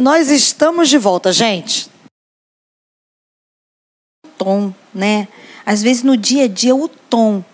Nós 0.00 0.30
estamos 0.30 0.88
de 0.88 0.96
volta, 0.96 1.30
gente. 1.30 1.90
Tom, 4.38 4.72
né? 4.94 5.28
Às 5.64 5.82
vezes 5.82 6.02
no 6.02 6.16
dia 6.16 6.44
a 6.44 6.48
dia 6.48 6.74
o 6.74 6.88
tom. 6.88 7.44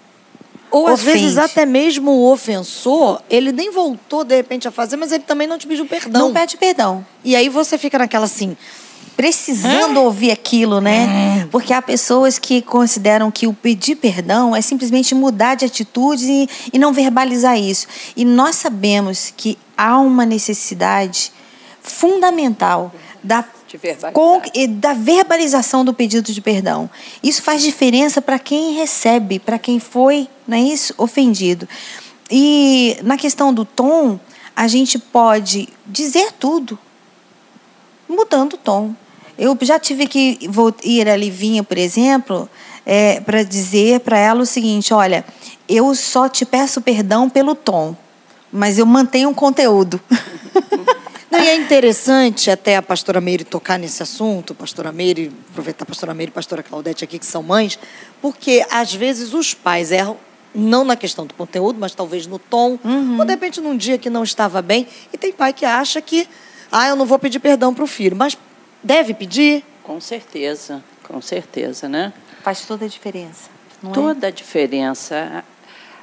Ou 0.70 0.86
às 0.86 1.00
ofende. 1.00 1.18
vezes 1.18 1.38
até 1.38 1.66
mesmo 1.66 2.10
o 2.12 2.32
ofensor, 2.32 3.20
ele 3.28 3.50
nem 3.50 3.72
voltou 3.72 4.22
de 4.22 4.36
repente 4.36 4.68
a 4.68 4.70
fazer, 4.70 4.96
mas 4.96 5.10
ele 5.10 5.24
também 5.24 5.46
não 5.48 5.58
te 5.58 5.66
pediu 5.66 5.86
perdão. 5.86 6.26
Não 6.26 6.32
pede 6.32 6.56
perdão. 6.56 7.04
E 7.24 7.34
aí 7.34 7.48
você 7.48 7.76
fica 7.76 7.98
naquela 7.98 8.26
assim, 8.26 8.56
Precisando 9.16 10.02
ouvir 10.02 10.30
aquilo, 10.30 10.78
né? 10.78 11.48
Porque 11.50 11.72
há 11.72 11.80
pessoas 11.80 12.38
que 12.38 12.60
consideram 12.60 13.30
que 13.30 13.46
o 13.46 13.54
pedir 13.54 13.96
perdão 13.96 14.54
é 14.54 14.60
simplesmente 14.60 15.14
mudar 15.14 15.54
de 15.54 15.64
atitude 15.64 16.30
e, 16.30 16.48
e 16.70 16.78
não 16.78 16.92
verbalizar 16.92 17.58
isso. 17.58 17.86
E 18.14 18.26
nós 18.26 18.56
sabemos 18.56 19.32
que 19.34 19.56
há 19.74 19.98
uma 19.98 20.26
necessidade 20.26 21.32
fundamental 21.86 22.92
da 23.22 23.44
com- 24.12 24.40
da 24.68 24.92
verbalização 24.92 25.84
do 25.84 25.92
pedido 25.94 26.32
de 26.32 26.40
perdão. 26.40 26.88
Isso 27.22 27.42
faz 27.42 27.62
diferença 27.62 28.20
para 28.20 28.38
quem 28.38 28.74
recebe, 28.74 29.38
para 29.38 29.58
quem 29.58 29.80
foi, 29.80 30.28
não 30.46 30.56
é 30.56 30.60
isso, 30.60 30.94
ofendido. 30.98 31.68
E 32.30 32.96
na 33.02 33.16
questão 33.16 33.52
do 33.52 33.64
tom, 33.64 34.18
a 34.54 34.66
gente 34.68 34.98
pode 34.98 35.68
dizer 35.86 36.32
tudo, 36.38 36.78
mudando 38.08 38.54
o 38.54 38.58
tom. 38.58 38.94
Eu 39.38 39.56
já 39.62 39.78
tive 39.78 40.06
que 40.06 40.38
vou 40.48 40.74
ir 40.82 41.08
a 41.08 41.16
Livinha, 41.16 41.62
por 41.62 41.76
exemplo, 41.76 42.48
para 43.24 43.42
dizer 43.42 44.00
para 44.00 44.18
ela 44.18 44.42
o 44.42 44.46
seguinte: 44.46 44.94
olha, 44.94 45.24
eu 45.68 45.94
só 45.94 46.28
te 46.28 46.44
peço 46.46 46.80
perdão 46.80 47.28
pelo 47.28 47.54
tom, 47.54 47.94
mas 48.52 48.78
eu 48.78 48.86
mantenho 48.86 49.28
um 49.28 49.34
conteúdo. 49.34 50.00
Não, 51.36 51.44
e 51.44 51.48
é 51.48 51.54
interessante 51.54 52.50
até 52.50 52.76
a 52.76 52.82
pastora 52.82 53.20
Meire 53.20 53.44
tocar 53.44 53.78
nesse 53.78 54.02
assunto, 54.02 54.54
pastora 54.54 54.90
Meire, 54.90 55.30
aproveitar 55.50 55.82
a 55.82 55.86
pastora 55.86 56.14
Meire 56.14 56.30
e 56.30 56.32
a 56.32 56.34
pastora 56.34 56.62
Claudete 56.62 57.04
aqui, 57.04 57.18
que 57.18 57.26
são 57.26 57.42
mães, 57.42 57.78
porque 58.22 58.64
às 58.70 58.94
vezes 58.94 59.34
os 59.34 59.52
pais 59.52 59.92
erram, 59.92 60.16
não 60.54 60.82
na 60.82 60.96
questão 60.96 61.26
do 61.26 61.34
conteúdo, 61.34 61.78
mas 61.78 61.94
talvez 61.94 62.26
no 62.26 62.38
tom, 62.38 62.78
ou 63.18 63.24
de 63.26 63.30
repente 63.30 63.60
num 63.60 63.76
dia 63.76 63.98
que 63.98 64.08
não 64.08 64.24
estava 64.24 64.62
bem, 64.62 64.88
e 65.12 65.18
tem 65.18 65.30
pai 65.30 65.52
que 65.52 65.66
acha 65.66 66.00
que, 66.00 66.26
ah, 66.72 66.88
eu 66.88 66.96
não 66.96 67.04
vou 67.04 67.18
pedir 67.18 67.38
perdão 67.38 67.74
para 67.74 67.84
o 67.84 67.86
filho, 67.86 68.16
mas 68.16 68.38
deve 68.82 69.12
pedir. 69.12 69.62
Com 69.82 70.00
certeza, 70.00 70.82
com 71.02 71.20
certeza, 71.20 71.86
né? 71.86 72.14
Faz 72.42 72.64
toda 72.64 72.86
a 72.86 72.88
diferença. 72.88 73.50
Não 73.82 73.90
é? 73.90 73.94
Toda 73.94 74.26
a 74.28 74.30
diferença. 74.30 75.44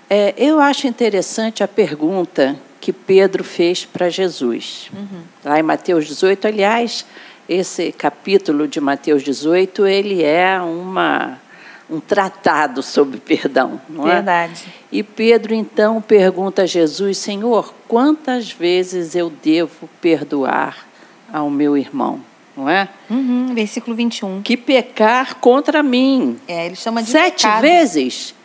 É, 0.08 0.36
eu 0.38 0.60
acho 0.60 0.86
interessante 0.86 1.64
a 1.64 1.68
pergunta 1.68 2.56
que 2.84 2.92
Pedro 2.92 3.46
fez 3.46 3.86
para 3.86 4.10
Jesus. 4.10 4.92
Lá 5.42 5.58
em 5.58 5.64
Mateus 5.64 6.06
18, 6.06 6.50
aliás, 6.50 7.06
esse 7.48 7.94
capítulo 7.94 8.68
de 8.68 8.82
Mateus 8.82 9.24
18, 9.24 9.88
ele 9.88 10.22
é 10.22 10.60
uma, 10.60 11.40
um 11.90 12.02
tratado 12.02 12.84
sobre 12.84 13.22
perdão, 13.22 13.80
não 13.88 14.06
é? 14.06 14.16
Verdade. 14.16 14.66
E 14.92 15.02
Pedro 15.02 15.54
então 15.54 16.02
pergunta 16.02 16.64
a 16.64 16.66
Jesus: 16.66 17.20
Senhor, 17.20 17.74
quantas 17.88 18.52
vezes 18.52 19.16
eu 19.16 19.32
devo 19.42 19.88
perdoar 20.02 20.86
ao 21.32 21.50
meu 21.50 21.78
irmão? 21.78 22.20
Não 22.56 22.70
é? 22.70 22.90
Uhum, 23.10 23.56
versículo 23.56 23.96
21. 23.96 24.42
Que 24.42 24.58
pecar 24.58 25.36
contra 25.36 25.82
mim. 25.82 26.38
É, 26.50 26.66
ele 26.66 26.76
chama 26.76 27.02
de 27.02 27.12
Sete 27.12 27.44
pecado. 27.44 27.62
vezes? 27.62 28.36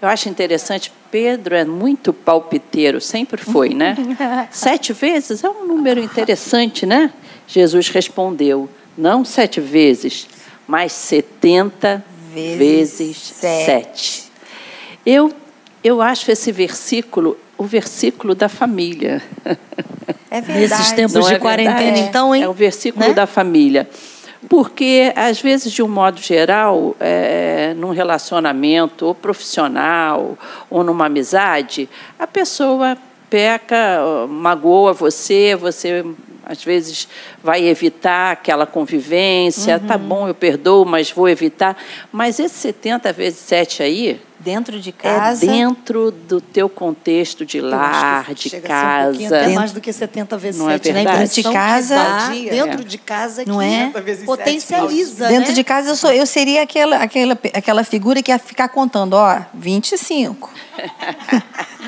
Eu 0.00 0.08
acho 0.08 0.28
interessante, 0.28 0.92
Pedro 1.10 1.54
é 1.56 1.64
muito 1.64 2.12
palpiteiro, 2.12 3.00
sempre 3.00 3.40
foi, 3.42 3.70
né? 3.70 3.96
sete 4.50 4.92
vezes 4.92 5.42
é 5.42 5.48
um 5.48 5.66
número 5.66 6.00
interessante, 6.00 6.86
né? 6.86 7.12
Jesus 7.46 7.88
respondeu: 7.88 8.68
não 8.96 9.24
sete 9.24 9.60
vezes, 9.60 10.28
mas 10.66 10.92
setenta 10.92 12.04
Vezes 12.32 12.58
vezes, 12.98 13.16
sete. 13.16 13.64
sete. 13.64 14.24
Eu, 15.04 15.32
eu 15.82 16.00
acho 16.02 16.30
esse 16.30 16.52
versículo 16.52 17.36
o 17.56 17.64
versículo 17.64 18.36
da 18.36 18.48
família. 18.48 19.20
É 20.30 20.40
verdade. 20.40 20.60
Nesses 20.60 20.92
tempos 20.92 21.14
Não 21.14 21.22
de 21.22 21.34
é 21.34 21.38
quarentena, 21.40 21.78
verdade? 21.80 22.00
então, 22.02 22.32
hein? 22.34 22.42
É 22.44 22.48
o 22.48 22.52
versículo 22.52 23.08
Né? 23.08 23.14
da 23.14 23.26
família. 23.26 23.88
Porque, 24.48 25.12
às 25.16 25.40
vezes, 25.40 25.72
de 25.72 25.82
um 25.82 25.88
modo 25.88 26.20
geral, 26.20 26.94
é, 27.00 27.74
num 27.76 27.90
relacionamento 27.90 29.06
ou 29.06 29.14
profissional 29.14 30.38
ou 30.70 30.84
numa 30.84 31.06
amizade, 31.06 31.88
a 32.18 32.26
pessoa 32.26 32.96
peca, 33.28 34.00
magoa 34.28 34.92
você, 34.92 35.56
você 35.56 36.04
às 36.46 36.64
vezes 36.64 37.08
vai 37.42 37.64
evitar 37.66 38.32
aquela 38.32 38.64
convivência. 38.64 39.78
Tá 39.78 39.96
Uhum. 39.96 40.02
bom, 40.02 40.28
eu 40.28 40.34
perdoo, 40.34 40.84
mas 40.86 41.10
vou 41.10 41.28
evitar. 41.28 41.76
Mas 42.12 42.38
esse 42.38 42.54
70 42.54 43.12
vezes 43.12 43.40
7 43.40 43.82
aí 43.82 44.20
Dentro 44.40 44.80
de 44.80 44.92
casa. 44.92 45.44
é 45.44 45.48
dentro 45.48 46.10
do 46.12 46.40
teu 46.40 46.68
contexto 46.68 47.44
de 47.44 47.60
lar, 47.60 48.32
de 48.34 48.48
chega 48.48 48.66
a 48.72 49.02
ser 49.12 49.18
um 49.24 49.28
casa. 49.28 49.36
até 49.40 49.48
mais 49.48 49.72
do 49.72 49.80
que 49.80 49.92
70 49.92 50.36
vezes 50.38 50.60
Não 50.60 50.70
é 50.70 50.74
7, 50.74 50.92
né? 50.92 51.00
A 51.00 51.04
verdade? 51.04 51.16
impressão 51.24 51.42
Dentro 51.42 51.50
de 51.52 51.58
casa- 51.58 51.96
dá, 51.96 52.28
dentro 52.28 52.80
É. 52.80 52.84
de 52.84 52.98
casa 52.98 53.44
Não 53.46 53.58
que 53.58 53.64
é? 53.64 53.78
70 53.78 54.00
vezes 54.00 54.24
potencializa, 54.24 55.28
Dentro 55.28 55.48
né? 55.48 55.54
de 55.54 55.64
casa 55.64 55.90
eu, 55.90 55.96
sou, 55.96 56.12
eu 56.12 56.24
seria 56.26 56.62
aquela, 56.62 56.96
aquela, 56.98 57.38
aquela 57.52 57.82
figura 57.84 58.22
que 58.22 58.30
ia 58.30 58.38
ficar 58.38 58.68
contando, 58.68 59.14
ó, 59.14 59.40
25. 59.54 60.50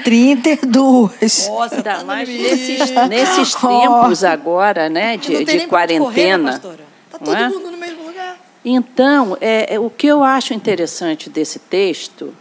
32. 0.04 1.48
Nossa, 1.48 1.76
Ainda 1.76 1.94
tá 1.98 2.04
mais 2.04 2.28
nesses, 2.28 2.90
nesses 3.08 3.54
Oh. 3.62 3.68
tempos 3.68 4.24
agora, 4.24 4.88
né, 4.88 5.12
Não 5.12 5.18
de, 5.18 5.44
de 5.44 5.66
quarentena. 5.66 6.04
Correr, 6.04 6.36
né, 6.38 6.58
tá 7.10 7.18
não 7.20 7.26
todo 7.26 7.36
é? 7.36 7.48
mundo. 7.48 7.69
Então, 8.64 9.36
é, 9.40 9.74
é, 9.74 9.78
o 9.78 9.88
que 9.88 10.06
eu 10.06 10.22
acho 10.22 10.52
interessante 10.52 11.30
desse 11.30 11.58
texto, 11.58 12.34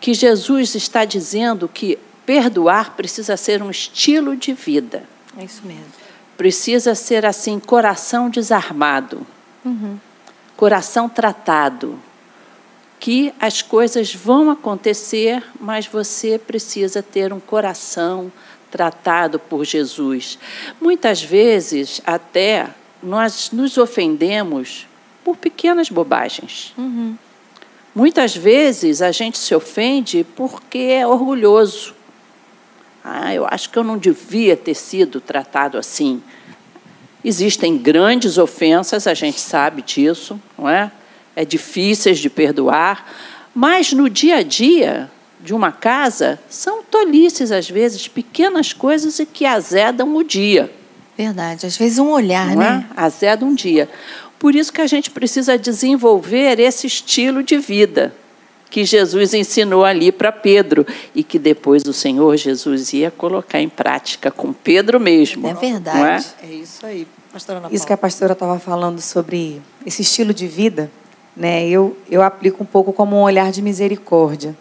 que 0.00 0.14
Jesus 0.14 0.74
está 0.74 1.04
dizendo 1.04 1.68
que 1.68 1.98
perdoar 2.24 2.94
precisa 2.96 3.36
ser 3.36 3.62
um 3.62 3.70
estilo 3.70 4.36
de 4.36 4.52
vida. 4.52 5.04
É 5.36 5.44
isso 5.44 5.62
mesmo. 5.64 5.92
Precisa 6.36 6.94
ser 6.94 7.26
assim, 7.26 7.58
coração 7.58 8.30
desarmado, 8.30 9.26
coração 10.56 11.08
tratado, 11.08 11.98
que 12.98 13.34
as 13.38 13.60
coisas 13.60 14.14
vão 14.14 14.50
acontecer, 14.50 15.42
mas 15.58 15.86
você 15.86 16.38
precisa 16.38 17.02
ter 17.02 17.32
um 17.32 17.40
coração 17.40 18.32
tratado 18.70 19.38
por 19.38 19.64
Jesus. 19.64 20.38
Muitas 20.80 21.22
vezes, 21.22 22.00
até 22.06 22.70
nós 23.02 23.50
nos 23.52 23.76
ofendemos 23.76 24.86
por 25.30 25.36
pequenas 25.36 25.88
bobagens. 25.88 26.74
Muitas 27.94 28.36
vezes 28.36 29.00
a 29.00 29.12
gente 29.12 29.38
se 29.38 29.54
ofende 29.54 30.26
porque 30.34 30.78
é 30.78 31.06
orgulhoso. 31.06 31.94
Ah, 33.04 33.32
eu 33.32 33.46
acho 33.48 33.70
que 33.70 33.78
eu 33.78 33.84
não 33.84 33.96
devia 33.96 34.56
ter 34.56 34.74
sido 34.74 35.20
tratado 35.20 35.78
assim. 35.78 36.20
Existem 37.24 37.78
grandes 37.78 38.38
ofensas, 38.38 39.06
a 39.06 39.14
gente 39.14 39.40
sabe 39.40 39.82
disso, 39.82 40.40
não 40.58 40.68
é? 40.68 40.90
É 41.36 41.44
difíceis 41.44 42.18
de 42.18 42.28
perdoar, 42.28 43.06
mas 43.54 43.92
no 43.92 44.10
dia 44.10 44.38
a 44.38 44.42
dia 44.42 45.10
de 45.40 45.54
uma 45.54 45.70
casa 45.70 46.40
são 46.48 46.82
tolices 46.82 47.52
às 47.52 47.70
vezes, 47.70 48.08
pequenas 48.08 48.72
coisas 48.72 49.18
e 49.20 49.26
que 49.26 49.46
azedam 49.46 50.16
o 50.16 50.24
dia 50.24 50.70
Verdade. 51.20 51.66
Às 51.66 51.76
vezes 51.76 51.98
um 51.98 52.08
olhar, 52.08 52.46
não 52.48 52.56
né? 52.56 52.86
é? 52.96 53.02
Azeda 53.02 53.44
um 53.44 53.54
dia. 53.54 53.90
Por 54.40 54.54
isso 54.54 54.72
que 54.72 54.80
a 54.80 54.86
gente 54.86 55.10
precisa 55.10 55.58
desenvolver 55.58 56.58
esse 56.58 56.86
estilo 56.86 57.42
de 57.42 57.58
vida 57.58 58.12
que 58.70 58.86
Jesus 58.86 59.34
ensinou 59.34 59.84
ali 59.84 60.10
para 60.10 60.32
Pedro 60.32 60.86
e 61.14 61.22
que 61.22 61.38
depois 61.38 61.84
o 61.84 61.92
Senhor 61.92 62.34
Jesus 62.38 62.94
ia 62.94 63.10
colocar 63.10 63.60
em 63.60 63.68
prática 63.68 64.30
com 64.30 64.52
Pedro 64.52 64.98
mesmo. 64.98 65.46
É 65.46 65.52
não 65.52 65.60
verdade. 65.60 66.26
É 66.42 66.46
isso 66.46 66.86
aí, 66.86 67.06
pastora 67.30 67.58
Ana 67.58 67.68
Isso 67.70 67.86
que 67.86 67.92
a 67.92 67.98
pastora 67.98 68.32
estava 68.32 68.58
falando 68.58 69.00
sobre 69.02 69.60
esse 69.84 70.00
estilo 70.00 70.32
de 70.32 70.46
vida, 70.46 70.90
né? 71.36 71.68
Eu, 71.68 71.94
eu 72.10 72.22
aplico 72.22 72.62
um 72.62 72.66
pouco 72.66 72.94
como 72.94 73.16
um 73.16 73.22
olhar 73.22 73.52
de 73.52 73.60
misericórdia. 73.60 74.56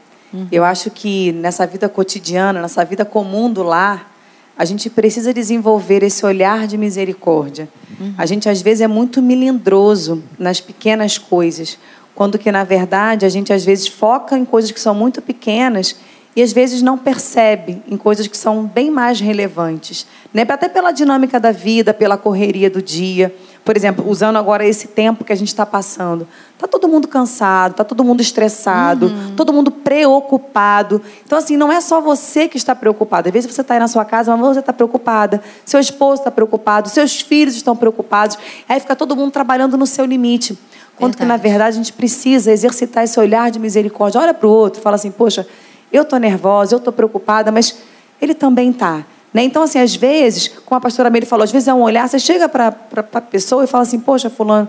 Eu 0.52 0.64
acho 0.64 0.92
que 0.92 1.32
nessa 1.32 1.66
vida 1.66 1.90
cotidiana, 1.90 2.62
nessa 2.62 2.86
vida 2.86 3.04
comum 3.04 3.52
do 3.52 3.64
lar, 3.64 4.12
a 4.60 4.66
gente 4.66 4.90
precisa 4.90 5.34
desenvolver 5.34 6.04
esse 6.04 6.26
olhar 6.26 6.68
de 6.68 6.78
misericórdia. 6.78 7.70
A 8.18 8.26
gente 8.26 8.50
às 8.50 8.62
vezes 8.62 8.82
é 8.82 8.88
muito 8.88 9.22
melindroso 9.22 10.22
nas 10.38 10.60
pequenas 10.60 11.18
coisas, 11.18 11.80
quando 12.14 12.38
que 12.38 12.52
na 12.52 12.66
verdade 12.66 13.26
a 13.26 13.30
gente 13.30 13.54
às 13.54 13.64
vezes 13.64 13.88
foca 13.88 14.38
em 14.38 14.44
coisas 14.44 14.70
que 14.70 14.80
são 14.80 14.94
muito 14.94 15.22
pequenas 15.22 15.96
e 16.36 16.42
às 16.42 16.52
vezes 16.52 16.82
não 16.82 16.98
percebe 16.98 17.82
em 17.90 17.96
coisas 17.96 18.28
que 18.28 18.38
são 18.38 18.66
bem 18.66 18.92
mais 18.92 19.22
relevantes, 19.22 20.06
né? 20.34 20.46
Até 20.48 20.68
pela 20.68 20.92
dinâmica 20.92 21.40
da 21.40 21.54
vida, 21.54 21.94
pela 21.94 22.18
correria 22.18 22.70
do 22.70 22.82
dia. 22.82 23.34
Por 23.70 23.78
exemplo, 23.78 24.10
usando 24.10 24.36
agora 24.38 24.66
esse 24.66 24.88
tempo 24.88 25.24
que 25.24 25.32
a 25.32 25.36
gente 25.36 25.50
está 25.50 25.64
passando, 25.64 26.28
tá 26.58 26.68
todo 26.68 26.88
mundo 26.88 27.08
cansado, 27.08 27.76
tá 27.76 27.84
todo 27.84 28.04
mundo 28.04 28.20
estressado, 28.20 29.06
uhum. 29.06 29.36
todo 29.36 29.54
mundo 29.54 29.70
preocupado. 29.70 31.00
Então, 31.24 31.38
assim, 31.38 31.56
não 31.56 31.72
é 31.72 31.80
só 31.80 32.02
você 32.02 32.48
que 32.48 32.58
está 32.58 32.74
preocupado. 32.74 33.28
Às 33.28 33.32
vezes 33.32 33.54
você 33.54 33.62
está 33.62 33.76
aí 33.76 33.80
na 33.80 33.88
sua 33.88 34.04
casa, 34.04 34.36
mas 34.36 34.56
você 34.56 34.60
está 34.62 34.74
preocupada, 34.74 35.40
seu 35.64 35.80
esposo 35.80 36.22
está 36.22 36.32
preocupado, 36.32 36.90
seus 36.90 37.22
filhos 37.22 37.56
estão 37.56 37.76
preocupados. 37.76 38.40
Aí 38.68 38.80
fica 38.80 38.96
todo 38.96 39.16
mundo 39.16 39.32
trabalhando 39.32 39.78
no 39.78 39.86
seu 39.86 40.04
limite. 40.04 40.58
Quando 40.96 41.16
que, 41.16 41.24
na 41.24 41.38
verdade, 41.38 41.76
a 41.76 41.78
gente 41.78 41.94
precisa 41.94 42.52
exercitar 42.52 43.04
esse 43.04 43.20
olhar 43.20 43.52
de 43.52 43.60
misericórdia. 43.60 44.20
Olha 44.20 44.34
para 44.34 44.48
o 44.48 44.52
outro, 44.52 44.82
fala 44.82 44.96
assim, 44.96 45.12
poxa, 45.12 45.46
eu 45.94 46.02
estou 46.02 46.18
nervosa, 46.18 46.74
eu 46.74 46.80
estou 46.80 46.92
preocupada, 46.92 47.52
mas 47.52 47.78
ele 48.20 48.34
também 48.34 48.72
está. 48.72 49.06
Né? 49.34 49.44
Então, 49.44 49.64
assim, 49.64 49.80
às 49.80 49.96
vezes, 49.96 50.48
como 50.48 50.78
a 50.78 50.82
pastora 50.82 51.10
Meire 51.10 51.26
falou, 51.26 51.44
às 51.44 51.52
vezes 51.52 51.68
é 51.68 51.74
um 51.74 51.82
olhar, 51.82 52.08
você 52.08 52.20
chega 52.20 52.50
para 52.50 52.76
a 53.14 53.22
pessoa 53.22 53.64
e 53.64 53.68
fala 53.68 53.84
assim, 53.84 54.00
poxa, 54.00 54.30
fulano, 54.30 54.68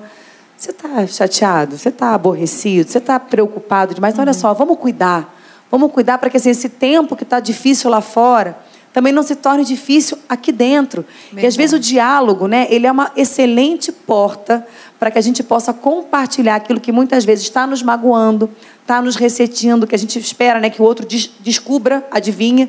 você 0.57 0.71
está 0.71 1.07
chateado, 1.07 1.79
você 1.79 1.89
está 1.89 2.13
aborrecido, 2.15 2.91
você 2.91 2.99
está 2.99 3.19
preocupado 3.19 3.95
demais. 3.95 4.13
Então, 4.13 4.23
olha 4.23 4.35
só, 4.35 4.53
vamos 4.53 4.79
cuidar. 4.79 5.37
Vamos 5.71 5.93
cuidar 5.93 6.19
para 6.19 6.29
que 6.29 6.37
assim, 6.37 6.51
esse 6.51 6.69
tempo 6.69 7.17
que 7.17 7.23
está 7.23 7.41
difícil 7.41 7.89
lá 7.89 8.01
fora 8.01 8.59
também 8.93 9.13
não 9.13 9.23
se 9.23 9.37
torne 9.37 9.65
difícil 9.65 10.19
aqui 10.29 10.51
dentro. 10.51 11.05
Verdade. 11.27 11.45
E 11.45 11.47
às 11.47 11.57
vezes 11.57 11.73
o 11.73 11.79
diálogo, 11.79 12.49
né, 12.49 12.67
ele 12.71 12.87
é 12.87 12.93
uma 12.93 13.13
excelente 13.17 13.93
porta 13.93 14.67
para 14.99 15.11
que 15.11 15.19
a 15.19 15.21
gente 15.21 15.43
possa 15.43 15.73
compartilhar 15.73 16.57
aquilo 16.57 16.81
que 16.81 16.91
muitas 16.91 17.25
vezes 17.25 17.45
está 17.45 17.67
nos 17.67 17.83
magoando, 17.83 18.51
está 18.83 19.01
nos 19.01 19.17
ressentindo, 19.17 19.87
que 19.87 19.95
a 19.95 19.99
gente 19.99 20.19
espera 20.19 20.59
né, 20.59 20.69
que 20.69 20.83
o 20.83 20.85
outro 20.85 21.07
des 21.07 21.31
descubra, 21.41 22.05
adivinha. 22.11 22.69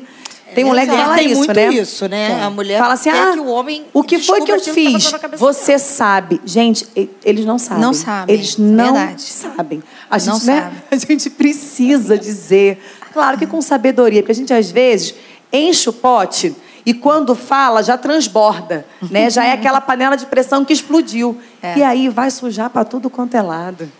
Tem 0.54 0.64
um 0.64 0.72
leque 0.72 0.90
que 0.90 0.96
fala 0.96 1.14
tem 1.16 1.26
isso, 1.26 1.36
muito 1.36 1.54
né? 1.54 1.68
isso, 1.68 2.08
né? 2.08 2.42
A 2.42 2.50
mulher 2.50 2.78
fala 2.78 2.94
assim, 2.94 3.10
ah, 3.10 3.30
que 3.32 3.40
o 3.40 3.46
homem 3.46 3.84
o 3.92 4.02
que 4.02 4.18
foi 4.18 4.42
que 4.42 4.52
eu 4.52 4.60
fiz? 4.60 5.12
Que 5.12 5.36
Você 5.36 5.78
sabe. 5.78 6.40
Gente, 6.44 6.86
eles 7.24 7.44
não 7.44 7.58
sabem. 7.58 7.82
Não 7.82 7.92
sabem. 7.92 8.34
Eles 8.34 8.56
não 8.56 8.94
Verdade. 8.94 9.22
sabem. 9.22 9.82
A 10.10 10.18
gente, 10.18 10.28
não 10.28 10.40
né? 10.44 10.62
sabe. 10.62 10.76
A 10.90 10.96
gente 10.96 11.30
precisa 11.30 12.18
dizer. 12.18 12.82
Claro 13.12 13.38
que 13.38 13.46
com 13.46 13.60
sabedoria, 13.60 14.22
porque 14.22 14.32
a 14.32 14.34
gente 14.34 14.54
às 14.54 14.70
vezes 14.70 15.14
enche 15.52 15.90
o 15.90 15.92
pote 15.92 16.56
e 16.84 16.94
quando 16.94 17.34
fala 17.34 17.82
já 17.82 17.96
transborda, 17.96 18.86
né? 19.10 19.30
Já 19.30 19.44
é 19.44 19.52
aquela 19.52 19.80
panela 19.80 20.16
de 20.16 20.26
pressão 20.26 20.64
que 20.64 20.72
explodiu. 20.72 21.38
É. 21.62 21.78
E 21.78 21.82
aí 21.82 22.08
vai 22.08 22.30
sujar 22.30 22.70
para 22.70 22.84
tudo 22.84 23.08
quanto 23.08 23.36
é 23.36 23.42
lado. 23.42 23.90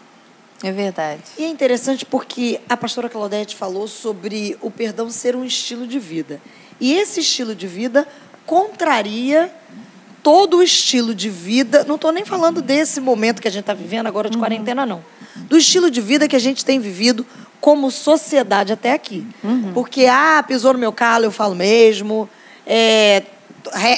É 0.63 0.71
verdade. 0.71 1.23
E 1.39 1.45
é 1.45 1.49
interessante 1.49 2.05
porque 2.07 2.61
a 2.69 2.77
pastora 2.77 3.09
Claudete 3.09 3.57
falou 3.57 3.89
sobre 3.89 4.57
o 4.61 4.71
perdão 4.71 5.11
ser 5.11 5.35
um 5.35 5.45
estilo 5.45 5.87
de 5.87 5.99
vida. 5.99 6.41
E 6.81 6.93
esse 6.95 7.21
estilo 7.21 7.55
de 7.55 7.67
vida 7.67 8.07
contraria 8.47 9.53
todo 10.23 10.59
o 10.59 10.63
estilo 10.63 11.15
de 11.15 11.29
vida. 11.29 11.85
Não 11.85 11.97
estou 11.97 12.13
nem 12.13 12.25
falando 12.25 12.63
desse 12.63 13.01
momento 13.01 13.43
que 13.43 13.49
a 13.49 13.51
gente 13.51 13.63
está 13.63 13.75
vivendo 13.75 14.07
agora 14.07 14.31
de 14.31 14.37
uhum. 14.37 14.43
quarentena, 14.43 14.87
não. 14.87 15.05
Do 15.49 15.57
estilo 15.57 15.91
de 15.91 16.01
vida 16.01 16.29
que 16.29 16.37
a 16.37 16.41
gente 16.41 16.65
tem 16.65 16.79
vivido 16.79 17.27
como 17.61 17.91
sociedade 17.91 18.73
até 18.73 18.93
aqui. 18.93 19.27
Uhum. 19.43 19.73
Porque, 19.73 20.07
ah, 20.07 20.45
pisou 20.47 20.73
no 20.73 20.79
meu 20.79 20.93
calo, 20.93 21.25
eu 21.25 21.33
falo 21.33 21.55
mesmo. 21.55 22.29
É, 22.67 23.23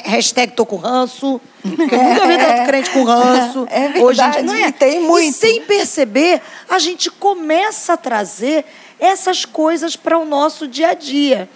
hashtag 0.03 0.53
tô 0.53 0.65
com 0.65 0.77
ranço. 0.77 1.39
Nunca 1.65 2.27
vi 2.27 2.37
tanto 2.37 2.65
crente 2.67 2.89
com 2.91 3.03
ranço. 3.03 3.67
É 3.69 3.89
verdade, 3.89 4.03
Hoje 4.03 4.41
não 4.43 4.53
é? 4.53 4.71
tem 4.71 5.01
muito. 5.01 5.29
E 5.29 5.33
sem 5.33 5.61
perceber, 5.63 6.41
a 6.69 6.79
gente 6.79 7.09
começa 7.09 7.93
a 7.93 7.97
trazer 7.97 8.65
essas 8.99 9.45
coisas 9.45 9.95
para 9.95 10.17
o 10.17 10.25
nosso 10.25 10.67
dia 10.67 10.89
a 10.89 10.93
dia. 10.93 11.49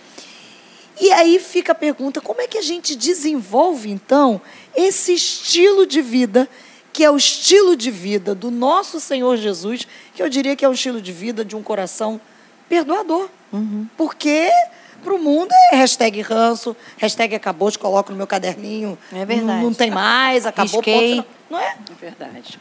E 1.00 1.12
aí 1.12 1.40
fica 1.40 1.72
a 1.72 1.76
pergunta: 1.76 2.20
como 2.20 2.42
é 2.42 2.48
que 2.48 2.58
a 2.58 2.62
gente 2.62 2.96
desenvolve, 2.96 3.90
então, 3.90 4.42
esse 4.76 5.14
estilo 5.14 5.86
de 5.86 6.02
vida, 6.02 6.50
que 6.92 7.04
é 7.04 7.10
o 7.10 7.18
estilo 7.18 7.76
de 7.76 7.90
vida 7.90 8.36
do 8.36 8.52
nosso 8.52 9.00
Senhor 9.00 9.38
Jesus, 9.38 9.88
que 10.14 10.22
eu 10.22 10.30
diria 10.30 10.56
que 10.56 10.66
é 10.66 10.70
o 10.70 10.74
estilo 10.74 11.02
de 11.02 11.12
vida 11.12 11.46
de 11.46 11.56
um 11.56 11.64
coração 11.64 12.20
perdoador? 12.68 13.30
Uhum. 13.52 13.88
Porque 13.98 14.50
para 15.00 15.14
o 15.14 15.20
mundo 15.20 15.52
é 15.72 15.76
hashtag 15.76 16.22
ranço, 16.22 16.76
hashtag 16.98 17.36
acabou, 17.36 17.72
te 17.72 17.80
coloco 17.80 18.12
no 18.12 18.18
meu 18.18 18.28
caderninho. 18.28 18.98
É 19.12 19.26
verdade. 19.26 19.46
Não, 19.46 19.64
não 19.64 19.74
tem 19.74 19.90
mais, 19.92 20.46
acabou, 20.46 20.82
Risquei. 20.82 21.16
ponto. 21.18 21.28
Não 21.50 21.60
é? 21.60 21.76
É 21.90 21.96
verdade. 22.00 22.60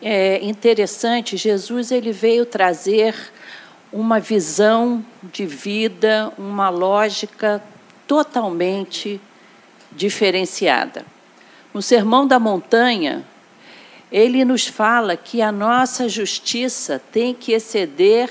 É 0.00 0.44
interessante, 0.44 1.36
Jesus 1.36 1.90
ele 1.90 2.12
veio 2.12 2.46
trazer 2.46 3.14
uma 3.92 4.20
visão 4.20 5.04
de 5.22 5.46
vida, 5.46 6.32
uma 6.38 6.68
lógica 6.68 7.62
totalmente 8.06 9.20
diferenciada. 9.90 11.04
No 11.72 11.82
Sermão 11.82 12.26
da 12.26 12.38
Montanha, 12.38 13.24
ele 14.10 14.44
nos 14.44 14.66
fala 14.66 15.16
que 15.16 15.42
a 15.42 15.52
nossa 15.52 16.08
justiça 16.08 17.00
tem 17.12 17.34
que 17.34 17.52
exceder 17.52 18.30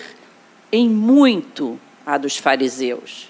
em 0.71 0.89
muito 0.89 1.79
a 2.05 2.17
dos 2.17 2.37
fariseus. 2.37 3.29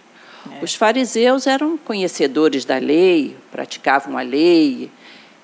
É. 0.52 0.64
Os 0.64 0.76
fariseus 0.76 1.48
eram 1.48 1.78
conhecedores 1.78 2.66
da 2.66 2.78
lei, 2.78 3.36
praticavam 3.52 4.18
a 4.18 4.22
lei, 4.22 4.92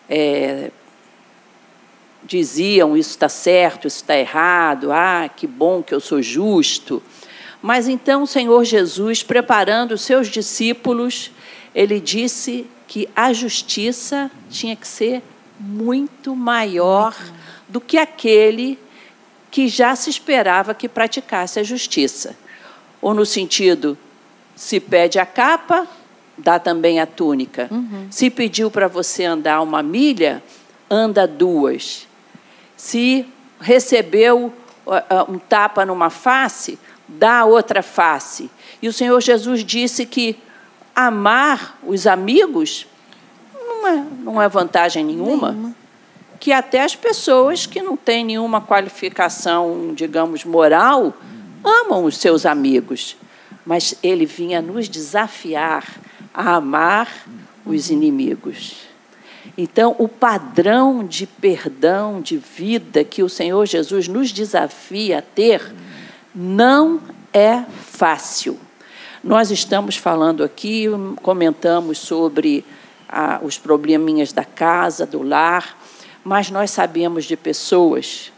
é, 0.09 0.71
diziam 2.23 2.95
isso 2.95 3.11
está 3.11 3.29
certo, 3.29 3.87
isso 3.87 3.97
está 3.97 4.17
errado, 4.17 4.91
ah, 4.91 5.29
que 5.33 5.45
bom 5.45 5.83
que 5.83 5.93
eu 5.93 5.99
sou 5.99 6.21
justo. 6.21 7.01
Mas 7.61 7.87
então 7.87 8.23
o 8.23 8.27
Senhor 8.27 8.63
Jesus, 8.63 9.23
preparando 9.23 9.93
os 9.93 10.01
seus 10.01 10.27
discípulos, 10.27 11.31
ele 11.73 11.99
disse 11.99 12.67
que 12.87 13.09
a 13.15 13.33
justiça 13.33 14.29
tinha 14.49 14.75
que 14.75 14.87
ser 14.87 15.21
muito 15.59 16.35
maior 16.35 17.15
do 17.67 17.79
que 17.79 17.97
aquele 17.97 18.77
que 19.49 19.67
já 19.67 19.95
se 19.95 20.09
esperava 20.09 20.73
que 20.73 20.89
praticasse 20.89 21.59
a 21.59 21.63
justiça. 21.63 22.35
Ou 23.01 23.13
no 23.13 23.25
sentido, 23.25 23.97
se 24.55 24.79
pede 24.79 25.19
a 25.19 25.25
capa, 25.25 25.87
dá 26.37 26.59
também 26.59 26.99
a 26.99 27.05
túnica. 27.05 27.67
Uhum. 27.71 28.07
Se 28.09 28.29
pediu 28.29 28.69
para 28.69 28.87
você 28.87 29.25
andar 29.25 29.61
uma 29.61 29.83
milha, 29.83 30.43
anda 30.89 31.27
duas. 31.27 32.07
Se 32.75 33.25
recebeu 33.59 34.53
um 35.29 35.39
tapa 35.39 35.85
numa 35.85 36.09
face, 36.09 36.77
dá 37.07 37.45
outra 37.45 37.81
face. 37.81 38.49
E 38.81 38.87
o 38.87 38.93
Senhor 38.93 39.19
Jesus 39.21 39.63
disse 39.63 40.05
que 40.05 40.37
amar 40.95 41.77
os 41.83 42.05
amigos 42.05 42.85
não 43.53 43.87
é, 43.87 44.05
não 44.19 44.41
é 44.41 44.49
vantagem 44.49 45.03
nenhuma. 45.03 45.51
nenhuma. 45.51 45.75
Que 46.39 46.51
até 46.51 46.81
as 46.81 46.95
pessoas 46.95 47.65
que 47.65 47.81
não 47.81 47.95
têm 47.95 48.25
nenhuma 48.25 48.59
qualificação, 48.59 49.93
digamos, 49.95 50.43
moral, 50.43 51.13
amam 51.63 52.03
os 52.03 52.17
seus 52.17 52.45
amigos 52.45 53.15
mas 53.65 53.95
ele 54.03 54.25
vinha 54.25 54.61
nos 54.61 54.89
desafiar 54.89 55.87
a 56.33 56.55
amar 56.55 57.09
os 57.65 57.89
inimigos. 57.89 58.75
Então, 59.57 59.95
o 59.99 60.07
padrão 60.07 61.05
de 61.05 61.27
perdão, 61.27 62.21
de 62.21 62.37
vida 62.37 63.03
que 63.03 63.21
o 63.21 63.29
Senhor 63.29 63.65
Jesus 63.65 64.07
nos 64.07 64.31
desafia 64.31 65.19
a 65.19 65.21
ter, 65.21 65.73
não 66.33 67.01
é 67.31 67.63
fácil. 67.85 68.59
Nós 69.23 69.51
estamos 69.51 69.95
falando 69.95 70.43
aqui, 70.43 70.87
comentamos 71.21 71.99
sobre 71.99 72.65
ah, 73.07 73.39
os 73.41 73.57
probleminhas 73.57 74.33
da 74.33 74.43
casa, 74.43 75.05
do 75.05 75.21
lar, 75.21 75.77
mas 76.23 76.49
nós 76.49 76.71
sabemos 76.71 77.23
de 77.25 77.37
pessoas 77.37 78.32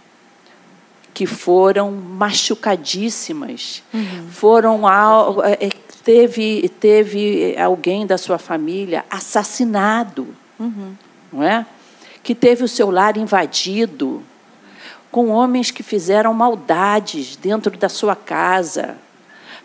que 1.16 1.26
foram 1.26 1.92
machucadíssimas. 1.92 3.82
Uhum. 3.94 4.28
Foram 4.30 4.82
é, 5.46 5.70
teve 6.04 6.68
teve 6.68 7.56
alguém 7.58 8.06
da 8.06 8.18
sua 8.18 8.38
família 8.38 9.06
assassinado, 9.10 10.28
uhum. 10.60 10.94
não 11.32 11.42
é? 11.42 11.66
Que 12.22 12.36
teve 12.36 12.66
o 12.66 12.68
seu 12.68 12.92
lar 12.92 13.16
invadido 13.16 14.22
com 15.10 15.30
homens 15.30 15.72
que 15.72 15.82
fizeram 15.82 16.34
maldades 16.34 17.38
dentro 17.38 17.78
da 17.78 17.88
sua 17.88 18.16
casa, 18.16 18.98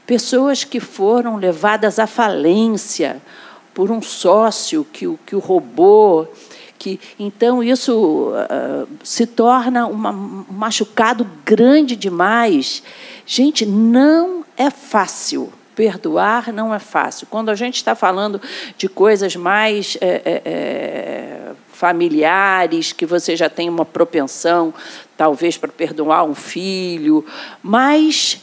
pessoas 0.06 0.62
que 0.62 0.78
foram 0.78 1.36
levadas 1.36 1.98
à 1.98 2.06
falência 2.06 3.20
por 3.74 3.90
um 3.90 4.00
sócio 4.00 4.86
que 4.92 5.08
o 5.08 5.18
que 5.26 5.34
o 5.34 5.40
roubou 5.40 6.32
que 6.80 6.98
então 7.18 7.62
isso 7.62 8.32
uh, 8.32 8.88
se 9.04 9.26
torna 9.26 9.86
uma, 9.86 10.10
um 10.10 10.46
machucado 10.50 11.28
grande 11.44 11.94
demais. 11.94 12.82
Gente, 13.26 13.66
não 13.66 14.42
é 14.56 14.70
fácil. 14.70 15.52
Perdoar 15.76 16.52
não 16.52 16.74
é 16.74 16.78
fácil. 16.78 17.26
Quando 17.30 17.50
a 17.50 17.54
gente 17.54 17.76
está 17.76 17.94
falando 17.94 18.40
de 18.76 18.88
coisas 18.88 19.36
mais 19.36 19.96
é, 20.00 20.22
é, 20.24 20.42
é, 20.44 21.52
familiares, 21.72 22.92
que 22.92 23.06
você 23.06 23.36
já 23.36 23.48
tem 23.48 23.68
uma 23.68 23.84
propensão, 23.84 24.74
talvez, 25.16 25.56
para 25.56 25.70
perdoar 25.70 26.24
um 26.24 26.34
filho, 26.34 27.24
mas 27.62 28.40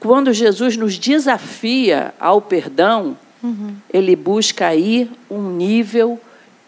quando 0.00 0.32
Jesus 0.32 0.76
nos 0.76 0.98
desafia 0.98 2.14
ao 2.18 2.40
perdão, 2.40 3.16
uhum. 3.42 3.76
ele 3.92 4.16
busca 4.16 4.66
aí 4.66 5.10
um 5.30 5.50
nível 5.50 6.18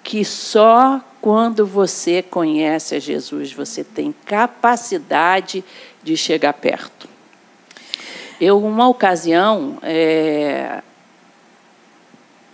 que 0.07 0.25
só 0.25 1.01
quando 1.21 1.67
você 1.67 2.23
conhece 2.23 2.95
a 2.95 3.01
Jesus, 3.01 3.53
você 3.53 3.83
tem 3.83 4.15
capacidade 4.25 5.65
de 6.01 6.17
chegar 6.17 6.53
perto. 6.53 7.09
Eu, 8.41 8.63
uma 8.65 8.89
ocasião, 8.89 9.79
é, 9.83 10.81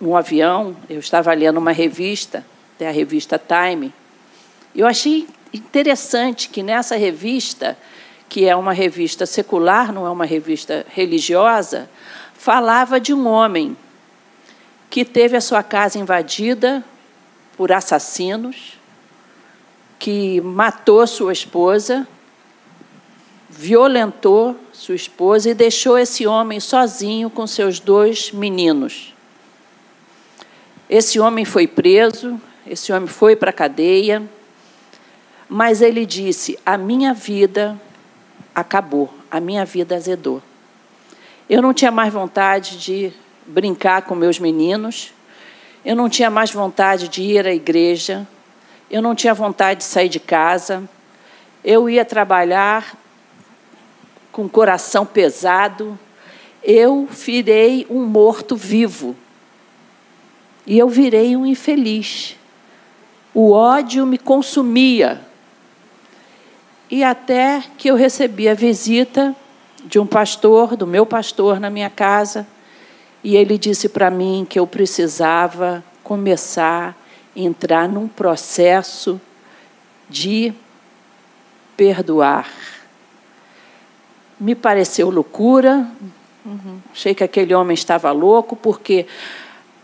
um 0.01 0.17
avião, 0.17 0.75
eu 0.89 0.99
estava 0.99 1.31
lendo 1.35 1.59
uma 1.59 1.73
revista, 1.73 2.43
a 2.81 2.91
revista 2.91 3.39
Time, 3.39 3.93
eu 4.75 4.87
achei 4.87 5.29
interessante 5.53 6.49
que 6.49 6.63
nessa 6.63 6.97
revista, 6.97 7.77
que 8.31 8.49
é 8.49 8.57
uma 8.57 8.73
revista 8.73 9.27
secular, 9.27 9.93
não 9.93 10.07
é 10.07 10.11
uma 10.11 10.25
revista 10.25 10.87
religiosa, 10.89 11.89
falava 12.33 12.99
de 12.99 13.13
um 13.13 13.29
homem 13.29 13.77
que 14.89 15.05
teve 15.05 15.37
a 15.37 15.41
sua 15.43 15.63
casa 15.63 15.99
invadida 15.99 16.83
por 17.57 17.73
assassinos, 17.73 18.79
que 19.99 20.41
matou 20.41 21.07
sua 21.07 21.33
esposa, 21.33 22.07
violentou 23.49 24.57
sua 24.73 24.95
esposa 24.95 25.51
e 25.51 25.55
deixou 25.55 25.99
esse 25.99 26.27
homem 26.27 26.59
sozinho 26.59 27.31
com 27.31 27.47
seus 27.47 27.79
dois 27.79 28.33
meninos. 28.33 29.15
Esse 30.89 31.21
homem 31.21 31.45
foi 31.45 31.67
preso, 31.67 32.41
esse 32.67 32.93
homem 32.93 33.09
foi 33.09 33.37
para 33.37 33.51
a 33.51 33.53
cadeia, 33.53 34.23
mas 35.49 35.81
ele 35.83 36.05
disse: 36.05 36.59
A 36.65 36.77
minha 36.77 37.15
vida 37.15 37.81
acabou, 38.55 39.13
a 39.31 39.39
minha 39.39 39.65
vida 39.65 39.95
azedou. 39.97 40.43
Eu 41.49 41.61
não 41.61 41.75
tinha 41.75 41.91
mais 41.91 42.13
vontade 42.13 42.79
de 42.79 43.13
brincar 43.47 44.03
com 44.03 44.15
meus 44.15 44.39
meninos, 44.39 45.13
eu 45.85 45.97
não 45.97 46.09
tinha 46.09 46.31
mais 46.31 46.51
vontade 46.51 47.09
de 47.09 47.23
ir 47.23 47.47
à 47.47 47.53
igreja, 47.53 48.27
eu 48.91 49.03
não 49.03 49.15
tinha 49.15 49.35
vontade 49.35 49.79
de 49.79 49.85
sair 49.85 50.09
de 50.09 50.21
casa, 50.21 50.89
eu 51.65 51.89
ia 51.89 52.05
trabalhar 52.05 52.97
com 54.31 54.45
o 54.45 54.49
coração 54.49 55.05
pesado, 55.05 55.99
eu 56.63 57.07
virei 57.11 57.87
um 57.91 58.05
morto 58.05 58.57
vivo. 58.57 59.17
E 60.67 60.79
eu 60.79 60.89
virei 60.89 61.37
um 61.37 61.45
infeliz. 61.45 62.37
O 63.35 63.51
ódio 63.51 64.07
me 64.07 64.17
consumia. 64.17 65.21
E 66.89 67.03
até 67.03 67.63
que 67.77 67.89
eu 67.89 67.97
recebi 67.97 68.49
a 68.49 68.55
visita 68.55 69.35
de 69.85 69.99
um 69.99 70.07
pastor, 70.07 70.77
do 70.77 70.87
meu 70.87 71.05
pastor, 71.05 71.59
na 71.59 71.69
minha 71.69 71.91
casa, 71.91 72.47
e 73.23 73.37
ele 73.37 73.57
disse 73.57 73.89
para 73.89 74.11
mim 74.11 74.47
que 74.49 74.59
eu 74.59 74.67
precisava 74.67 75.85
começar 76.03 76.97
a 77.37 77.39
entrar 77.39 77.89
num 77.89 78.09
processo 78.09 79.21
de 80.09 80.53
perdoar. 81.77 82.51
Me 84.39 84.55
pareceu 84.55 85.09
loucura, 85.09 85.89
uhum. 86.45 86.81
achei 86.93 87.15
que 87.15 87.23
aquele 87.23 87.55
homem 87.55 87.75
estava 87.75 88.11
louco, 88.11 88.57
porque 88.57 89.07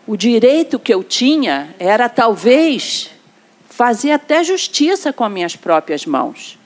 o 0.06 0.16
direito 0.16 0.78
que 0.78 0.92
eu 0.92 1.04
tinha 1.04 1.74
era 1.78 2.08
talvez 2.08 3.10
fazer 3.68 4.10
até 4.10 4.42
justiça 4.42 5.12
com 5.12 5.22
as 5.22 5.30
minhas 5.30 5.54
próprias 5.54 6.04
mãos. 6.04 6.58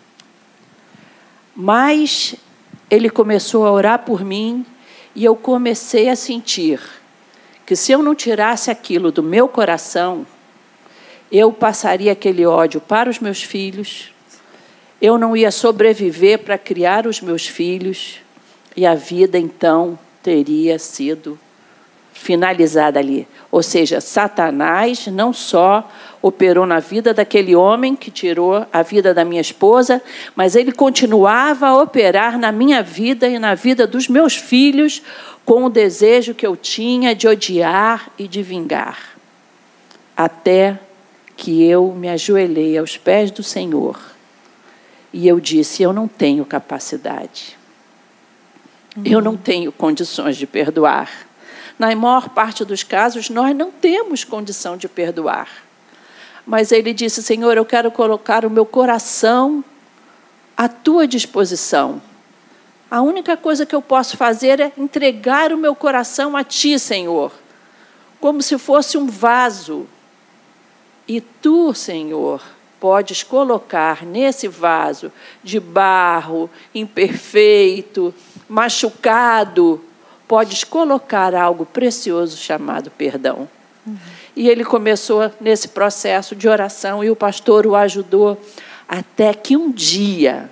Mas 1.55 2.35
ele 2.91 3.11
começou 3.11 3.67
a 3.67 3.73
orar 3.73 3.99
por 3.99 4.25
mim 4.25 4.65
e 5.15 5.25
eu 5.25 5.37
comecei 5.37 6.09
a 6.09 6.17
sentir 6.17 6.81
que 7.67 7.77
se 7.77 7.93
eu 7.93 8.03
não 8.03 8.15
tirasse 8.15 8.71
aquilo 8.71 9.13
do 9.13 9.23
meu 9.23 9.49
coração, 9.49 10.27
eu 11.31 11.53
passaria 11.53 12.13
aquele 12.13 12.45
ódio 12.45 12.81
para 12.81 13.09
os 13.09 13.19
meus 13.19 13.43
filhos, 13.43 14.13
eu 15.01 15.17
não 15.17 15.37
ia 15.37 15.51
sobreviver 15.51 16.41
para 16.41 16.59
criar 16.59 17.07
os 17.07 17.21
meus 17.21 17.47
filhos, 17.47 18.21
e 18.77 18.87
a 18.87 18.95
vida 18.95 19.39
então 19.39 19.99
teria 20.23 20.79
sido 20.79 21.39
finalizada 22.23 23.01
ali. 23.01 23.27
Ou 23.51 23.63
seja, 23.63 24.01
Satanás 24.01 25.07
não 25.09 25.33
só 25.33 25.91
operou 26.23 26.65
na 26.65 26.79
vida 26.79 27.13
daquele 27.13 27.55
homem 27.57 27.97
que 27.97 28.11
tirou 28.11 28.65
a 28.73 28.83
vida 28.83 29.13
da 29.13 29.25
minha 29.25 29.41
esposa, 29.41 30.01
mas 30.37 30.55
ele 30.55 30.71
continuava 30.71 31.67
a 31.67 31.83
operar 31.83 32.39
na 32.39 32.53
minha 32.53 32.83
vida 32.83 33.29
e 33.29 33.39
na 33.39 33.55
vida 33.55 33.87
dos 33.87 34.09
meus 34.09 34.37
filhos 34.37 35.03
com 35.45 35.65
o 35.65 35.69
desejo 35.69 36.33
que 36.33 36.47
eu 36.47 36.57
tinha 36.57 37.15
de 37.15 37.27
odiar 37.27 38.09
e 38.17 38.29
de 38.29 38.41
vingar. 38.41 39.17
Até 40.17 40.79
que 41.37 41.65
eu 41.65 41.93
me 41.93 42.09
ajoelhei 42.09 42.79
aos 42.79 42.97
pés 42.97 43.33
do 43.33 43.43
Senhor 43.43 43.99
e 45.13 45.27
eu 45.27 45.41
disse: 45.41 45.83
Eu 45.83 45.93
não 45.93 46.07
tenho 46.07 46.45
capacidade. 46.45 47.59
Eu 49.05 49.21
não 49.21 49.37
tenho 49.37 49.73
condições 49.73 50.37
de 50.37 50.47
perdoar. 50.47 51.11
Na 51.83 51.97
maior 51.97 52.29
parte 52.29 52.65
dos 52.65 52.85
casos, 52.85 53.29
nós 53.29 53.57
não 53.57 53.73
temos 53.73 54.23
condição 54.23 54.77
de 54.77 54.87
perdoar. 54.87 55.49
Mas 56.47 56.71
ele 56.71 56.95
disse: 56.95 57.21
Senhor, 57.25 57.57
eu 57.57 57.65
quero 57.65 57.91
colocar 57.91 58.45
o 58.45 58.51
meu 58.51 58.65
coração 58.65 59.65
à 60.57 60.69
tua 60.69 61.09
disposição. 61.09 62.01
A 62.89 63.01
única 63.01 63.37
coisa 63.37 63.67
que 63.67 63.75
eu 63.75 63.83
posso 63.83 64.17
fazer 64.17 64.61
é 64.61 64.71
entregar 64.79 65.53
o 65.53 65.57
meu 65.57 65.75
coração 65.75 66.37
a 66.37 66.45
ti, 66.45 66.79
Senhor, 66.79 67.33
como 68.21 68.41
se 68.41 68.57
fosse 68.59 68.97
um 68.97 69.09
vaso. 69.09 69.85
E 71.09 71.21
tu, 71.21 71.75
Senhor, 71.75 72.41
podes 72.79 73.25
colocar 73.25 74.07
nesse 74.07 74.47
vaso 74.47 75.11
de 75.43 75.59
barro, 75.59 76.49
imperfeito, 76.73 78.15
machucado, 78.49 79.85
podes 80.33 80.65
colocar 80.65 81.35
algo 81.35 81.67
precioso 81.67 82.39
chamado 82.39 82.91
perdão. 82.91 83.47
Uhum. 83.87 83.99
E 84.35 84.49
ele 84.49 84.65
começou 84.65 85.31
nesse 85.39 85.69
processo 85.69 86.35
de 86.35 86.49
oração 86.49 87.05
e 87.05 87.11
o 87.11 87.15
pastor 87.15 87.67
o 87.67 87.77
ajudou 87.77 88.41
até 88.89 89.35
que 89.35 89.59
um 89.59 89.71
dia 89.71 90.49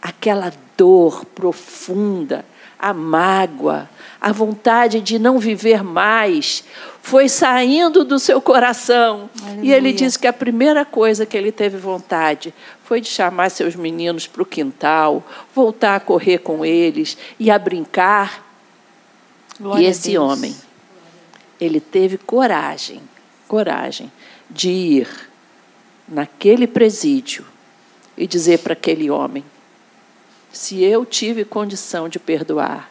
aquela 0.00 0.52
dor 0.76 1.24
profunda, 1.24 2.44
a 2.78 2.94
mágoa, 2.94 3.90
a 4.20 4.30
vontade 4.30 5.00
de 5.00 5.18
não 5.18 5.36
viver 5.40 5.82
mais 5.82 6.62
foi 7.02 7.28
saindo 7.28 8.04
do 8.04 8.20
seu 8.20 8.40
coração. 8.40 9.28
Aleluia. 9.42 9.64
E 9.68 9.72
ele 9.72 9.92
disse 9.92 10.16
que 10.16 10.28
a 10.28 10.32
primeira 10.32 10.84
coisa 10.84 11.26
que 11.26 11.36
ele 11.36 11.50
teve 11.50 11.76
vontade 11.76 12.54
foi 12.84 13.00
de 13.00 13.08
chamar 13.08 13.50
seus 13.50 13.74
meninos 13.74 14.28
para 14.28 14.42
o 14.42 14.46
quintal, 14.46 15.24
voltar 15.52 15.96
a 15.96 16.00
correr 16.00 16.38
com 16.38 16.64
eles 16.64 17.18
e 17.36 17.50
a 17.50 17.58
brincar 17.58 18.45
Glória 19.58 19.84
e 19.84 19.90
esse 19.90 20.18
homem, 20.18 20.54
ele 21.60 21.80
teve 21.80 22.18
coragem, 22.18 23.00
coragem 23.48 24.12
de 24.50 24.70
ir 24.70 25.30
naquele 26.06 26.66
presídio 26.66 27.44
e 28.16 28.26
dizer 28.26 28.58
para 28.60 28.72
aquele 28.72 29.10
homem: 29.10 29.44
se 30.52 30.82
eu 30.82 31.04
tive 31.04 31.44
condição 31.44 32.08
de 32.08 32.18
perdoar, 32.18 32.90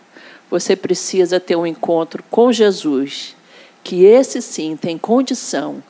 você 0.50 0.76
precisa 0.76 1.40
ter 1.40 1.56
um 1.56 1.66
encontro 1.66 2.24
com 2.30 2.52
Jesus, 2.52 3.36
que 3.84 4.04
esse 4.04 4.42
sim 4.42 4.76
tem 4.76 4.98
condição 4.98 5.84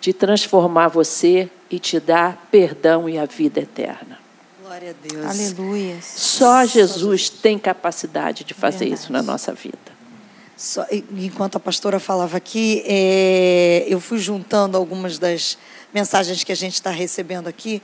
de 0.00 0.12
transformar 0.12 0.88
você 0.88 1.48
e 1.70 1.78
te 1.78 1.98
dar 1.98 2.48
perdão 2.50 3.08
e 3.08 3.18
a 3.18 3.24
vida 3.24 3.60
eterna. 3.60 4.18
Glória 4.60 4.90
a 4.90 5.08
Deus. 5.08 5.26
Aleluia. 5.26 5.96
Só 6.02 6.64
Jesus 6.66 7.28
tem 7.30 7.58
capacidade 7.58 8.44
de 8.44 8.52
fazer 8.52 8.80
Verdade. 8.80 9.02
isso 9.02 9.12
na 9.12 9.22
nossa 9.22 9.52
vida. 9.52 9.93
Só, 10.56 10.86
enquanto 11.16 11.56
a 11.56 11.60
pastora 11.60 11.98
falava 11.98 12.36
aqui, 12.36 12.82
é, 12.86 13.84
eu 13.88 14.00
fui 14.00 14.18
juntando 14.18 14.76
algumas 14.76 15.18
das 15.18 15.58
mensagens 15.92 16.44
que 16.44 16.52
a 16.52 16.56
gente 16.56 16.74
está 16.74 16.90
recebendo 16.90 17.48
aqui. 17.48 17.82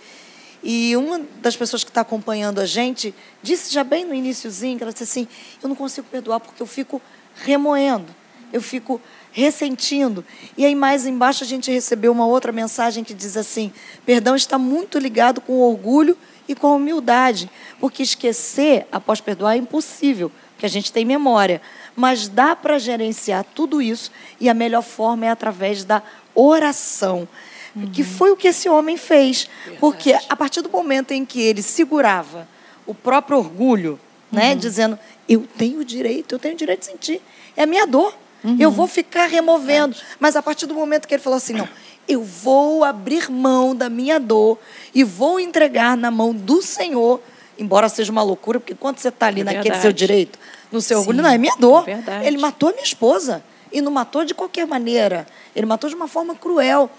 E 0.62 0.96
uma 0.96 1.20
das 1.40 1.56
pessoas 1.56 1.82
que 1.82 1.90
está 1.90 2.02
acompanhando 2.02 2.60
a 2.60 2.66
gente 2.66 3.14
disse 3.42 3.72
já 3.72 3.82
bem 3.82 4.04
no 4.04 4.14
iníciozinho, 4.14 4.76
que 4.76 4.84
ela 4.84 4.92
disse 4.92 5.04
assim, 5.04 5.26
eu 5.62 5.68
não 5.68 5.74
consigo 5.74 6.06
perdoar 6.10 6.38
porque 6.38 6.62
eu 6.62 6.66
fico 6.66 7.00
remoendo, 7.34 8.14
eu 8.52 8.60
fico 8.60 9.00
ressentindo. 9.32 10.24
E 10.56 10.64
aí 10.64 10.74
mais 10.74 11.06
embaixo 11.06 11.42
a 11.42 11.46
gente 11.46 11.70
recebeu 11.70 12.12
uma 12.12 12.26
outra 12.26 12.52
mensagem 12.52 13.02
que 13.02 13.14
diz 13.14 13.36
assim, 13.36 13.72
perdão 14.04 14.36
está 14.36 14.58
muito 14.58 14.98
ligado 14.98 15.40
com 15.40 15.54
orgulho 15.60 16.16
e 16.46 16.54
com 16.54 16.76
humildade, 16.76 17.50
porque 17.78 18.02
esquecer 18.02 18.86
após 18.92 19.20
perdoar 19.20 19.54
é 19.54 19.58
impossível, 19.58 20.30
porque 20.52 20.66
a 20.66 20.70
gente 20.70 20.92
tem 20.92 21.04
memória 21.04 21.62
mas 21.96 22.28
dá 22.28 22.54
para 22.56 22.78
gerenciar 22.78 23.44
tudo 23.54 23.80
isso 23.80 24.10
e 24.40 24.48
a 24.48 24.54
melhor 24.54 24.82
forma 24.82 25.26
é 25.26 25.30
através 25.30 25.84
da 25.84 26.02
oração. 26.34 27.28
Uhum. 27.74 27.90
Que 27.90 28.02
foi 28.02 28.30
o 28.32 28.36
que 28.36 28.48
esse 28.48 28.68
homem 28.68 28.96
fez. 28.96 29.48
Verdade. 29.64 29.80
Porque 29.80 30.18
a 30.28 30.36
partir 30.36 30.60
do 30.62 30.70
momento 30.70 31.12
em 31.12 31.24
que 31.24 31.40
ele 31.40 31.62
segurava 31.62 32.48
o 32.86 32.94
próprio 32.94 33.38
orgulho, 33.38 33.98
né, 34.30 34.52
uhum. 34.52 34.56
dizendo: 34.56 34.98
Eu 35.28 35.46
tenho 35.56 35.84
direito, 35.84 36.34
eu 36.34 36.38
tenho 36.38 36.56
direito 36.56 36.80
de 36.80 36.86
sentir, 36.86 37.22
é 37.56 37.62
a 37.62 37.66
minha 37.66 37.86
dor. 37.86 38.16
Uhum. 38.42 38.56
Eu 38.58 38.70
vou 38.70 38.86
ficar 38.86 39.26
removendo. 39.26 39.96
Mas 40.18 40.34
a 40.34 40.42
partir 40.42 40.66
do 40.66 40.74
momento 40.74 41.06
que 41.06 41.14
ele 41.14 41.22
falou 41.22 41.36
assim: 41.36 41.52
Não, 41.52 41.68
eu 42.08 42.24
vou 42.24 42.82
abrir 42.82 43.30
mão 43.30 43.74
da 43.74 43.88
minha 43.88 44.18
dor 44.18 44.58
e 44.94 45.04
vou 45.04 45.38
entregar 45.38 45.96
na 45.96 46.10
mão 46.10 46.34
do 46.34 46.60
Senhor, 46.60 47.20
embora 47.58 47.88
seja 47.88 48.10
uma 48.10 48.22
loucura, 48.22 48.58
porque 48.58 48.74
quando 48.74 48.98
você 48.98 49.08
está 49.08 49.26
ali 49.26 49.42
É 49.42 49.44
naquele 49.44 49.62
verdade. 49.64 49.82
seu 49.82 49.92
direito, 49.92 50.38
no 50.70 50.80
seu 50.80 50.98
orgulho, 50.98 51.18
Sim, 51.18 51.22
não, 51.22 51.30
é 51.30 51.38
minha 51.38 51.54
dor. 51.56 51.82
é 51.88 51.94
verdade. 51.96 52.26
Ele 52.26 52.38
matou 52.38 52.68
a 52.68 52.72
minha 52.72 52.84
esposa. 52.84 53.42
E 53.72 53.80
não 53.80 53.92
matou 53.92 54.24
de 54.24 54.34
qualquer 54.34 54.66
maneira. 54.66 55.26
Ele 55.54 55.64
matou 55.64 55.88
de 55.88 55.94
uma 55.94 56.08
forma 56.08 56.34
cruel. 56.34 56.90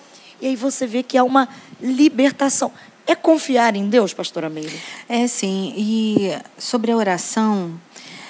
E 0.42 0.48
aí 0.48 0.56
você 0.56 0.88
vê 0.88 1.04
que 1.04 1.18
há 1.18 1.24
uma 1.24 1.50
libertação. 1.82 2.72
É 3.06 3.14
confiar 3.14 3.76
em 3.76 3.90
Deus, 3.90 4.14
pastora 4.14 4.50
Meire? 4.50 4.80
É, 5.10 5.28
sim. 5.28 5.74
E 5.76 6.32
sobre 6.58 6.92
a 6.92 6.96
oração, 6.96 7.74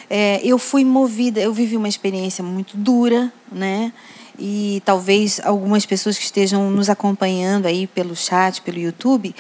é, 0.10 0.42
eu 0.44 0.58
fui 0.58 0.84
movida, 0.84 1.40
eu 1.40 1.54
vivi 1.54 1.78
uma 1.78 1.88
experiência 1.88 2.44
muito 2.44 2.76
dura, 2.76 3.32
né? 3.52 3.94
E 4.40 4.82
talvez 4.84 5.40
algumas 5.44 5.86
pessoas 5.86 6.18
que 6.18 6.24
estejam 6.24 6.72
nos 6.72 6.90
acompanhando 6.90 7.68
aí 7.68 7.86
pelo 7.86 8.16
chat, 8.16 8.62
pelo 8.62 8.80
YouTube, 8.80 9.36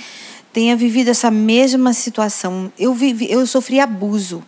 tenham 0.54 0.78
vivido 0.78 1.10
essa 1.10 1.32
mesma 1.32 1.92
situação. 1.92 2.72
Eu 2.78 2.94
vivi, 2.94 3.32
eu 3.32 3.46
sofri 3.48 3.80
abuso, 3.80 4.44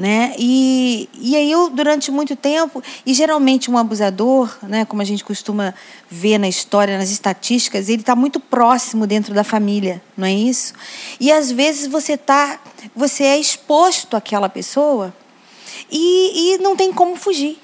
né? 0.00 0.34
E, 0.38 1.10
e 1.20 1.36
aí 1.36 1.52
eu 1.52 1.68
durante 1.68 2.10
muito 2.10 2.34
tempo 2.34 2.82
e 3.04 3.12
geralmente 3.12 3.70
um 3.70 3.76
abusador, 3.76 4.50
né, 4.62 4.86
como 4.86 5.02
a 5.02 5.04
gente 5.04 5.22
costuma 5.22 5.74
ver 6.08 6.38
na 6.38 6.48
história, 6.48 6.96
nas 6.96 7.10
estatísticas, 7.10 7.90
ele 7.90 8.00
está 8.00 8.16
muito 8.16 8.40
próximo 8.40 9.06
dentro 9.06 9.34
da 9.34 9.44
família, 9.44 10.00
não 10.16 10.26
é 10.26 10.32
isso? 10.32 10.72
E 11.20 11.30
às 11.30 11.52
vezes 11.52 11.86
você 11.86 12.16
tá, 12.16 12.58
você 12.96 13.24
é 13.24 13.38
exposto 13.38 14.16
àquela 14.16 14.48
pessoa 14.48 15.14
e, 15.92 16.54
e 16.54 16.58
não 16.62 16.74
tem 16.74 16.90
como 16.94 17.14
fugir, 17.14 17.58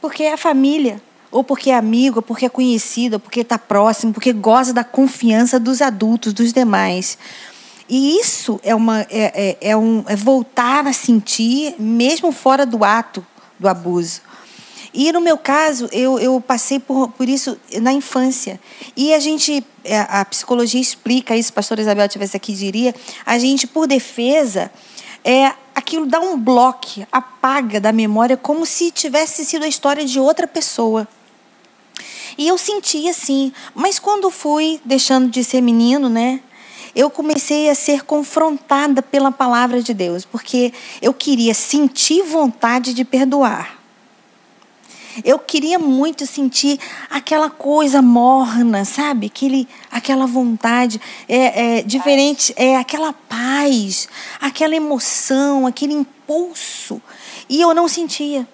porque 0.00 0.22
é 0.22 0.32
a 0.32 0.36
família 0.36 1.02
ou 1.32 1.42
porque 1.42 1.70
é 1.70 1.74
amigo, 1.74 2.18
ou 2.18 2.22
porque 2.22 2.46
é 2.46 2.48
conhecido, 2.48 3.14
ou 3.14 3.20
porque 3.20 3.40
está 3.40 3.58
próximo, 3.58 4.12
porque 4.12 4.32
goza 4.32 4.72
da 4.72 4.84
confiança 4.84 5.58
dos 5.58 5.82
adultos, 5.82 6.32
dos 6.32 6.52
demais. 6.52 7.18
E 7.88 8.18
isso 8.18 8.58
é, 8.62 8.74
uma, 8.74 9.02
é, 9.02 9.08
é, 9.60 9.70
é 9.70 9.76
um, 9.76 10.04
é 10.06 10.16
voltar 10.16 10.86
a 10.86 10.92
sentir, 10.92 11.74
mesmo 11.78 12.32
fora 12.32 12.64
do 12.64 12.84
ato 12.84 13.24
do 13.58 13.68
abuso. 13.68 14.20
E 14.92 15.10
no 15.12 15.20
meu 15.20 15.36
caso, 15.36 15.88
eu, 15.92 16.20
eu 16.20 16.40
passei 16.40 16.78
por, 16.78 17.08
por 17.10 17.28
isso 17.28 17.58
na 17.82 17.92
infância. 17.92 18.60
E 18.96 19.12
a 19.12 19.18
gente, 19.18 19.64
é, 19.82 20.00
a 20.00 20.24
psicologia 20.24 20.80
explica 20.80 21.36
isso, 21.36 21.52
pastora 21.52 21.80
Isabel 21.80 22.08
tivesse 22.08 22.36
aqui, 22.36 22.52
diria, 22.52 22.94
a 23.26 23.36
gente, 23.36 23.66
por 23.66 23.88
defesa, 23.88 24.70
é, 25.24 25.52
aquilo 25.74 26.06
dá 26.06 26.20
um 26.20 26.38
bloco, 26.38 27.04
apaga 27.10 27.80
da 27.80 27.92
memória, 27.92 28.36
como 28.36 28.64
se 28.64 28.92
tivesse 28.92 29.44
sido 29.44 29.64
a 29.64 29.68
história 29.68 30.04
de 30.04 30.20
outra 30.20 30.46
pessoa. 30.46 31.08
E 32.38 32.46
eu 32.46 32.56
senti 32.56 33.08
assim, 33.08 33.52
mas 33.74 33.98
quando 33.98 34.30
fui 34.30 34.80
deixando 34.84 35.28
de 35.28 35.42
ser 35.42 35.60
menino, 35.60 36.08
né? 36.08 36.40
Eu 36.94 37.10
comecei 37.10 37.68
a 37.68 37.74
ser 37.74 38.04
confrontada 38.04 39.02
pela 39.02 39.32
palavra 39.32 39.82
de 39.82 39.92
Deus, 39.92 40.24
porque 40.24 40.72
eu 41.02 41.12
queria 41.12 41.52
sentir 41.54 42.22
vontade 42.22 42.94
de 42.94 43.04
perdoar. 43.04 43.78
Eu 45.24 45.38
queria 45.38 45.78
muito 45.78 46.26
sentir 46.26 46.78
aquela 47.08 47.48
coisa 47.48 48.02
morna, 48.02 48.84
sabe? 48.84 49.26
Aquele, 49.26 49.68
aquela 49.90 50.26
vontade 50.26 51.00
é, 51.28 51.78
é, 51.78 51.82
diferente, 51.82 52.52
é 52.56 52.76
aquela 52.76 53.12
paz, 53.12 54.08
aquela 54.40 54.74
emoção, 54.74 55.66
aquele 55.66 55.94
impulso. 55.94 57.00
E 57.48 57.60
eu 57.60 57.72
não 57.74 57.86
sentia. 57.86 58.48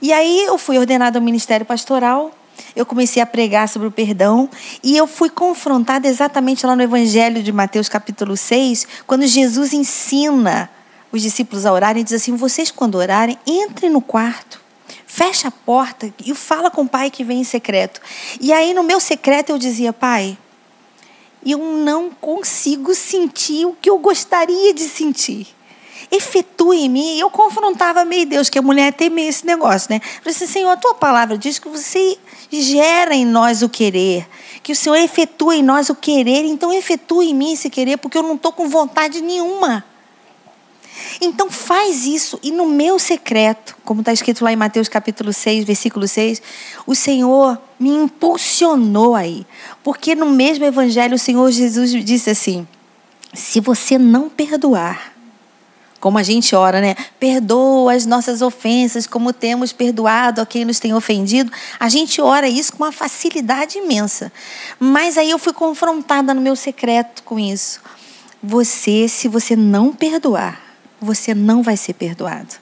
E 0.00 0.12
aí 0.12 0.44
eu 0.44 0.56
fui 0.56 0.78
ordenada 0.78 1.18
ao 1.18 1.24
ministério 1.24 1.66
pastoral 1.66 2.32
eu 2.74 2.86
comecei 2.86 3.22
a 3.22 3.26
pregar 3.26 3.68
sobre 3.68 3.88
o 3.88 3.90
perdão 3.90 4.48
e 4.82 4.96
eu 4.96 5.06
fui 5.06 5.30
confrontada 5.30 6.08
exatamente 6.08 6.66
lá 6.66 6.74
no 6.74 6.82
Evangelho 6.82 7.42
de 7.42 7.52
Mateus, 7.52 7.88
capítulo 7.88 8.36
6, 8.36 8.86
quando 9.06 9.26
Jesus 9.26 9.72
ensina 9.72 10.70
os 11.10 11.20
discípulos 11.20 11.66
a 11.66 11.72
orarem, 11.72 12.02
diz 12.02 12.14
assim: 12.14 12.34
vocês, 12.34 12.70
quando 12.70 12.96
orarem, 12.96 13.38
entrem 13.46 13.90
no 13.90 14.00
quarto, 14.00 14.60
fecha 15.06 15.48
a 15.48 15.50
porta 15.50 16.12
e 16.24 16.34
fala 16.34 16.70
com 16.70 16.82
o 16.82 16.88
pai 16.88 17.10
que 17.10 17.22
vem 17.22 17.40
em 17.40 17.44
secreto. 17.44 18.00
E 18.40 18.52
aí, 18.52 18.72
no 18.72 18.82
meu 18.82 18.98
secreto, 18.98 19.50
eu 19.50 19.58
dizia: 19.58 19.92
pai, 19.92 20.38
eu 21.44 21.58
não 21.58 22.10
consigo 22.10 22.94
sentir 22.94 23.66
o 23.66 23.76
que 23.80 23.90
eu 23.90 23.98
gostaria 23.98 24.72
de 24.72 24.84
sentir 24.84 25.46
efetua 26.12 26.76
em 26.76 26.88
mim. 26.88 27.16
E 27.16 27.20
eu 27.20 27.30
confrontava 27.30 28.04
meio 28.04 28.26
Deus, 28.26 28.50
que 28.50 28.58
a 28.58 28.62
mulher 28.62 28.92
tem 28.92 29.08
meio 29.08 29.28
esse 29.28 29.46
negócio, 29.46 29.88
né? 29.90 29.96
Eu 29.96 30.22
falei 30.22 30.36
assim, 30.36 30.46
Senhor, 30.46 30.70
a 30.70 30.76
tua 30.76 30.94
palavra 30.94 31.38
diz 31.38 31.58
que 31.58 31.68
você 31.68 32.18
gera 32.60 33.14
em 33.14 33.24
nós 33.24 33.62
o 33.62 33.68
querer, 33.68 34.28
que 34.62 34.72
o 34.72 34.76
Senhor 34.76 34.96
efetua 34.96 35.56
em 35.56 35.62
nós 35.62 35.88
o 35.88 35.94
querer, 35.94 36.44
então 36.44 36.72
efetua 36.72 37.24
em 37.24 37.34
mim 37.34 37.52
esse 37.52 37.70
querer, 37.70 37.96
porque 37.96 38.18
eu 38.18 38.22
não 38.22 38.34
estou 38.34 38.52
com 38.52 38.68
vontade 38.68 39.22
nenhuma. 39.22 39.84
Então 41.20 41.50
faz 41.50 42.04
isso, 42.04 42.38
e 42.42 42.50
no 42.50 42.66
meu 42.66 42.98
secreto, 42.98 43.76
como 43.84 44.00
está 44.00 44.12
escrito 44.12 44.44
lá 44.44 44.52
em 44.52 44.56
Mateus 44.56 44.88
capítulo 44.88 45.32
6, 45.32 45.64
versículo 45.64 46.06
6, 46.06 46.42
o 46.86 46.94
Senhor 46.94 47.58
me 47.78 47.90
impulsionou 47.90 49.14
aí. 49.14 49.46
Porque 49.82 50.14
no 50.14 50.26
mesmo 50.26 50.64
evangelho 50.64 51.14
o 51.14 51.18
Senhor 51.18 51.50
Jesus 51.50 51.92
disse 52.04 52.30
assim: 52.30 52.66
se 53.32 53.60
você 53.60 53.98
não 53.98 54.28
perdoar, 54.28 55.11
como 56.02 56.18
a 56.18 56.22
gente 56.24 56.56
ora, 56.56 56.80
né? 56.80 56.96
Perdoa 57.20 57.94
as 57.94 58.04
nossas 58.06 58.42
ofensas, 58.42 59.06
como 59.06 59.32
temos 59.32 59.72
perdoado 59.72 60.40
a 60.40 60.46
quem 60.46 60.64
nos 60.64 60.80
tem 60.80 60.92
ofendido. 60.92 61.52
A 61.78 61.88
gente 61.88 62.20
ora 62.20 62.48
isso 62.48 62.72
com 62.72 62.82
uma 62.82 62.90
facilidade 62.90 63.78
imensa. 63.78 64.32
Mas 64.80 65.16
aí 65.16 65.30
eu 65.30 65.38
fui 65.38 65.52
confrontada 65.52 66.34
no 66.34 66.40
meu 66.40 66.56
secreto 66.56 67.22
com 67.22 67.38
isso. 67.38 67.80
Você, 68.42 69.06
se 69.06 69.28
você 69.28 69.54
não 69.54 69.92
perdoar, 69.92 70.60
você 71.00 71.36
não 71.36 71.62
vai 71.62 71.76
ser 71.76 71.92
perdoado. 71.92 72.56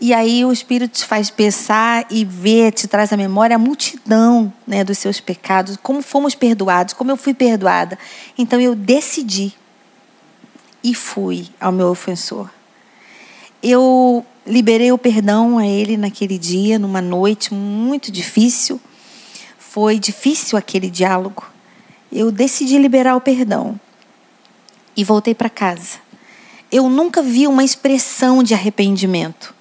E 0.00 0.14
aí 0.14 0.42
o 0.46 0.50
Espírito 0.50 1.00
te 1.00 1.04
faz 1.04 1.28
pensar 1.28 2.06
e 2.08 2.24
ver, 2.24 2.72
te 2.72 2.88
traz 2.88 3.12
à 3.12 3.18
memória 3.18 3.54
a 3.54 3.58
multidão 3.58 4.50
né, 4.66 4.82
dos 4.82 4.96
seus 4.96 5.20
pecados, 5.20 5.76
como 5.82 6.00
fomos 6.00 6.34
perdoados, 6.34 6.94
como 6.94 7.10
eu 7.10 7.18
fui 7.18 7.34
perdoada. 7.34 7.98
Então 8.38 8.58
eu 8.58 8.74
decidi 8.74 9.52
e 10.82 10.94
fui 10.94 11.48
ao 11.60 11.70
meu 11.70 11.88
ofensor 11.88 12.48
eu 13.62 14.24
liberei 14.46 14.90
o 14.92 14.98
perdão 14.98 15.58
a 15.58 15.66
ele 15.66 15.96
naquele 15.96 16.38
dia, 16.38 16.78
numa 16.78 17.00
noite 17.00 17.52
muito 17.52 18.10
difícil. 18.10 18.80
Foi 19.58 19.98
difícil 19.98 20.56
aquele 20.56 20.88
diálogo. 20.90 21.44
Eu 22.10 22.32
decidi 22.32 22.78
liberar 22.78 23.16
o 23.16 23.20
perdão 23.20 23.78
e 24.96 25.04
voltei 25.04 25.34
para 25.34 25.50
casa. 25.50 25.98
Eu 26.72 26.88
nunca 26.88 27.22
vi 27.22 27.46
uma 27.46 27.64
expressão 27.64 28.42
de 28.42 28.54
arrependimento. 28.54 29.54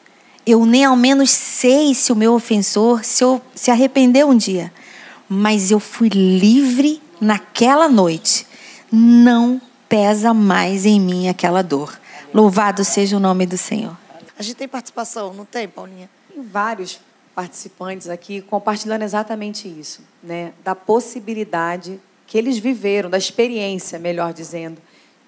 Eu 0.45 0.65
nem 0.65 0.85
ao 0.85 0.95
menos 0.95 1.29
sei 1.29 1.93
se 1.93 2.11
o 2.11 2.15
meu 2.15 2.33
ofensor 2.33 3.03
se, 3.03 3.23
eu, 3.23 3.41
se 3.53 3.69
arrependeu 3.69 4.29
um 4.29 4.37
dia. 4.37 4.71
Mas 5.27 5.71
eu 5.71 5.79
fui 5.79 6.07
livre 6.07 7.01
naquela 7.19 7.89
noite. 7.89 8.47
Não 8.91 9.61
pesa 9.89 10.33
mais 10.33 10.85
em 10.85 10.99
mim 10.99 11.27
aquela 11.27 11.61
dor. 11.61 11.99
Louvado 12.33 12.83
seja 12.83 13.17
o 13.17 13.19
nome 13.19 13.45
do 13.45 13.57
Senhor. 13.57 13.97
A 14.37 14.43
gente 14.43 14.55
tem 14.55 14.67
participação, 14.67 15.33
não 15.33 15.45
tem, 15.45 15.67
Paulinha? 15.67 16.09
Tem 16.33 16.43
vários 16.43 16.99
participantes 17.33 18.09
aqui 18.09 18.41
compartilhando 18.41 19.03
exatamente 19.03 19.67
isso, 19.67 20.01
né? 20.21 20.53
Da 20.63 20.75
possibilidade 20.75 21.99
que 22.25 22.37
eles 22.37 22.57
viveram, 22.57 23.09
da 23.09 23.17
experiência, 23.17 23.97
melhor 23.97 24.33
dizendo, 24.33 24.81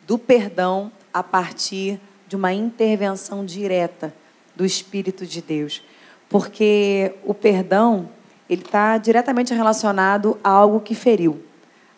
do 0.06 0.18
perdão 0.18 0.92
a 1.14 1.24
partir 1.24 2.00
de 2.28 2.36
uma 2.36 2.54
intervenção 2.54 3.46
direta 3.46 4.14
do 4.56 4.66
Espírito 4.66 5.26
de 5.26 5.42
Deus. 5.42 5.82
Porque 6.28 7.14
o 7.24 7.34
perdão, 7.34 8.10
ele 8.50 8.62
está 8.62 8.98
diretamente 8.98 9.54
relacionado 9.54 10.38
a 10.44 10.50
algo 10.50 10.82
que 10.82 10.94
feriu, 10.94 11.44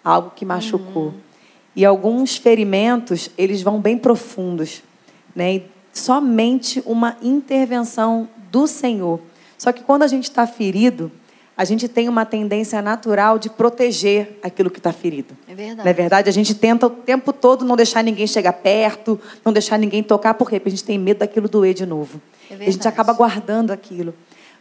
a 0.03 0.11
algo 0.11 0.31
que 0.31 0.45
machucou. 0.45 1.07
Uhum. 1.07 1.19
E 1.75 1.85
alguns 1.85 2.37
ferimentos, 2.37 3.29
eles 3.37 3.61
vão 3.61 3.81
bem 3.81 3.97
profundos. 3.97 4.83
Né? 5.35 5.55
E 5.55 5.63
somente 5.93 6.81
uma 6.85 7.17
intervenção 7.21 8.27
do 8.51 8.67
Senhor. 8.67 9.19
Só 9.57 9.71
que 9.71 9.83
quando 9.83 10.03
a 10.03 10.07
gente 10.07 10.23
está 10.23 10.47
ferido, 10.47 11.11
a 11.55 11.63
gente 11.63 11.87
tem 11.87 12.09
uma 12.09 12.25
tendência 12.25 12.81
natural 12.81 13.37
de 13.37 13.49
proteger 13.49 14.39
aquilo 14.41 14.69
que 14.69 14.79
está 14.79 14.91
ferido. 14.91 15.37
É 15.47 15.53
verdade. 15.53 15.87
Na 15.87 15.93
verdade, 15.93 16.29
a 16.29 16.31
gente 16.33 16.55
tenta 16.55 16.87
o 16.87 16.89
tempo 16.89 17.31
todo 17.31 17.63
não 17.63 17.75
deixar 17.75 18.03
ninguém 18.03 18.25
chegar 18.25 18.53
perto, 18.53 19.19
não 19.45 19.53
deixar 19.53 19.77
ninguém 19.77 20.01
tocar, 20.01 20.33
por 20.33 20.49
quê? 20.49 20.59
Porque 20.59 20.69
a 20.69 20.71
gente 20.71 20.83
tem 20.83 20.97
medo 20.97 21.19
daquilo 21.19 21.47
doer 21.47 21.73
de 21.73 21.85
novo. 21.85 22.19
É 22.49 22.55
a 22.55 22.71
gente 22.71 22.87
acaba 22.87 23.13
guardando 23.13 23.71
aquilo. 23.71 24.13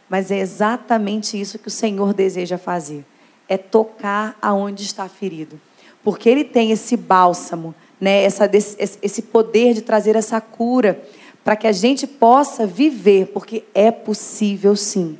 Mas 0.07 0.29
é 0.29 0.39
exatamente 0.39 1.39
isso 1.39 1.57
que 1.57 1.69
o 1.69 1.71
Senhor 1.71 2.13
deseja 2.13 2.57
fazer. 2.57 3.05
É 3.47 3.57
tocar 3.57 4.37
aonde 4.41 4.83
está 4.83 5.07
ferido. 5.09 5.59
Porque 6.03 6.29
Ele 6.29 6.43
tem 6.43 6.71
esse 6.71 6.95
bálsamo, 6.95 7.73
né? 8.01 8.23
Essa, 8.23 8.49
esse 8.51 9.21
poder 9.21 9.75
de 9.75 9.81
trazer 9.81 10.15
essa 10.15 10.41
cura 10.41 10.99
para 11.43 11.55
que 11.55 11.67
a 11.67 11.71
gente 11.71 12.07
possa 12.07 12.65
viver, 12.65 13.27
porque 13.27 13.63
é 13.73 13.91
possível 13.91 14.75
sim 14.75 15.17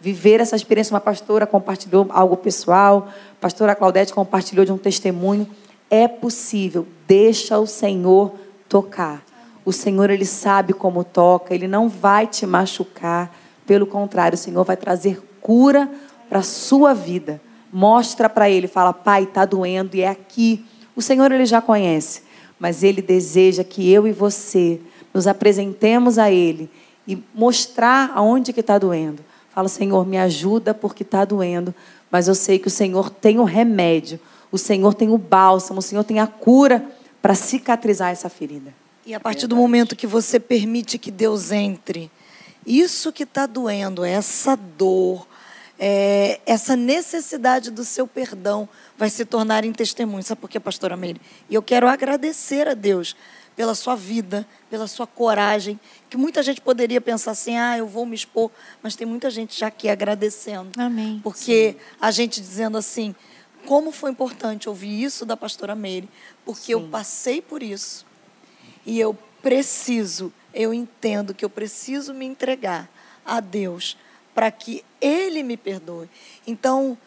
viver 0.00 0.38
essa 0.38 0.54
experiência. 0.54 0.92
Uma 0.92 1.00
pastora 1.00 1.46
compartilhou 1.46 2.06
algo 2.10 2.36
pessoal, 2.36 3.08
a 3.38 3.40
pastora 3.40 3.74
Claudete 3.74 4.12
compartilhou 4.12 4.66
de 4.66 4.70
um 4.70 4.76
testemunho. 4.76 5.48
É 5.88 6.06
possível, 6.06 6.86
deixa 7.06 7.58
o 7.58 7.66
Senhor 7.66 8.34
tocar. 8.68 9.24
O 9.64 9.72
Senhor, 9.72 10.10
Ele 10.10 10.26
sabe 10.26 10.74
como 10.74 11.04
toca, 11.04 11.54
Ele 11.54 11.66
não 11.66 11.88
vai 11.88 12.26
te 12.26 12.44
machucar. 12.44 13.34
Pelo 13.66 13.86
contrário, 13.86 14.34
o 14.34 14.38
Senhor 14.38 14.62
vai 14.62 14.76
trazer 14.76 15.22
cura 15.40 15.90
para 16.28 16.40
a 16.40 16.42
sua 16.42 16.92
vida. 16.92 17.40
Mostra 17.72 18.28
para 18.28 18.50
Ele, 18.50 18.68
fala, 18.68 18.92
Pai, 18.92 19.22
está 19.22 19.46
doendo 19.46 19.96
e 19.96 20.02
é 20.02 20.08
aqui. 20.08 20.66
O 20.96 21.02
Senhor, 21.02 21.30
Ele 21.32 21.46
já 21.46 21.60
conhece, 21.60 22.22
mas 22.58 22.82
Ele 22.82 23.02
deseja 23.02 23.64
que 23.64 23.90
eu 23.90 24.06
e 24.06 24.12
você 24.12 24.80
nos 25.12 25.26
apresentemos 25.26 26.18
a 26.18 26.30
Ele 26.30 26.70
e 27.06 27.22
mostrar 27.34 28.12
aonde 28.14 28.52
que 28.52 28.60
está 28.60 28.78
doendo. 28.78 29.22
Fala, 29.54 29.68
Senhor, 29.68 30.06
me 30.06 30.18
ajuda 30.18 30.74
porque 30.74 31.02
está 31.02 31.24
doendo, 31.24 31.74
mas 32.10 32.28
eu 32.28 32.34
sei 32.34 32.58
que 32.58 32.68
o 32.68 32.70
Senhor 32.70 33.10
tem 33.10 33.38
o 33.38 33.44
remédio, 33.44 34.18
o 34.50 34.58
Senhor 34.58 34.94
tem 34.94 35.10
o 35.10 35.18
bálsamo, 35.18 35.78
o 35.78 35.82
Senhor 35.82 36.04
tem 36.04 36.18
a 36.18 36.26
cura 36.26 36.84
para 37.22 37.34
cicatrizar 37.34 38.10
essa 38.10 38.28
ferida. 38.28 38.74
E 39.06 39.14
a 39.14 39.20
partir 39.20 39.46
do 39.46 39.56
momento 39.56 39.94
que 39.94 40.06
você 40.06 40.40
permite 40.40 40.98
que 40.98 41.10
Deus 41.10 41.52
entre, 41.52 42.10
isso 42.66 43.12
que 43.12 43.24
está 43.24 43.46
doendo, 43.46 44.04
essa 44.04 44.56
dor, 44.56 45.26
é, 45.78 46.40
essa 46.46 46.76
necessidade 46.76 47.70
do 47.70 47.84
seu 47.84 48.06
perdão 48.06 48.68
vai 48.96 49.10
se 49.10 49.24
tornar 49.24 49.64
em 49.64 49.72
testemunho. 49.72 50.22
Sabe 50.22 50.40
por 50.40 50.48
quê, 50.48 50.60
pastora 50.60 50.96
Meire? 50.96 51.20
E 51.48 51.54
eu 51.54 51.62
quero 51.62 51.88
agradecer 51.88 52.68
a 52.68 52.74
Deus 52.74 53.16
pela 53.56 53.74
sua 53.74 53.94
vida, 53.94 54.46
pela 54.68 54.86
sua 54.86 55.06
coragem, 55.06 55.78
que 56.10 56.16
muita 56.16 56.42
gente 56.42 56.60
poderia 56.60 57.00
pensar 57.00 57.32
assim, 57.32 57.56
ah, 57.56 57.78
eu 57.78 57.86
vou 57.86 58.04
me 58.04 58.14
expor, 58.14 58.50
mas 58.82 58.96
tem 58.96 59.06
muita 59.06 59.30
gente 59.30 59.58
já 59.58 59.68
aqui 59.68 59.88
agradecendo. 59.88 60.70
Amém. 60.76 61.20
Porque 61.22 61.72
Sim. 61.72 61.78
a 62.00 62.10
gente 62.10 62.40
dizendo 62.40 62.76
assim, 62.76 63.14
como 63.64 63.92
foi 63.92 64.10
importante 64.10 64.68
ouvir 64.68 65.02
isso 65.02 65.24
da 65.24 65.36
pastora 65.36 65.74
Meire, 65.74 66.08
porque 66.44 66.66
Sim. 66.66 66.72
eu 66.72 66.88
passei 66.88 67.40
por 67.40 67.62
isso. 67.62 68.04
E 68.84 68.98
eu 68.98 69.16
preciso, 69.40 70.32
eu 70.52 70.74
entendo 70.74 71.32
que 71.32 71.44
eu 71.44 71.50
preciso 71.50 72.12
me 72.12 72.26
entregar 72.26 72.88
a 73.24 73.40
Deus 73.40 73.96
para 74.34 74.50
que 74.50 74.84
Ele 75.00 75.42
me 75.42 75.56
perdoe. 75.56 76.08
Então, 76.46 76.98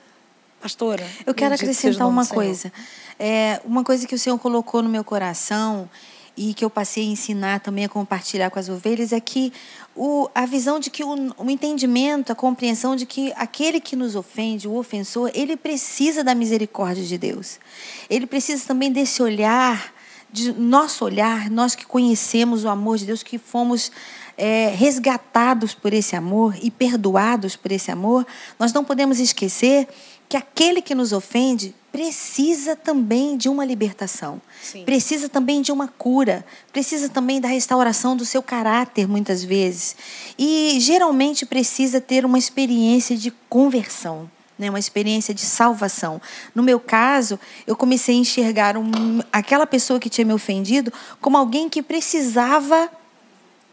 pastora. 0.61 1.05
Eu 1.25 1.33
quero 1.33 1.53
acrescentar 1.55 2.07
uma 2.07 2.25
coisa. 2.25 2.71
É, 3.19 3.61
uma 3.65 3.83
coisa 3.83 4.07
que 4.07 4.15
o 4.15 4.19
Senhor 4.19 4.37
colocou 4.37 4.81
no 4.81 4.89
meu 4.89 5.03
coração 5.03 5.89
e 6.35 6.53
que 6.53 6.63
eu 6.63 6.69
passei 6.69 7.03
a 7.03 7.07
ensinar 7.07 7.59
também 7.61 7.85
a 7.85 7.89
compartilhar 7.89 8.51
com 8.51 8.59
as 8.59 8.69
ovelhas 8.69 9.11
é 9.11 9.19
que 9.19 9.51
o, 9.95 10.29
a 10.35 10.45
visão 10.45 10.79
de 10.79 10.91
que 10.91 11.03
o, 11.03 11.33
o 11.35 11.49
entendimento, 11.49 12.31
a 12.31 12.35
compreensão 12.35 12.95
de 12.95 13.07
que 13.07 13.33
aquele 13.35 13.79
que 13.79 13.95
nos 13.95 14.15
ofende, 14.15 14.67
o 14.67 14.75
ofensor, 14.75 15.31
ele 15.33 15.57
precisa 15.57 16.23
da 16.23 16.35
misericórdia 16.35 17.03
de 17.03 17.17
Deus. 17.17 17.59
Ele 18.07 18.27
precisa 18.27 18.67
também 18.67 18.91
desse 18.91 19.21
olhar 19.21 19.93
de 20.29 20.51
nosso 20.51 21.05
olhar, 21.05 21.49
nós 21.49 21.73
que 21.73 21.85
conhecemos 21.85 22.65
o 22.65 22.69
amor 22.69 22.97
de 22.97 23.05
Deus, 23.05 23.23
que 23.23 23.37
fomos 23.37 23.91
é, 24.37 24.69
resgatados 24.69 25.73
por 25.73 25.93
esse 25.93 26.15
amor 26.15 26.55
e 26.61 26.69
perdoados 26.69 27.55
por 27.55 27.71
esse 27.71 27.91
amor, 27.91 28.25
nós 28.59 28.71
não 28.71 28.85
podemos 28.85 29.19
esquecer 29.19 29.87
que 30.29 30.37
aquele 30.37 30.81
que 30.81 30.93
nos 30.93 31.11
ofende 31.11 31.73
precisa 31.91 32.75
também 32.75 33.35
de 33.35 33.49
uma 33.49 33.65
libertação, 33.65 34.39
Sim. 34.61 34.83
precisa 34.83 35.27
também 35.27 35.61
de 35.61 35.71
uma 35.71 35.87
cura, 35.87 36.45
precisa 36.71 37.09
também 37.09 37.41
da 37.41 37.47
restauração 37.47 38.15
do 38.15 38.25
seu 38.25 38.43
caráter, 38.43 39.07
muitas 39.07 39.43
vezes. 39.43 39.95
E 40.37 40.77
geralmente 40.79 41.45
precisa 41.45 41.99
ter 41.99 42.23
uma 42.23 42.37
experiência 42.37 43.17
de 43.17 43.31
conversão 43.49 44.29
né, 44.57 44.69
uma 44.69 44.79
experiência 44.79 45.33
de 45.33 45.41
salvação. 45.41 46.19
No 46.55 46.63
meu 46.63 46.79
caso, 46.79 47.39
eu 47.67 47.75
comecei 47.75 48.15
a 48.15 48.19
enxergar 48.19 48.75
um, 48.75 49.21
aquela 49.31 49.67
pessoa 49.67 49.99
que 49.99 50.09
tinha 50.09 50.25
me 50.25 50.33
ofendido 50.33 50.91
como 51.21 51.37
alguém 51.37 51.69
que 51.69 51.83
precisava 51.83 52.89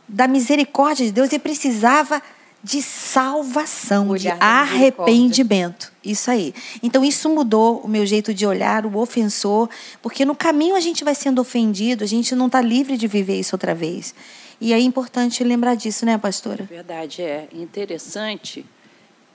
da 0.09 0.29
misericórdia 0.29 1.07
de 1.07 1.13
Deus 1.13 1.33
e 1.33 1.39
precisava 1.39 2.23
de 2.63 2.81
salvação, 2.81 4.17
de 4.17 4.29
arrependimento. 4.29 5.93
Isso 6.03 6.31
aí. 6.31 6.55
Então, 6.83 7.05
isso 7.05 7.29
mudou 7.29 7.81
o 7.81 7.89
meu 7.89 8.07
jeito 8.07 8.33
de 8.33 8.47
olhar 8.47 8.87
o 8.87 8.97
ofensor, 8.97 9.69
porque 10.01 10.25
no 10.25 10.35
caminho 10.35 10.75
a 10.75 10.81
gente 10.81 11.05
vai 11.05 11.15
sendo 11.15 11.41
ofendido, 11.41 12.03
a 12.03 12.07
gente 12.07 12.35
não 12.35 12.47
está 12.47 12.63
livre 12.63 12.97
de 12.97 13.07
viver 13.07 13.39
isso 13.39 13.55
outra 13.55 13.75
vez. 13.75 14.15
E 14.59 14.73
é 14.73 14.81
importante 14.81 15.45
lembrar 15.45 15.75
disso, 15.75 16.07
né, 16.07 16.17
pastora? 16.17 16.65
Verdade, 16.65 17.21
é 17.21 17.49
interessante 17.53 18.65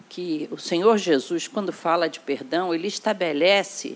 que 0.09 0.49
o 0.49 0.57
Senhor 0.57 0.97
Jesus, 0.97 1.47
quando 1.47 1.71
fala 1.71 2.09
de 2.09 2.19
perdão, 2.19 2.73
ele 2.73 2.87
estabelece 2.87 3.95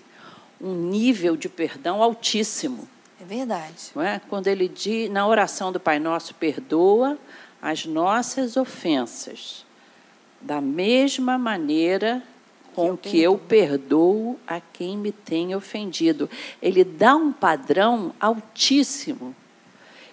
um 0.61 0.75
nível 0.75 1.35
de 1.35 1.49
perdão 1.49 2.03
altíssimo. 2.03 2.87
É 3.23 3.25
verdade. 3.25 3.91
Não 3.95 4.03
é? 4.03 4.19
Quando 4.27 4.47
ele 4.47 4.67
diz, 4.67 5.09
na 5.09 5.25
oração 5.25 5.71
do 5.71 5.79
Pai 5.79 5.97
Nosso, 5.97 6.35
perdoa 6.35 7.17
as 7.61 7.85
nossas 7.85 8.57
ofensas, 8.57 9.65
da 10.41 10.59
mesma 10.59 11.37
maneira 11.37 12.21
com 12.75 12.97
que 12.97 13.07
eu, 13.07 13.11
que 13.11 13.21
eu 13.21 13.37
perdoo 13.37 14.37
a 14.45 14.59
quem 14.59 14.97
me 14.97 15.13
tem 15.13 15.55
ofendido. 15.55 16.29
Ele 16.61 16.83
dá 16.83 17.15
um 17.15 17.31
padrão 17.31 18.13
altíssimo 18.19 19.33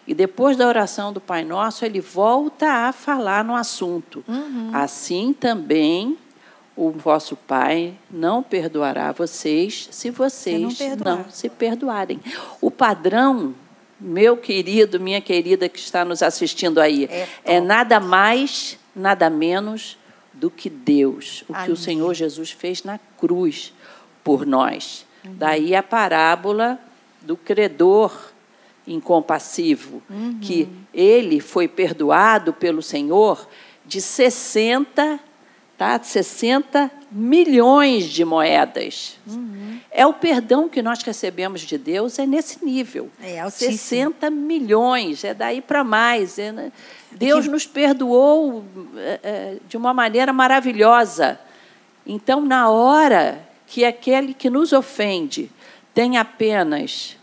e 0.06 0.14
depois 0.14 0.56
da 0.56 0.68
oração 0.68 1.12
do 1.12 1.20
Pai 1.20 1.44
Nosso, 1.44 1.84
ele 1.84 2.00
volta 2.00 2.88
a 2.88 2.92
falar 2.92 3.44
no 3.44 3.56
assunto. 3.56 4.24
Uhum. 4.28 4.70
Assim 4.72 5.32
também 5.32 6.16
o 6.76 6.90
vosso 6.90 7.36
Pai 7.36 7.94
não 8.10 8.42
perdoará 8.42 9.12
vocês 9.12 9.88
se 9.90 10.10
vocês 10.10 10.76
se 10.76 10.96
não, 10.96 11.18
não, 11.18 11.30
se 11.30 11.48
perdoarem. 11.48 12.20
O 12.60 12.70
padrão, 12.70 13.54
meu 13.98 14.36
querido, 14.36 14.98
minha 14.98 15.20
querida 15.20 15.68
que 15.68 15.78
está 15.78 16.04
nos 16.04 16.22
assistindo 16.22 16.80
aí, 16.80 17.04
é, 17.04 17.28
é 17.44 17.60
nada 17.60 18.00
mais, 18.00 18.78
nada 18.94 19.28
menos 19.28 19.98
do 20.32 20.50
que 20.50 20.70
Deus, 20.70 21.44
o 21.48 21.52
Amém. 21.52 21.66
que 21.66 21.72
o 21.72 21.76
Senhor 21.76 22.14
Jesus 22.14 22.50
fez 22.50 22.82
na 22.82 22.98
cruz 23.18 23.72
por 24.24 24.46
nós. 24.46 25.04
Uhum. 25.24 25.34
Daí 25.36 25.74
a 25.74 25.82
parábola 25.82 26.78
do 27.20 27.36
credor 27.36 28.12
incompassivo, 28.86 30.02
uhum. 30.08 30.38
que 30.40 30.68
ele 30.92 31.40
foi 31.40 31.68
perdoado 31.68 32.52
pelo 32.52 32.82
Senhor 32.82 33.46
de 33.84 34.00
60, 34.00 35.20
tá? 35.80 35.98
60 35.98 36.90
milhões 37.10 38.04
de 38.04 38.22
moedas. 38.22 39.16
Uhum. 39.26 39.80
É 39.90 40.06
o 40.06 40.12
perdão 40.12 40.68
que 40.68 40.82
nós 40.82 41.02
recebemos 41.02 41.62
de 41.62 41.78
Deus, 41.78 42.18
é 42.18 42.26
nesse 42.26 42.62
nível. 42.62 43.08
É 43.18 43.48
60 43.48 44.28
milhões, 44.28 45.24
é 45.24 45.32
daí 45.32 45.62
para 45.62 45.82
mais. 45.82 46.38
É, 46.38 46.52
né? 46.52 46.70
Deus 47.12 47.46
que... 47.46 47.50
nos 47.50 47.66
perdoou 47.66 48.62
é, 48.94 49.20
é, 49.22 49.56
de 49.66 49.78
uma 49.78 49.94
maneira 49.94 50.34
maravilhosa. 50.34 51.40
Então, 52.06 52.42
na 52.42 52.68
hora 52.68 53.40
que 53.66 53.82
aquele 53.82 54.34
que 54.34 54.50
nos 54.50 54.74
ofende 54.74 55.50
tem 55.94 56.18
apenas 56.18 57.16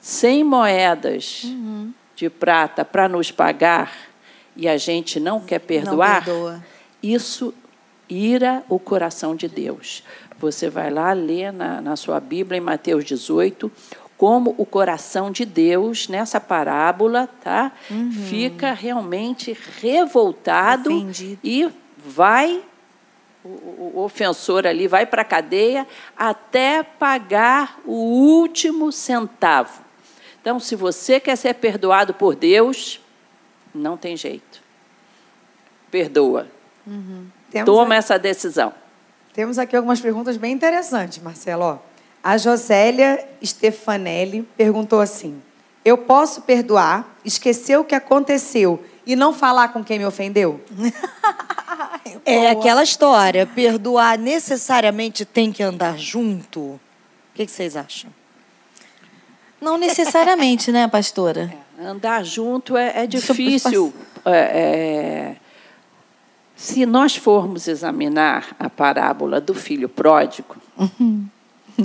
100 0.00 0.44
moedas 0.44 1.42
uhum. 1.42 1.92
de 2.14 2.30
prata 2.30 2.84
para 2.84 3.08
nos 3.08 3.32
pagar 3.32 3.92
e 4.56 4.68
a 4.68 4.76
gente 4.76 5.18
não 5.18 5.40
quer 5.40 5.58
perdoar, 5.58 6.24
não 6.28 6.62
isso 7.02 7.52
ira 8.14 8.62
o 8.68 8.78
coração 8.78 9.34
de 9.34 9.48
Deus. 9.48 10.02
Você 10.38 10.68
vai 10.68 10.90
lá 10.90 11.12
ler 11.12 11.52
na, 11.52 11.80
na 11.80 11.96
sua 11.96 12.20
Bíblia, 12.20 12.58
em 12.58 12.60
Mateus 12.60 13.04
18, 13.04 13.70
como 14.16 14.54
o 14.56 14.64
coração 14.64 15.30
de 15.30 15.44
Deus, 15.44 16.08
nessa 16.08 16.40
parábola, 16.40 17.28
tá? 17.42 17.72
Uhum. 17.90 18.12
fica 18.12 18.72
realmente 18.72 19.56
revoltado 19.80 20.90
Ofendido. 20.90 21.40
e 21.42 21.68
vai 22.06 22.62
o, 23.44 24.00
ofensor 24.00 24.66
ali 24.66 24.88
vai 24.88 25.04
para 25.04 25.22
a 25.22 25.24
cadeia 25.24 25.86
até 26.16 26.82
pagar 26.82 27.78
o 27.84 27.92
último 27.92 28.90
centavo. 28.90 29.82
Então, 30.40 30.58
se 30.58 30.74
você 30.74 31.20
quer 31.20 31.36
ser 31.36 31.54
perdoado 31.54 32.14
por 32.14 32.34
Deus, 32.34 33.00
não 33.74 33.96
tem 33.96 34.16
jeito. 34.16 34.62
Perdoa. 35.90 36.48
Uhum. 36.86 37.26
Toma 37.62 37.94
aqui, 37.94 37.94
essa 37.94 38.18
decisão. 38.18 38.72
Temos 39.34 39.58
aqui 39.58 39.76
algumas 39.76 40.00
perguntas 40.00 40.36
bem 40.36 40.52
interessantes, 40.52 41.18
Marcelo. 41.18 41.80
A 42.22 42.38
Josélia 42.38 43.22
Stefanelli 43.44 44.48
perguntou 44.56 45.00
assim: 45.00 45.42
Eu 45.84 45.98
posso 45.98 46.42
perdoar, 46.42 47.06
esquecer 47.24 47.78
o 47.78 47.84
que 47.84 47.94
aconteceu 47.94 48.82
e 49.06 49.14
não 49.14 49.34
falar 49.34 49.68
com 49.68 49.84
quem 49.84 49.98
me 49.98 50.06
ofendeu? 50.06 50.60
é 52.24 52.50
aquela 52.50 52.82
história. 52.82 53.46
Perdoar 53.46 54.18
necessariamente 54.18 55.24
tem 55.24 55.52
que 55.52 55.62
andar 55.62 55.98
junto? 55.98 56.60
O 56.60 56.80
que, 57.34 57.44
que 57.44 57.52
vocês 57.52 57.76
acham? 57.76 58.10
Não 59.60 59.76
necessariamente, 59.78 60.70
né, 60.70 60.86
pastora? 60.88 61.52
É, 61.78 61.84
andar 61.84 62.24
junto 62.24 62.76
é, 62.76 63.04
é 63.04 63.06
difícil. 63.06 63.92
É, 64.24 64.30
é, 64.30 65.36
Se 66.56 66.86
nós 66.86 67.16
formos 67.16 67.66
examinar 67.68 68.54
a 68.58 68.70
parábola 68.70 69.40
do 69.40 69.54
filho 69.54 69.88
pródigo, 69.88 70.56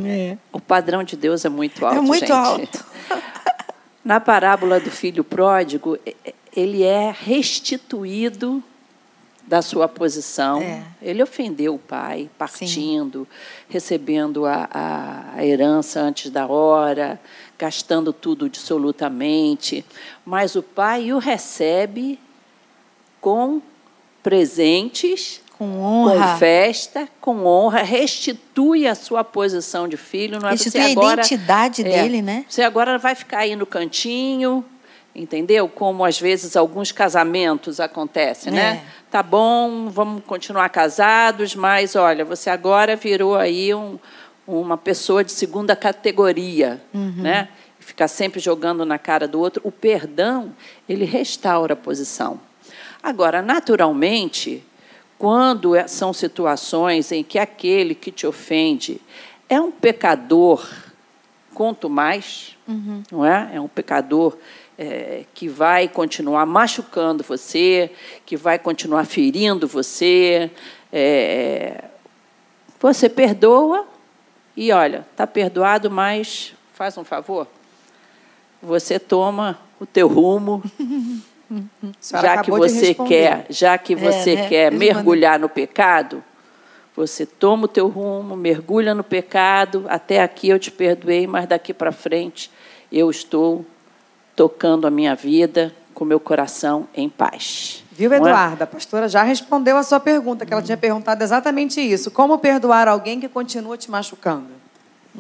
É. 0.05 0.38
o 0.53 0.60
padrão 0.60 1.03
de 1.03 1.15
Deus 1.17 1.43
é 1.45 1.49
muito 1.49 1.86
alto. 1.86 1.97
É 1.97 2.01
muito 2.01 2.19
gente. 2.19 2.32
alto. 2.32 2.86
Na 4.05 4.19
parábola 4.19 4.79
do 4.79 4.89
filho 4.91 5.23
pródigo, 5.23 5.97
ele 6.55 6.84
é 6.84 7.13
restituído 7.19 8.63
da 9.45 9.62
sua 9.63 9.88
posição. 9.88 10.62
É. 10.62 10.84
Ele 11.01 11.23
ofendeu 11.23 11.73
o 11.75 11.79
pai, 11.79 12.29
partindo, 12.38 13.27
recebendo 13.67 14.45
a, 14.45 14.69
a- 14.71 15.23
a 15.38 15.45
herança 15.45 15.99
antes 15.99 16.29
da 16.29 16.45
hora, 16.45 17.19
gastando 17.58 18.13
tudo 18.13 18.45
absolutamente. 18.45 19.84
Mas 20.23 20.55
o 20.55 20.62
pai 20.62 21.12
o 21.12 21.17
recebe 21.17 22.19
com 23.19 23.60
presentes, 24.30 25.42
Com 25.58 25.80
honra. 25.82 26.34
com 26.34 26.38
festa, 26.38 27.10
com 27.20 27.46
honra, 27.46 27.82
restitui 27.82 28.88
a 28.88 28.94
sua 28.96 29.24
posição 29.24 29.88
de 29.88 29.98
filho. 29.98 30.39
Não 30.39 30.48
é 30.48 30.52
Restitui 30.52 30.82
você 30.82 30.88
a 30.88 30.92
agora, 30.92 31.22
identidade 31.22 31.82
É, 31.82 31.84
dele, 32.04 32.22
né? 32.22 32.46
Você 32.48 32.62
agora 32.62 32.98
vai 33.00 33.15
ficar 33.15 33.39
aí 33.39 33.56
no 33.56 33.65
cantinho, 33.65 34.63
entendeu? 35.15 35.68
Como 35.68 36.06
às 36.06 36.20
vezes 36.20 36.56
alguns 36.56 36.92
casamentos 36.92 37.80
acontecem, 37.80 38.54
né? 38.54 38.84
É. 38.86 39.00
Tá 39.10 39.24
bom, 39.24 39.89
vamos 39.89 40.24
continuar 40.26 40.70
casados, 40.70 41.56
mas 41.56 41.96
olha, 41.96 42.24
você 42.24 42.50
agora 42.52 42.96
virou 42.96 43.36
aí 43.36 43.74
um- 43.74 43.98
uma 44.48 44.78
pessoa 44.78 45.24
de 45.24 45.32
segunda 45.32 45.76
categoria, 45.76 46.80
Uhum. 46.94 47.13
né? 47.18 47.50
Ficar 47.80 48.08
sempre 48.08 48.39
jogando 48.39 48.86
na 48.86 49.00
cara 49.00 49.28
do 49.28 49.39
outro. 49.39 49.62
O 49.65 49.72
perdão, 49.72 50.54
ele 50.88 51.06
restaura 51.06 51.74
a 51.74 51.76
posição. 51.76 52.39
Agora, 53.02 53.42
naturalmente, 53.42 54.64
quando 55.18 55.76
é- 55.76 55.88
são 55.88 56.14
situações 56.14 57.12
em 57.12 57.24
que 57.24 57.38
aquele 57.40 57.96
que 57.96 58.12
te 58.12 58.26
ofende 58.28 59.02
é 59.48 59.60
um 59.60 59.72
pecador, 59.72 60.68
quanto 61.54 61.90
mais, 61.90 62.56
não 63.12 63.26
é? 63.26 63.52
É 63.54 63.62
um 63.62 63.68
pecador 63.68 64.38
é, 64.78 65.26
que 65.34 65.50
vai 65.50 65.88
continuar 65.90 66.46
machucando 66.46 67.22
você, 67.24 67.92
que 68.26 68.38
vai 68.38 68.58
continuar 68.58 69.06
ferindo 69.06 69.68
você. 69.68 70.50
é, 70.92 71.84
você 72.80 73.10
perdoa 73.10 73.86
e 74.56 74.72
olha, 74.72 75.06
está 75.12 75.28
perdoado, 75.28 75.92
mas 75.92 76.54
faz 76.74 76.98
um 76.98 77.04
favor. 77.04 77.46
Você 78.62 78.98
toma 78.98 79.60
o 79.80 79.86
teu 79.86 80.08
rumo, 80.08 80.64
já 82.02 82.42
que 82.42 82.52
você 82.52 82.94
quer, 82.94 83.46
já 83.50 83.78
que 83.78 83.96
você 83.96 84.36
né? 84.36 84.50
quer 84.50 84.72
mergulhar 84.72 85.40
no 85.40 85.50
pecado, 85.50 86.24
você 86.96 87.26
toma 87.26 87.66
o 87.66 87.68
teu 87.68 87.88
rumo, 87.88 88.36
mergulha 88.36 88.94
no 88.94 89.04
pecado. 89.04 89.86
Até 89.88 90.22
aqui 90.22 90.50
eu 90.50 90.60
te 90.60 90.70
perdoei, 90.70 91.28
mas 91.28 91.48
daqui 91.48 91.74
para 91.74 91.92
frente 91.92 92.52
eu 92.92 93.10
estou 93.10 93.66
tocando 94.36 94.86
a 94.86 94.92
minha 94.92 95.16
vida 95.16 95.74
com 95.94 96.06
meu 96.06 96.20
coração 96.20 96.88
em 96.94 97.10
paz. 97.10 97.84
Viu, 97.92 98.14
é? 98.14 98.18
Eduarda? 98.18 98.64
A 98.64 98.68
pastora 98.68 99.08
já 99.10 99.24
respondeu 99.24 99.76
a 99.78 99.84
sua 99.84 100.00
pergunta, 100.00 100.46
que 100.46 100.54
ela 100.54 100.62
tinha 100.62 100.78
perguntado 100.78 101.24
exatamente 101.24 101.82
isso. 101.82 102.10
Como 102.10 102.38
perdoar 102.38 102.88
alguém 102.88 103.20
que 103.20 103.28
continua 103.28 103.78
te 103.78 103.92
machucando? 103.92 104.60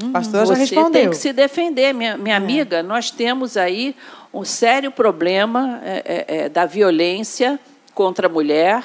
A 0.01 0.11
pastora 0.11 0.45
já 0.45 0.53
Você 0.53 0.59
respondeu. 0.61 0.91
tem 0.91 1.09
que 1.09 1.17
se 1.17 1.33
defender, 1.33 1.93
minha, 1.93 2.17
minha 2.17 2.37
amiga. 2.37 2.81
Nós 2.81 3.11
temos 3.11 3.57
aí 3.57 3.95
um 4.33 4.43
sério 4.45 4.91
problema 4.91 5.81
é, 5.83 6.03
é, 6.05 6.37
é, 6.37 6.49
da 6.49 6.65
violência 6.65 7.59
contra 7.93 8.27
a 8.27 8.29
mulher, 8.29 8.83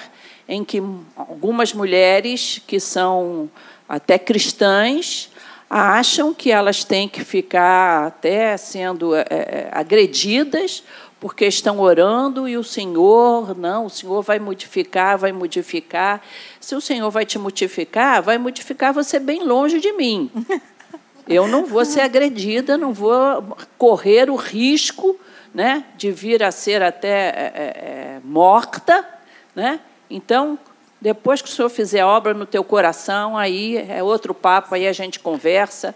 em 0.48 0.64
que 0.64 0.82
algumas 1.16 1.72
mulheres 1.72 2.60
que 2.66 2.80
são 2.80 3.50
até 3.88 4.18
cristãs 4.18 5.30
acham 5.68 6.32
que 6.32 6.50
elas 6.50 6.84
têm 6.84 7.08
que 7.08 7.24
ficar 7.24 8.06
até 8.06 8.56
sendo 8.56 9.14
é, 9.14 9.24
é, 9.28 9.68
agredidas 9.72 10.82
porque 11.20 11.46
estão 11.46 11.80
orando 11.80 12.46
e 12.46 12.56
o 12.56 12.62
Senhor, 12.62 13.56
não, 13.56 13.86
o 13.86 13.90
Senhor 13.90 14.20
vai 14.20 14.38
modificar, 14.38 15.16
vai 15.16 15.32
modificar. 15.32 16.20
Se 16.60 16.74
o 16.74 16.82
Senhor 16.82 17.10
vai 17.10 17.24
te 17.24 17.38
modificar, 17.38 18.22
vai 18.22 18.36
modificar 18.36 18.92
você 18.92 19.18
bem 19.18 19.42
longe 19.42 19.80
de 19.80 19.90
mim. 19.92 20.30
Eu 21.26 21.48
não 21.48 21.64
vou 21.64 21.82
ser 21.86 22.02
agredida, 22.02 22.76
não 22.76 22.92
vou 22.92 23.56
correr 23.78 24.28
o 24.28 24.36
risco 24.36 25.18
né, 25.54 25.84
de 25.96 26.10
vir 26.10 26.42
a 26.42 26.50
ser 26.50 26.82
até 26.82 27.28
é, 27.28 27.52
é, 27.54 28.20
morta. 28.24 29.06
Né? 29.54 29.78
Então, 30.10 30.58
depois 31.00 31.40
que 31.40 31.48
o 31.48 31.52
senhor 31.52 31.68
fizer 31.68 32.04
obra 32.04 32.34
no 32.34 32.44
teu 32.44 32.64
coração, 32.64 33.38
aí 33.38 33.76
é 33.76 34.02
outro 34.02 34.34
papo, 34.34 34.74
aí 34.74 34.88
a 34.88 34.92
gente 34.92 35.20
conversa, 35.20 35.94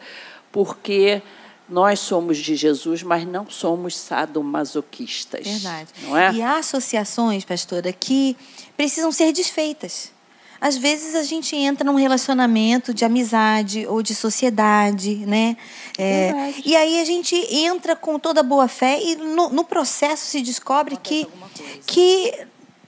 porque 0.53 1.21
nós 1.69 1.99
somos 2.01 2.39
de 2.39 2.55
Jesus, 2.55 3.03
mas 3.03 3.27
não 3.27 3.51
somos 3.51 3.97
sadomasoquistas. 3.97 5.47
Verdade. 5.47 5.89
Não 6.03 6.17
é? 6.17 6.33
E 6.33 6.41
há 6.41 6.59
associações, 6.59 7.45
pastora, 7.45 7.93
que 7.93 8.37
precisam 8.77 9.13
ser 9.13 9.33
desfeitas. 9.33 10.13
Às 10.61 10.77
vezes 10.77 11.15
a 11.15 11.23
gente 11.23 11.55
entra 11.55 11.85
num 11.85 11.97
relacionamento 11.97 12.93
de 12.93 13.05
amizade 13.05 13.87
ou 13.87 14.03
de 14.03 14.15
sociedade, 14.15 15.15
né? 15.27 15.57
É, 15.97 16.53
e 16.65 16.77
aí 16.77 17.01
a 17.01 17.05
gente 17.05 17.35
entra 17.55 17.95
com 17.95 18.19
toda 18.19 18.43
boa 18.43 18.67
fé 18.67 19.01
e 19.01 19.17
no, 19.17 19.51
no 19.51 19.65
processo 19.65 20.27
se 20.27 20.41
descobre 20.41 20.97
que, 20.97 21.29
que 21.87 22.33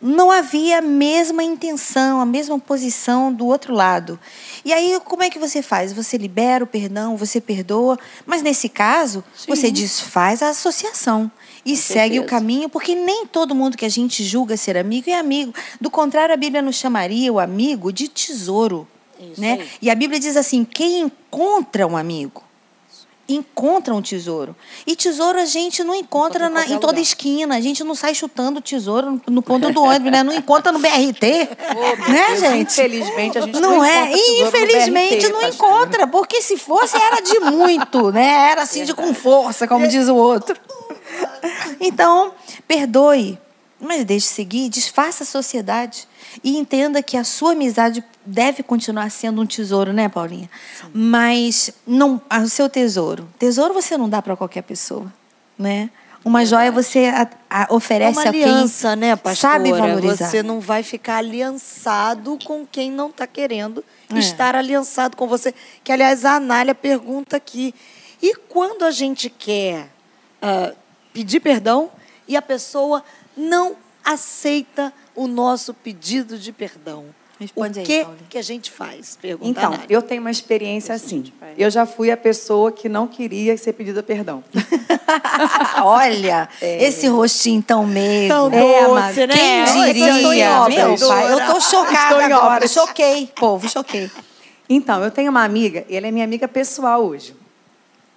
não 0.03 0.31
havia 0.31 0.79
a 0.79 0.83
mesma 0.83 1.45
intenção, 1.45 2.21
a 2.21 2.27
mesma 2.27 2.59
posição 2.59 3.33
do 3.33 3.47
outro 3.47 3.75
lado. 3.75 4.19
E 4.65 4.73
aí 4.73 4.99
como 5.05 5.23
é 5.23 5.31
que 5.31 5.39
você 5.39 5.63
faz? 5.63 5.93
Você 5.93 6.17
libera 6.17 6.65
o 6.65 6.67
perdão, 6.67 7.17
você 7.17 7.41
perdoa, 7.41 7.99
mas 8.27 8.43
nesse 8.43 8.69
caso 8.69 9.23
você 9.47 9.71
desfaz 9.71 10.43
a 10.43 10.49
associação 10.49 11.31
e 11.65 11.77
segue 11.77 12.19
o 12.19 12.27
caminho, 12.27 12.69
porque 12.69 12.95
nem 12.95 13.27
todo 13.27 13.55
mundo 13.55 13.77
que 13.77 13.85
a 13.85 13.89
gente 13.89 14.25
julga 14.25 14.57
ser 14.57 14.77
amigo 14.77 15.11
é 15.11 15.15
amigo. 15.15 15.53
Do 15.81 15.91
contrário, 15.91 16.33
a 16.33 16.37
Bíblia 16.37 16.63
nos 16.63 16.77
chamaria 16.77 17.33
o 17.33 17.39
amigo 17.39 17.93
de 17.93 18.09
tesouro. 18.09 18.87
Isso 19.19 19.41
né? 19.41 19.59
aí. 19.61 19.69
E 19.83 19.91
a 19.91 19.95
Bíblia 19.95 20.19
diz 20.19 20.37
assim: 20.37 20.65
quem 20.65 21.01
encontra 21.01 21.87
um 21.87 21.97
amigo, 21.97 22.43
encontra 23.29 23.95
um 23.95 24.01
tesouro. 24.03 24.57
E 24.87 24.97
tesouro 24.97 25.39
a 25.39 25.45
gente 25.45 25.85
não 25.85 25.95
encontra 25.95 26.47
Encontra 26.47 26.65
em 26.65 26.69
na- 26.69 26.75
em 26.75 26.79
toda 26.81 26.93
lugar. 26.95 27.03
esquina. 27.03 27.57
A 27.57 27.61
gente 27.61 27.85
não 27.85 27.95
sai 27.95 28.15
chutando 28.15 28.61
tesouro 28.61 29.21
no, 29.29 29.43
ponto 29.43 29.71
do 29.71 29.83
ônibus, 29.83 30.11
né? 30.11 30.23
Não 30.23 30.33
encontra 30.33 30.73
no 30.73 30.79
BRT. 30.79 31.21
né, 32.09 32.27
Deus, 32.29 32.41
gente? 32.41 32.73
infelizmente, 32.73 33.39
a 33.39 33.43
gente 33.43 33.61
não, 33.61 33.77
não 33.77 33.85
é. 33.85 34.11
E 34.13 34.43
infelizmente 34.43 35.17
BRT, 35.27 35.33
não 35.33 35.41
pastora. 35.43 35.75
encontra, 35.75 36.07
porque 36.07 36.41
se 36.41 36.57
fosse 36.57 36.97
era 36.97 37.21
de 37.21 37.39
muito, 37.41 38.11
né? 38.11 38.51
Era 38.51 38.63
assim 38.63 38.85
de 38.85 38.95
com 38.95 39.13
força, 39.15 39.69
como 39.69 39.87
diz 39.87 40.09
o 40.09 40.17
outro. 40.17 40.57
Então, 41.81 42.33
perdoe, 42.69 43.39
mas 43.81 44.05
deixe 44.05 44.27
seguir, 44.27 44.69
desfaça 44.69 45.23
a 45.23 45.27
sociedade 45.27 46.07
e 46.45 46.57
entenda 46.59 47.03
que 47.03 47.17
a 47.17 47.25
sua 47.25 47.53
amizade 47.53 48.05
deve 48.25 48.63
continuar 48.63 49.11
sendo 49.11 49.41
um 49.41 49.47
tesouro, 49.47 49.93
né, 49.93 50.09
Paulinha? 50.09 50.51
Mas 50.93 51.71
não, 51.87 52.21
ah, 52.29 52.41
o 52.41 52.49
seu 52.49 52.69
tesouro, 52.69 53.29
tesouro 53.39 53.73
você 53.75 53.97
não 53.97 54.09
dá 54.09 54.21
para 54.21 54.37
qualquer 54.37 54.63
pessoa, 54.63 55.11
né? 55.59 55.91
Uma 56.23 56.45
joia 56.45 56.71
você 56.71 57.07
a- 57.07 57.31
a- 57.49 57.63
É 57.71 57.75
oferece 57.75 58.19
uma 58.19 58.29
a 58.29 58.33
quem 58.33 58.45
aliança, 58.45 58.95
né, 58.95 59.17
pastora? 59.17 59.55
sabe 59.55 59.73
valorizar. 59.73 60.29
Você 60.29 60.43
não 60.43 60.61
vai 60.61 60.83
ficar 60.83 61.17
aliançado 61.17 62.39
com 62.45 62.67
quem 62.67 62.91
não 62.91 63.09
está 63.09 63.27
querendo 63.27 63.83
É. 64.15 64.19
estar 64.19 64.55
aliançado 64.55 65.17
com 65.17 65.27
você. 65.27 65.55
Que, 65.83 65.91
aliás, 65.91 66.27
a 66.27 66.35
Anália 66.35 66.75
pergunta 66.75 67.39
aqui. 67.39 67.75
E 68.21 68.35
quando 68.51 68.85
a 68.85 68.91
gente 68.91 69.31
quer 69.31 69.89
ah, 70.43 70.73
pedir 71.13 71.41
perdão 71.41 71.91
e 72.27 72.37
a 72.37 72.43
pessoa 72.43 73.03
não 73.37 73.77
aceita 74.05 74.93
o 75.15 75.27
nosso 75.27 75.75
pedido 75.75 76.39
de 76.39 76.53
perdão? 76.53 77.07
Responde 77.41 77.79
o 77.79 77.81
aí, 77.81 77.87
que, 77.87 78.05
Paulinha. 78.05 78.27
que 78.29 78.37
a 78.37 78.43
gente 78.43 78.71
faz? 78.71 79.17
Pergunta 79.21 79.49
Então, 79.49 79.79
eu 79.89 80.03
tenho 80.03 80.21
uma 80.21 80.31
experiência 80.31 80.95
assim. 80.95 81.33
Eu 81.57 81.71
já 81.71 81.87
fui 81.87 82.11
a 82.11 82.17
pessoa 82.17 82.71
que 82.71 82.87
não 82.87 83.07
queria 83.07 83.57
ser 83.57 83.73
pedida 83.73 84.03
perdão. 84.03 84.45
Olha, 85.83 86.51
esse 86.61 87.09
rostinho 87.09 87.63
tão 87.63 87.87
meio. 87.87 88.29
Tão 88.29 88.53
é, 88.53 88.85
doce, 88.85 89.27
né? 89.27 89.35
Quem 89.35 89.85
diria? 89.87 90.69
Meu 90.69 91.09
pai, 91.09 91.33
eu 91.33 91.47
tô 91.47 91.61
chocada 91.63 92.03
Estou 92.03 92.21
em 92.21 92.25
agora. 92.25 92.69
Choquei, 92.69 93.27
povo, 93.35 93.67
choquei. 93.71 94.11
Então, 94.69 95.03
eu 95.03 95.11
tenho 95.11 95.31
uma 95.31 95.43
amiga, 95.43 95.87
e 95.89 95.97
ela 95.97 96.07
é 96.07 96.11
minha 96.11 96.25
amiga 96.25 96.47
pessoal 96.47 97.03
hoje. 97.03 97.35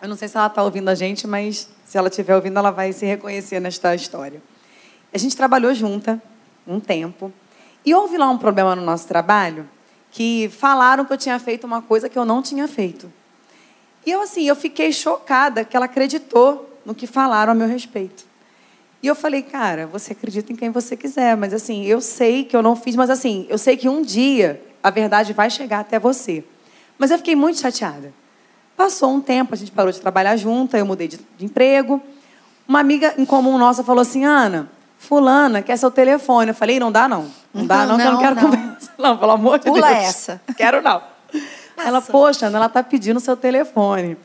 Eu 0.04 0.10
não 0.10 0.18
sei 0.18 0.28
se 0.28 0.36
ela 0.36 0.48
está 0.48 0.62
ouvindo 0.62 0.90
a 0.90 0.96
gente, 0.96 1.26
mas 1.26 1.70
se 1.86 1.98
ela 1.98 2.10
estiver 2.10 2.36
ouvindo, 2.36 2.60
ela 2.60 2.72
vai 2.72 2.92
se 2.92 3.06
reconhecer 3.06 3.62
nesta 3.62 3.96
história. 3.96 4.44
A 5.14 5.18
gente 5.18 5.34
trabalhou 5.34 5.74
junta 5.74 6.22
um 6.68 6.78
tempo. 6.78 7.32
E 7.86 7.96
houve 7.96 8.18
lá 8.18 8.30
um 8.30 8.38
problema 8.38 8.76
no 8.76 8.82
nosso 8.82 9.08
trabalho 9.08 9.66
que 10.12 10.50
falaram 10.50 11.06
que 11.06 11.14
eu 11.14 11.18
tinha 11.18 11.40
feito 11.40 11.64
uma 11.64 11.82
coisa 11.82 12.10
que 12.10 12.20
eu 12.20 12.26
não 12.26 12.42
tinha 12.42 12.68
feito. 12.68 13.10
E 14.06 14.12
eu, 14.12 14.22
assim, 14.22 14.46
eu 14.46 14.58
fiquei 14.58 14.92
chocada 14.92 15.64
que 15.64 15.74
ela 15.74 15.86
acreditou 15.86 16.78
no 16.86 16.94
que 16.94 17.08
falaram 17.08 17.54
a 17.54 17.56
meu 17.56 17.70
respeito. 17.70 18.26
E 19.02 19.08
eu 19.08 19.16
falei, 19.16 19.42
cara, 19.42 19.88
você 19.88 20.12
acredita 20.12 20.52
em 20.52 20.56
quem 20.58 20.70
você 20.70 20.98
quiser, 20.98 21.38
mas 21.38 21.54
assim, 21.54 21.86
eu 21.86 22.02
sei 22.02 22.44
que 22.44 22.58
eu 22.58 22.62
não 22.62 22.76
fiz, 22.76 22.98
mas 22.98 23.10
assim, 23.10 23.48
eu 23.48 23.58
sei 23.58 23.78
que 23.78 23.88
um 23.88 24.02
dia 24.02 24.62
a 24.84 24.90
verdade 24.90 25.32
vai 25.32 25.50
chegar 25.50 25.80
até 25.80 25.98
você. 25.98 26.44
Mas 26.98 27.10
eu 27.10 27.18
fiquei 27.18 27.38
muito 27.38 27.62
chateada. 27.62 28.14
Passou 28.76 29.14
um 29.14 29.22
tempo, 29.22 29.54
a 29.54 29.58
gente 29.58 29.72
parou 29.72 29.92
de 29.92 30.00
trabalhar 30.00 30.36
junto, 30.36 30.76
eu 30.76 30.86
mudei 30.86 31.08
de, 31.08 31.20
de 31.38 31.46
emprego. 31.46 32.02
Uma 32.68 32.80
amiga 32.80 33.14
em 33.18 33.26
comum 33.26 33.58
nossa 33.58 33.84
falou 33.84 34.02
assim, 34.02 34.26
Ana, 34.26 34.70
fulana 34.98 35.62
quer 35.62 35.78
seu 35.78 35.92
telefone. 35.92 36.50
Eu 36.50 36.56
falei, 36.56 36.80
não 36.80 36.92
dá 36.92 37.08
não. 37.08 37.30
Não 37.54 37.66
dá 37.66 37.86
não, 37.86 37.98
não 37.98 37.98
que 37.98 38.04
eu 38.04 38.12
não 38.12 38.20
quero 38.20 38.36
não. 38.36 38.44
conversar. 38.44 38.94
Não, 38.98 39.18
pelo 39.18 39.32
amor 39.32 39.60
de 39.60 39.66
Pula 39.66 39.88
Deus. 39.88 39.92
Pula 39.92 40.08
essa. 40.08 40.42
Quero 40.56 40.82
não. 40.82 41.02
Ela, 41.78 42.02
poxa, 42.02 42.46
Ana, 42.48 42.60
ela 42.60 42.70
tá 42.70 42.84
pedindo 42.84 43.20
seu 43.20 43.36
telefone. 43.36 44.18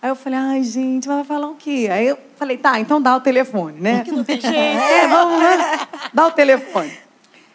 Aí 0.00 0.10
eu 0.10 0.16
falei, 0.16 0.38
ai, 0.38 0.62
gente, 0.62 1.08
vai 1.08 1.24
falar 1.24 1.48
o 1.48 1.54
quê? 1.54 1.88
Aí 1.90 2.06
eu 2.06 2.18
falei, 2.36 2.56
tá, 2.56 2.78
então 2.78 3.00
dá 3.00 3.16
o 3.16 3.20
telefone, 3.20 3.80
né? 3.80 4.02
Que 4.04 4.12
não 4.12 4.22
tem 4.22 4.40
jeito. 4.40 4.54
É, 4.56 5.08
vamos, 5.08 5.40
né? 5.40 5.80
Dá 6.12 6.26
o 6.26 6.30
telefone. 6.30 6.92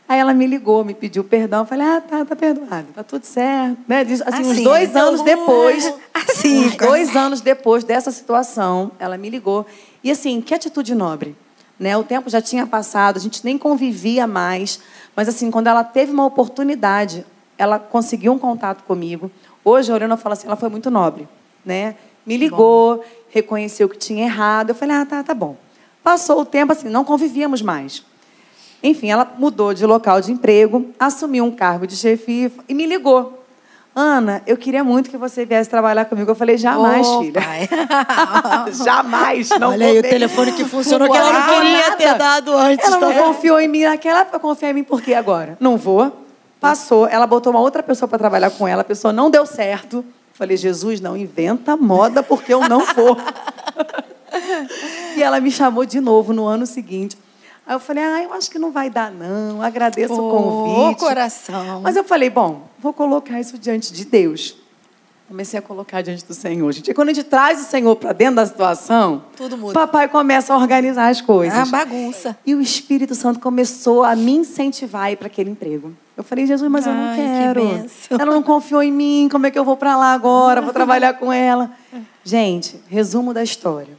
Aí 0.07 0.19
ela 0.19 0.33
me 0.33 0.45
ligou, 0.45 0.83
me 0.83 0.93
pediu 0.93 1.23
perdão. 1.23 1.61
Eu 1.61 1.65
falei, 1.65 1.87
ah, 1.87 2.01
tá, 2.01 2.25
tá 2.25 2.35
perdoado, 2.35 2.87
tá 2.93 3.03
tudo 3.03 3.23
certo. 3.23 3.77
Né? 3.87 4.01
Assim, 4.01 4.23
assim 4.25 4.43
uns 4.43 4.61
dois 4.61 4.89
então, 4.89 5.07
anos 5.07 5.21
depois, 5.21 5.93
uns 6.47 6.75
dois 6.75 7.15
anos 7.15 7.41
depois 7.41 7.83
dessa 7.83 8.11
situação, 8.11 8.91
ela 8.99 9.17
me 9.17 9.29
ligou. 9.29 9.65
E 10.03 10.11
assim, 10.11 10.41
que 10.41 10.53
atitude 10.53 10.93
nobre. 10.95 11.35
Né? 11.79 11.97
O 11.97 12.03
tempo 12.03 12.29
já 12.29 12.41
tinha 12.41 12.65
passado, 12.65 13.17
a 13.17 13.19
gente 13.19 13.43
nem 13.43 13.57
convivia 13.57 14.27
mais. 14.27 14.79
Mas 15.15 15.27
assim, 15.27 15.49
quando 15.51 15.67
ela 15.67 15.83
teve 15.83 16.11
uma 16.11 16.25
oportunidade, 16.25 17.25
ela 17.57 17.79
conseguiu 17.79 18.33
um 18.33 18.39
contato 18.39 18.83
comigo. 18.83 19.31
Hoje, 19.63 19.91
olhando, 19.91 20.11
eu 20.11 20.17
falo 20.17 20.33
assim, 20.33 20.47
ela 20.47 20.55
foi 20.55 20.69
muito 20.69 20.89
nobre. 20.91 21.27
Né? 21.65 21.95
Me 22.25 22.37
ligou, 22.37 22.97
bom. 22.97 23.03
reconheceu 23.29 23.87
que 23.89 23.97
tinha 23.97 24.25
errado. 24.25 24.69
Eu 24.69 24.75
falei, 24.75 24.95
ah, 24.95 25.05
tá, 25.05 25.23
tá 25.23 25.33
bom. 25.33 25.55
Passou 26.03 26.41
o 26.41 26.45
tempo, 26.45 26.71
assim, 26.71 26.89
não 26.89 27.03
convivíamos 27.03 27.61
mais. 27.61 28.03
Enfim, 28.83 29.09
ela 29.09 29.33
mudou 29.37 29.73
de 29.73 29.85
local 29.85 30.19
de 30.19 30.31
emprego, 30.31 30.89
assumiu 30.99 31.45
um 31.45 31.51
cargo 31.51 31.87
de 31.87 31.95
chefia 31.95 32.51
e 32.67 32.73
me 32.73 32.85
ligou. 32.85 33.42
Ana, 33.95 34.41
eu 34.47 34.57
queria 34.57 34.83
muito 34.83 35.07
que 35.09 35.17
você 35.17 35.45
viesse 35.45 35.69
trabalhar 35.69 36.05
comigo. 36.05 36.31
Eu 36.31 36.35
falei, 36.35 36.57
jamais, 36.57 37.05
oh, 37.05 37.21
filha. 37.21 37.41
jamais. 38.83 39.49
Não 39.59 39.69
Olha 39.69 39.85
aí 39.85 39.99
o 39.99 40.01
telefone 40.01 40.51
que 40.51 40.65
funcionou, 40.65 41.09
que 41.11 41.15
ela 41.15 41.31
não 41.31 41.53
queria 41.53 41.89
nada. 41.89 41.95
ter 41.95 42.17
dado 42.17 42.53
antes. 42.53 42.87
Ela 42.87 42.99
não 42.99 43.13
tá? 43.13 43.21
confiou 43.21 43.59
em 43.59 43.67
mim 43.67 43.83
naquela 43.83 44.21
época, 44.21 44.39
confiou 44.39 44.71
em 44.71 44.73
mim 44.73 44.83
por 44.83 44.99
quê 44.99 45.13
agora? 45.13 45.55
Não 45.59 45.77
vou. 45.77 46.11
Passou, 46.59 47.07
ela 47.07 47.27
botou 47.27 47.51
uma 47.51 47.59
outra 47.59 47.83
pessoa 47.83 48.07
para 48.07 48.17
trabalhar 48.17 48.49
com 48.49 48.67
ela, 48.67 48.81
a 48.81 48.85
pessoa 48.85 49.13
não 49.13 49.29
deu 49.29 49.45
certo. 49.45 50.03
Falei, 50.33 50.57
Jesus, 50.57 50.99
não 50.99 51.15
inventa 51.15 51.77
moda 51.77 52.23
porque 52.23 52.51
eu 52.51 52.67
não 52.67 52.83
vou. 52.95 53.15
e 55.15 55.21
ela 55.21 55.39
me 55.39 55.51
chamou 55.51 55.85
de 55.85 55.99
novo 56.01 56.33
no 56.33 56.45
ano 56.45 56.65
seguinte. 56.65 57.15
Aí 57.65 57.75
eu 57.75 57.79
falei, 57.79 58.03
ah, 58.03 58.23
eu 58.23 58.33
acho 58.33 58.51
que 58.51 58.59
não 58.59 58.71
vai 58.71 58.89
dar, 58.89 59.11
não. 59.11 59.61
Agradeço 59.61 60.13
oh, 60.13 60.27
o 60.27 60.65
convite. 60.83 60.99
coração. 60.99 61.81
Mas 61.81 61.95
eu 61.95 62.03
falei, 62.03 62.29
bom, 62.29 62.67
vou 62.77 62.91
colocar 62.91 63.39
isso 63.39 63.57
diante 63.57 63.93
de 63.93 64.03
Deus. 64.05 64.57
Comecei 65.27 65.57
a 65.57 65.61
colocar 65.61 66.01
diante 66.01 66.25
do 66.25 66.33
Senhor, 66.33 66.69
gente. 66.73 66.91
E 66.91 66.93
quando 66.93 67.09
a 67.09 67.13
gente 67.13 67.25
traz 67.25 67.61
o 67.61 67.63
Senhor 67.63 67.95
para 67.95 68.11
dentro 68.11 68.35
da 68.35 68.45
situação, 68.45 69.23
Tudo 69.35 69.57
muda. 69.57 69.73
papai 69.73 70.09
começa 70.09 70.53
a 70.53 70.57
organizar 70.57 71.07
as 71.07 71.21
coisas. 71.21 71.57
É 71.57 71.63
uma 71.63 71.71
bagunça. 71.71 72.37
E 72.45 72.53
o 72.53 72.61
Espírito 72.61 73.15
Santo 73.15 73.39
começou 73.39 74.03
a 74.03 74.15
me 74.15 74.33
incentivar 74.33 75.15
para 75.15 75.27
aquele 75.27 75.49
emprego. 75.49 75.95
Eu 76.15 76.23
falei, 76.23 76.45
Jesus, 76.45 76.69
mas 76.69 76.85
eu 76.85 76.93
não 76.93 77.15
quero. 77.15 77.61
Que 78.07 78.13
ela 78.13 78.25
não 78.25 78.43
confiou 78.43 78.83
em 78.83 78.91
mim, 78.91 79.27
como 79.31 79.47
é 79.47 79.51
que 79.51 79.57
eu 79.57 79.65
vou 79.65 79.77
para 79.77 79.97
lá 79.97 80.13
agora? 80.13 80.61
Vou 80.61 80.73
trabalhar 80.73 81.13
com 81.13 81.31
ela. 81.31 81.71
Gente, 82.23 82.79
resumo 82.87 83.33
da 83.33 83.41
história. 83.41 83.97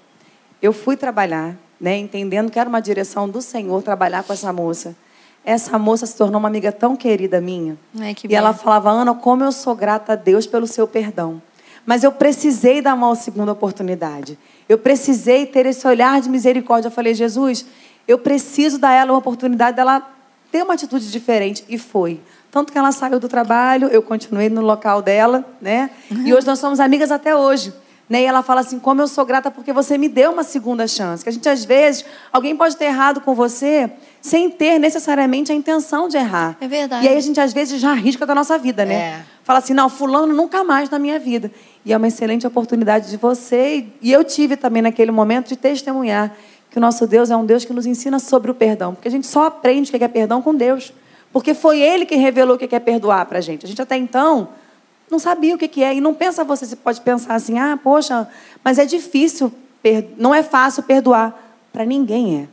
Eu 0.62 0.72
fui 0.72 0.96
trabalhar, 0.96 1.56
né, 1.80 1.96
entendendo 1.96 2.50
que 2.50 2.58
era 2.58 2.68
uma 2.68 2.80
direção 2.80 3.28
do 3.28 3.42
Senhor 3.42 3.82
trabalhar 3.82 4.22
com 4.22 4.32
essa 4.32 4.52
moça. 4.52 4.96
Essa 5.44 5.78
moça 5.78 6.06
se 6.06 6.16
tornou 6.16 6.38
uma 6.38 6.48
amiga 6.48 6.72
tão 6.72 6.96
querida 6.96 7.40
minha. 7.40 7.76
Ai, 7.98 8.16
e 8.28 8.34
ela 8.34 8.54
falava, 8.54 8.90
Ana, 8.90 9.14
como 9.14 9.44
eu 9.44 9.52
sou 9.52 9.74
grata 9.74 10.14
a 10.14 10.16
Deus 10.16 10.46
pelo 10.46 10.66
seu 10.66 10.86
perdão. 10.88 11.42
Mas 11.84 12.02
eu 12.02 12.10
precisei 12.10 12.80
dar 12.80 12.94
uma 12.94 13.14
segunda 13.14 13.52
oportunidade. 13.52 14.38
Eu 14.66 14.78
precisei 14.78 15.44
ter 15.44 15.66
esse 15.66 15.86
olhar 15.86 16.20
de 16.20 16.30
misericórdia. 16.30 16.88
Eu 16.88 16.92
falei, 16.92 17.12
Jesus, 17.12 17.66
eu 18.08 18.18
preciso 18.18 18.78
dar 18.78 18.92
ela 18.92 19.12
uma 19.12 19.18
oportunidade 19.18 19.76
dela 19.76 20.02
ter 20.50 20.62
uma 20.62 20.74
atitude 20.74 21.10
diferente. 21.10 21.62
E 21.68 21.76
foi. 21.76 22.20
Tanto 22.50 22.72
que 22.72 22.78
ela 22.78 22.92
saiu 22.92 23.20
do 23.20 23.28
trabalho, 23.28 23.88
eu 23.88 24.00
continuei 24.00 24.48
no 24.48 24.62
local 24.62 25.02
dela, 25.02 25.44
né? 25.60 25.90
Uhum. 26.10 26.26
E 26.26 26.32
hoje 26.32 26.46
nós 26.46 26.58
somos 26.58 26.80
amigas 26.80 27.10
até 27.10 27.36
hoje. 27.36 27.72
Né? 28.08 28.22
E 28.22 28.24
ela 28.24 28.42
fala 28.42 28.60
assim: 28.60 28.78
como 28.78 29.00
eu 29.00 29.08
sou 29.08 29.24
grata 29.24 29.50
porque 29.50 29.72
você 29.72 29.96
me 29.96 30.08
deu 30.08 30.32
uma 30.32 30.42
segunda 30.42 30.86
chance. 30.86 31.22
Que 31.22 31.30
a 31.30 31.32
gente, 31.32 31.48
às 31.48 31.64
vezes, 31.64 32.04
alguém 32.32 32.56
pode 32.56 32.76
ter 32.76 32.86
errado 32.86 33.20
com 33.20 33.34
você 33.34 33.90
sem 34.20 34.50
ter 34.50 34.78
necessariamente 34.78 35.52
a 35.52 35.54
intenção 35.54 36.08
de 36.08 36.16
errar. 36.16 36.56
É 36.60 36.68
verdade. 36.68 37.04
E 37.04 37.08
aí 37.08 37.16
a 37.16 37.20
gente, 37.20 37.40
às 37.40 37.52
vezes, 37.52 37.80
já 37.80 37.92
arrisca 37.92 38.26
da 38.26 38.34
nossa 38.34 38.58
vida, 38.58 38.84
né? 38.84 38.94
É. 38.94 39.24
Fala 39.42 39.58
assim: 39.58 39.72
não, 39.72 39.88
Fulano 39.88 40.34
nunca 40.34 40.62
mais 40.62 40.90
na 40.90 40.98
minha 40.98 41.18
vida. 41.18 41.50
E 41.84 41.92
é 41.92 41.96
uma 41.96 42.08
excelente 42.08 42.46
oportunidade 42.46 43.10
de 43.10 43.16
você. 43.16 43.86
E 44.02 44.12
eu 44.12 44.22
tive 44.22 44.56
também 44.56 44.82
naquele 44.82 45.10
momento 45.10 45.48
de 45.48 45.56
testemunhar 45.56 46.34
que 46.70 46.78
o 46.78 46.80
nosso 46.80 47.06
Deus 47.06 47.30
é 47.30 47.36
um 47.36 47.46
Deus 47.46 47.64
que 47.64 47.72
nos 47.72 47.86
ensina 47.86 48.18
sobre 48.18 48.50
o 48.50 48.54
perdão. 48.54 48.94
Porque 48.94 49.08
a 49.08 49.10
gente 49.10 49.26
só 49.26 49.46
aprende 49.46 49.90
o 49.90 49.98
que 49.98 50.04
é 50.04 50.08
perdão 50.08 50.42
com 50.42 50.54
Deus. 50.54 50.92
Porque 51.32 51.54
foi 51.54 51.80
Ele 51.80 52.04
que 52.04 52.16
revelou 52.16 52.56
o 52.56 52.58
que 52.58 52.74
é 52.74 52.80
perdoar 52.80 53.26
para 53.26 53.38
a 53.38 53.40
gente. 53.40 53.64
A 53.64 53.68
gente 53.68 53.80
até 53.80 53.96
então 53.96 54.48
não 55.14 55.18
sabia 55.20 55.54
o 55.54 55.58
que, 55.58 55.68
que 55.68 55.82
é. 55.82 55.94
E 55.94 56.00
não 56.00 56.12
pensa 56.12 56.44
você, 56.44 56.66
você 56.66 56.76
pode 56.76 57.00
pensar 57.00 57.34
assim, 57.34 57.58
ah, 57.58 57.78
poxa, 57.82 58.28
mas 58.62 58.78
é 58.78 58.84
difícil, 58.84 59.52
não 60.18 60.34
é 60.34 60.42
fácil 60.42 60.82
perdoar. 60.82 61.40
Para 61.72 61.84
ninguém 61.84 62.42
é. 62.42 62.48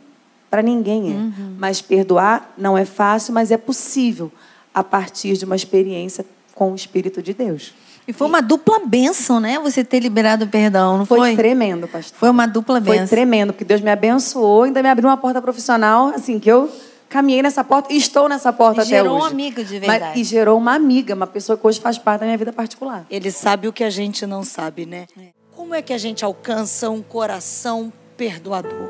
Para 0.49 0.61
ninguém 0.61 1.11
é. 1.11 1.15
Uhum. 1.15 1.55
Mas 1.57 1.81
perdoar 1.81 2.53
não 2.57 2.77
é 2.77 2.85
fácil, 2.85 3.33
mas 3.33 3.51
é 3.51 3.57
possível 3.57 4.31
a 4.73 4.83
partir 4.83 5.37
de 5.37 5.45
uma 5.45 5.55
experiência 5.55 6.25
com 6.53 6.71
o 6.71 6.75
Espírito 6.75 7.21
de 7.21 7.33
Deus. 7.33 7.73
E 8.07 8.13
foi 8.13 8.27
uma 8.27 8.41
dupla 8.41 8.79
bênção, 8.85 9.39
né? 9.39 9.59
Você 9.59 9.83
ter 9.83 9.99
liberado 9.99 10.45
o 10.45 10.47
perdão, 10.47 10.97
não 10.97 11.05
foi? 11.05 11.19
Foi 11.19 11.35
tremendo, 11.35 11.87
pastor. 11.87 12.17
Foi 12.17 12.29
uma 12.29 12.47
dupla 12.47 12.79
bênção. 12.79 13.07
Foi 13.07 13.17
tremendo, 13.17 13.53
porque 13.53 13.63
Deus 13.63 13.81
me 13.81 13.91
abençoou, 13.91 14.63
ainda 14.63 14.81
me 14.81 14.89
abriu 14.89 15.07
uma 15.07 15.17
porta 15.17 15.41
profissional, 15.41 16.09
assim, 16.09 16.39
que 16.39 16.51
eu 16.51 16.69
caminhei 17.11 17.43
nessa 17.43 17.63
porta 17.63 17.91
e 17.93 17.97
estou 17.97 18.29
nessa 18.29 18.53
porta 18.53 18.81
até 18.81 19.01
hoje. 19.01 19.03
Gerou 19.03 19.19
um 19.19 19.23
amigo 19.23 19.63
de 19.63 19.79
verdade. 19.79 20.05
Mas, 20.05 20.17
e 20.17 20.23
gerou 20.23 20.57
uma 20.57 20.73
amiga, 20.73 21.13
uma 21.13 21.27
pessoa 21.27 21.57
que 21.57 21.67
hoje 21.67 21.79
faz 21.79 21.97
parte 21.97 22.21
da 22.21 22.25
minha 22.25 22.37
vida 22.37 22.53
particular. 22.53 23.05
Ele 23.09 23.29
sabe 23.29 23.67
o 23.67 23.73
que 23.73 23.83
a 23.83 23.89
gente 23.89 24.25
não 24.25 24.43
sabe, 24.43 24.85
né? 24.85 25.05
É. 25.19 25.27
Como 25.53 25.75
é 25.75 25.81
que 25.81 25.91
a 25.91 25.97
gente 25.97 26.23
alcança 26.23 26.89
um 26.89 27.01
coração 27.01 27.91
perdoador? 28.15 28.89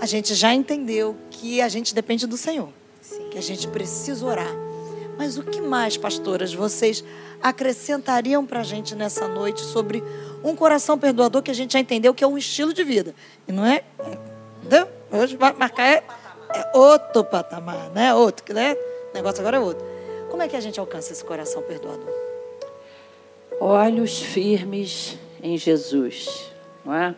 A 0.00 0.06
gente 0.06 0.34
já 0.34 0.54
entendeu 0.54 1.14
que 1.30 1.60
a 1.60 1.68
gente 1.68 1.94
depende 1.94 2.26
do 2.26 2.38
Senhor, 2.38 2.70
Sim. 3.02 3.28
que 3.30 3.36
a 3.36 3.42
gente 3.42 3.68
precisa 3.68 4.24
orar. 4.24 4.50
Mas 5.18 5.36
o 5.36 5.42
que 5.42 5.60
mais, 5.60 5.98
pastoras, 5.98 6.54
vocês 6.54 7.04
acrescentariam 7.42 8.46
para 8.46 8.60
a 8.60 8.62
gente 8.64 8.94
nessa 8.94 9.28
noite 9.28 9.60
sobre 9.60 10.02
um 10.42 10.56
coração 10.56 10.98
perdoador 10.98 11.42
que 11.42 11.50
a 11.50 11.54
gente 11.54 11.74
já 11.74 11.78
entendeu 11.78 12.14
que 12.14 12.24
é 12.24 12.26
um 12.26 12.38
estilo 12.38 12.72
de 12.72 12.82
vida? 12.82 13.14
E 13.46 13.52
não 13.52 13.66
é. 13.66 13.84
Entendeu? 14.60 14.88
Hoje 15.12 15.36
vai 15.36 15.52
marcar 15.52 15.86
é 15.86 16.02
é 16.54 16.76
outro 16.76 17.24
patamar, 17.24 17.90
né? 17.90 18.14
Outro, 18.14 18.54
né? 18.54 18.74
O 19.10 19.14
negócio 19.14 19.40
agora 19.40 19.56
é 19.56 19.60
outro. 19.60 19.84
Como 20.30 20.42
é 20.42 20.48
que 20.48 20.56
a 20.56 20.60
gente 20.60 20.78
alcança 20.78 21.12
esse 21.12 21.24
coração 21.24 21.62
perdoador? 21.62 22.12
Olhos 23.60 24.22
firmes 24.22 25.18
em 25.42 25.56
Jesus, 25.56 26.50
não 26.84 26.94
é? 26.94 27.14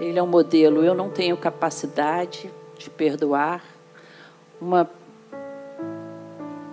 Ele 0.00 0.18
é 0.18 0.22
um 0.22 0.26
modelo. 0.26 0.84
Eu 0.84 0.94
não 0.94 1.08
tenho 1.08 1.36
capacidade 1.36 2.50
de 2.76 2.90
perdoar. 2.90 3.64
Uma 4.60 4.90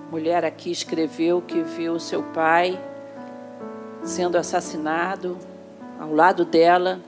mulher 0.09 0.43
aqui 0.43 0.71
escreveu 0.71 1.41
que 1.41 1.61
viu 1.61 1.99
seu 1.99 2.23
pai 2.23 2.79
sendo 4.03 4.37
assassinado 4.37 5.37
ao 5.99 6.13
lado 6.13 6.43
dela 6.43 6.99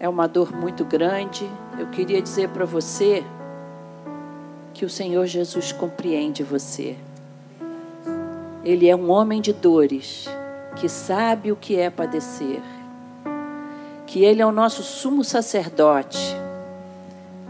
é 0.00 0.08
uma 0.08 0.26
dor 0.26 0.50
muito 0.50 0.82
grande. 0.82 1.48
Eu 1.78 1.88
queria 1.88 2.22
dizer 2.22 2.48
para 2.48 2.64
você 2.64 3.22
que 4.72 4.86
o 4.86 4.88
Senhor 4.88 5.26
Jesus 5.26 5.72
compreende 5.72 6.42
você. 6.42 6.96
Ele 8.64 8.88
é 8.88 8.96
um 8.96 9.10
homem 9.10 9.42
de 9.42 9.52
dores, 9.52 10.26
que 10.76 10.88
sabe 10.88 11.52
o 11.52 11.56
que 11.56 11.76
é 11.76 11.90
padecer. 11.90 12.62
Que 14.06 14.24
ele 14.24 14.40
é 14.40 14.46
o 14.46 14.50
nosso 14.50 14.82
sumo 14.82 15.22
sacerdote, 15.22 16.34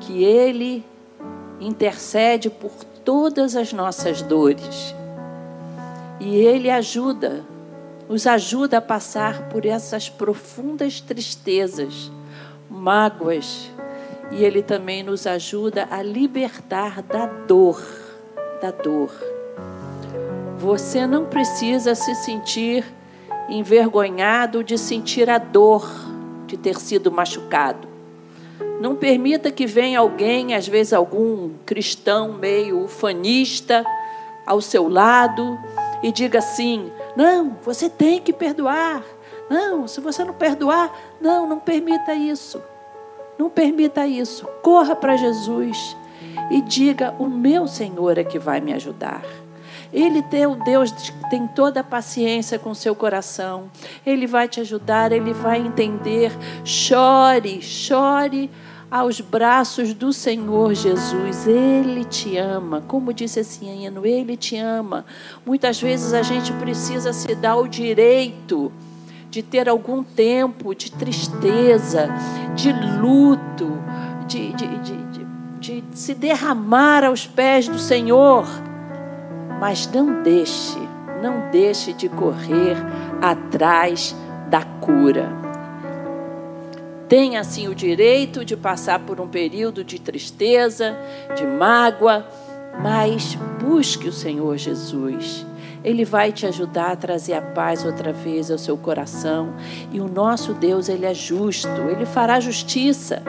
que 0.00 0.24
ele 0.24 0.84
intercede 1.60 2.50
por 2.50 2.72
todas 3.04 3.54
as 3.54 3.72
nossas 3.72 4.22
dores. 4.22 4.92
E 6.18 6.36
ele 6.36 6.68
ajuda, 6.68 7.44
nos 8.08 8.26
ajuda 8.26 8.78
a 8.78 8.82
passar 8.82 9.48
por 9.48 9.64
essas 9.64 10.08
profundas 10.08 11.00
tristezas 11.00 12.10
mágoas. 12.70 13.70
E 14.30 14.44
Ele 14.44 14.62
também 14.62 15.02
nos 15.02 15.26
ajuda 15.26 15.88
a 15.90 16.02
libertar 16.02 17.02
da 17.02 17.26
dor, 17.26 17.82
da 18.62 18.70
dor. 18.70 19.10
Você 20.58 21.06
não 21.06 21.24
precisa 21.24 21.94
se 21.94 22.14
sentir 22.14 22.84
envergonhado 23.48 24.62
de 24.62 24.78
sentir 24.78 25.28
a 25.28 25.38
dor 25.38 25.90
de 26.46 26.56
ter 26.56 26.78
sido 26.78 27.10
machucado. 27.10 27.88
Não 28.80 28.94
permita 28.94 29.50
que 29.50 29.66
venha 29.66 29.98
alguém, 29.98 30.54
às 30.54 30.66
vezes 30.66 30.92
algum 30.92 31.50
cristão 31.66 32.32
meio 32.32 32.84
ufanista, 32.84 33.84
ao 34.46 34.60
seu 34.60 34.88
lado 34.88 35.58
e 36.02 36.10
diga 36.10 36.38
assim: 36.38 36.90
não, 37.16 37.56
você 37.62 37.88
tem 37.88 38.20
que 38.20 38.32
perdoar. 38.32 39.02
Não, 39.50 39.88
se 39.88 40.00
você 40.00 40.22
não 40.22 40.32
perdoar, 40.32 40.96
não, 41.20 41.44
não 41.44 41.58
permita 41.58 42.14
isso. 42.14 42.62
Não 43.36 43.50
permita 43.50 44.06
isso. 44.06 44.46
Corra 44.62 44.94
para 44.94 45.16
Jesus 45.16 45.96
e 46.52 46.62
diga: 46.62 47.14
O 47.18 47.26
meu 47.26 47.66
Senhor 47.66 48.16
é 48.16 48.22
que 48.22 48.38
vai 48.38 48.60
me 48.60 48.72
ajudar. 48.72 49.22
Ele 49.92 50.22
tem 50.22 50.46
o 50.46 50.54
Deus 50.54 50.92
tem 51.28 51.48
toda 51.48 51.80
a 51.80 51.84
paciência 51.84 52.58
com 52.60 52.72
seu 52.74 52.94
coração. 52.94 53.70
Ele 54.06 54.26
vai 54.26 54.46
te 54.46 54.60
ajudar, 54.60 55.10
ele 55.10 55.32
vai 55.32 55.58
entender. 55.58 56.32
Chore, 56.64 57.60
chore 57.60 58.48
aos 58.88 59.20
braços 59.20 59.92
do 59.94 60.12
Senhor 60.12 60.74
Jesus. 60.74 61.46
Ele 61.48 62.04
te 62.04 62.36
ama. 62.36 62.82
Como 62.86 63.12
disse 63.12 63.40
esse 63.40 63.64
hino, 63.64 64.06
ele 64.06 64.36
te 64.36 64.56
ama. 64.56 65.04
Muitas 65.44 65.80
vezes 65.80 66.12
a 66.12 66.22
gente 66.22 66.52
precisa 66.52 67.12
se 67.12 67.34
dar 67.34 67.56
o 67.56 67.66
direito 67.66 68.72
de 69.30 69.42
ter 69.42 69.68
algum 69.68 70.02
tempo 70.02 70.74
de 70.74 70.90
tristeza, 70.90 72.08
de 72.56 72.72
luto, 72.72 73.78
de, 74.26 74.52
de, 74.52 74.78
de, 74.78 74.96
de, 75.60 75.84
se 75.92 76.14
derramar 76.14 77.04
aos 77.04 77.26
pés 77.26 77.68
do 77.68 77.78
Senhor. 77.78 78.44
Mas 79.60 79.86
não 79.86 80.22
deixe, 80.22 80.78
não 81.22 81.48
deixe 81.50 81.92
de 81.92 82.08
correr 82.08 82.76
atrás 83.22 84.16
da 84.48 84.62
cura. 84.62 85.30
Tenha 87.08 87.40
assim 87.40 87.68
o 87.68 87.74
direito 87.74 88.44
de 88.44 88.56
passar 88.56 89.00
por 89.00 89.20
um 89.20 89.28
período 89.28 89.84
de 89.84 90.00
tristeza, 90.00 90.96
de 91.36 91.46
mágoa, 91.46 92.26
mas 92.82 93.36
busque 93.60 94.08
o 94.08 94.12
Senhor 94.12 94.56
Jesus. 94.56 95.44
Ele 95.82 96.04
vai 96.04 96.32
te 96.32 96.46
ajudar 96.46 96.92
a 96.92 96.96
trazer 96.96 97.34
a 97.34 97.42
paz 97.42 97.84
outra 97.84 98.12
vez 98.12 98.50
ao 98.50 98.58
seu 98.58 98.76
coração. 98.76 99.54
E 99.92 100.00
o 100.00 100.08
nosso 100.08 100.52
Deus, 100.52 100.88
ele 100.88 101.06
é 101.06 101.14
justo, 101.14 101.68
ele 101.90 102.04
fará 102.04 102.38
justiça. 102.38 103.22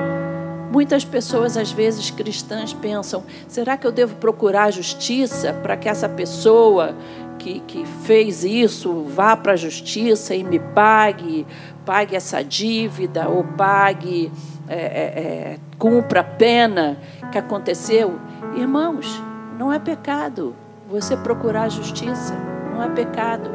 Muitas 0.72 1.04
pessoas, 1.04 1.58
às 1.58 1.72
vezes 1.72 2.10
cristãs, 2.10 2.74
pensam: 2.74 3.24
será 3.47 3.76
que 3.78 3.86
eu 3.86 3.91
devo 3.91 4.16
procurar 4.16 4.72
justiça 4.72 5.54
para 5.54 5.76
que 5.76 5.89
essa 5.89 6.08
pessoa 6.08 6.95
que, 7.38 7.60
que 7.62 7.86
fez 7.86 8.43
isso 8.43 9.04
vá 9.04 9.36
para 9.36 9.54
a 9.54 9.58
justiça 9.58 10.36
e 10.36 10.43
me 10.43 10.60
pague, 10.60 11.45
pague 11.86 12.16
essa 12.16 12.43
dívida 12.43 13.28
ou 13.28 13.43
pague, 13.43 14.32
é, 14.68 14.76
é, 14.76 14.80
é, 14.80 15.60
cumpra 15.78 16.22
a 16.22 16.24
pena 16.24 16.97
que 17.32 17.38
aconteceu. 17.38 18.20
Irmãos, 18.56 19.22
não 19.58 19.74
é 19.74 19.80
pecado 19.80 20.56
você 20.91 21.15
procurar 21.15 21.69
justiça, 21.69 22.35
não 22.73 22.83
é 22.83 22.89
pecado. 22.89 23.49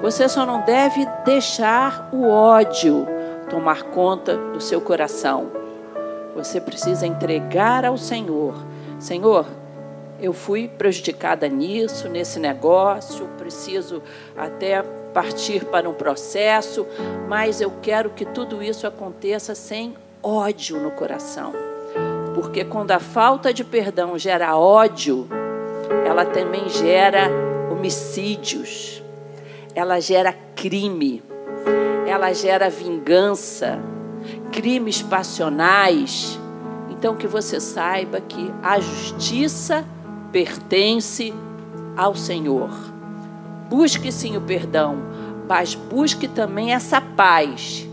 Você 0.00 0.26
só 0.28 0.46
não 0.46 0.62
deve 0.62 1.06
deixar 1.26 2.08
o 2.10 2.26
ódio 2.26 3.06
tomar 3.50 3.82
conta 3.82 4.36
do 4.36 4.60
seu 4.60 4.80
coração. 4.80 5.50
Você 6.34 6.58
precisa 6.58 7.06
entregar 7.06 7.84
ao 7.84 7.98
Senhor. 7.98 8.54
Senhor, 8.98 9.44
eu 10.18 10.32
fui 10.32 10.68
prejudicada 10.68 11.46
nisso, 11.48 12.08
nesse 12.08 12.38
negócio, 12.38 13.26
preciso 13.36 14.02
até 14.34 14.82
partir 15.12 15.66
para 15.66 15.88
um 15.88 15.94
processo, 15.94 16.86
mas 17.28 17.60
eu 17.60 17.72
quero 17.82 18.10
que 18.10 18.24
tudo 18.24 18.62
isso 18.62 18.86
aconteça 18.86 19.54
sem 19.54 19.94
ódio 20.22 20.80
no 20.80 20.92
coração. 20.92 21.52
Porque 22.34 22.64
quando 22.64 22.92
a 22.92 23.00
falta 23.00 23.52
de 23.52 23.64
perdão 23.64 24.16
gera 24.16 24.56
ódio, 24.56 25.28
ela 26.06 26.24
também 26.24 26.68
gera 26.68 27.30
homicídios, 27.70 29.02
ela 29.74 30.00
gera 30.00 30.32
crime, 30.54 31.22
ela 32.06 32.32
gera 32.32 32.68
vingança, 32.68 33.78
crimes 34.52 35.02
passionais. 35.02 36.38
Então 36.90 37.16
que 37.16 37.26
você 37.26 37.60
saiba 37.60 38.20
que 38.20 38.52
a 38.62 38.78
justiça 38.78 39.84
pertence 40.30 41.32
ao 41.96 42.14
Senhor. 42.14 42.70
Busque 43.68 44.10
sim 44.12 44.36
o 44.36 44.40
perdão, 44.40 44.96
mas 45.48 45.74
busque 45.74 46.28
também 46.28 46.74
essa 46.74 47.00
paz 47.00 47.86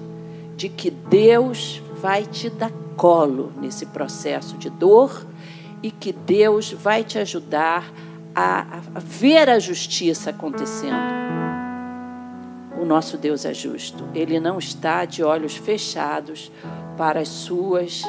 de 0.56 0.70
que 0.70 0.90
Deus 0.90 1.82
vai 2.02 2.26
te 2.26 2.50
dar 2.50 2.72
colo 2.96 3.52
nesse 3.62 3.86
processo 3.86 4.58
de 4.58 4.70
dor 4.70 5.26
e 5.82 5.92
que 5.92 6.12
Deus 6.12 6.72
vai 6.72 7.04
te 7.04 7.20
ajudar 7.20 7.92
a, 8.36 8.80
a 8.96 9.00
ver 9.00 9.50
a 9.50 9.60
justiça 9.60 10.30
acontecendo. 10.30 11.18
O 12.80 12.86
nosso 12.86 13.18
Deus 13.18 13.46
é 13.46 13.54
justo. 13.54 14.04
Ele 14.14 14.40
não 14.40 14.60
está 14.60 15.06
de 15.06 15.24
olhos 15.24 15.56
fechados 15.56 16.52
para 16.96 17.20
as 17.20 17.28
suas 17.28 18.04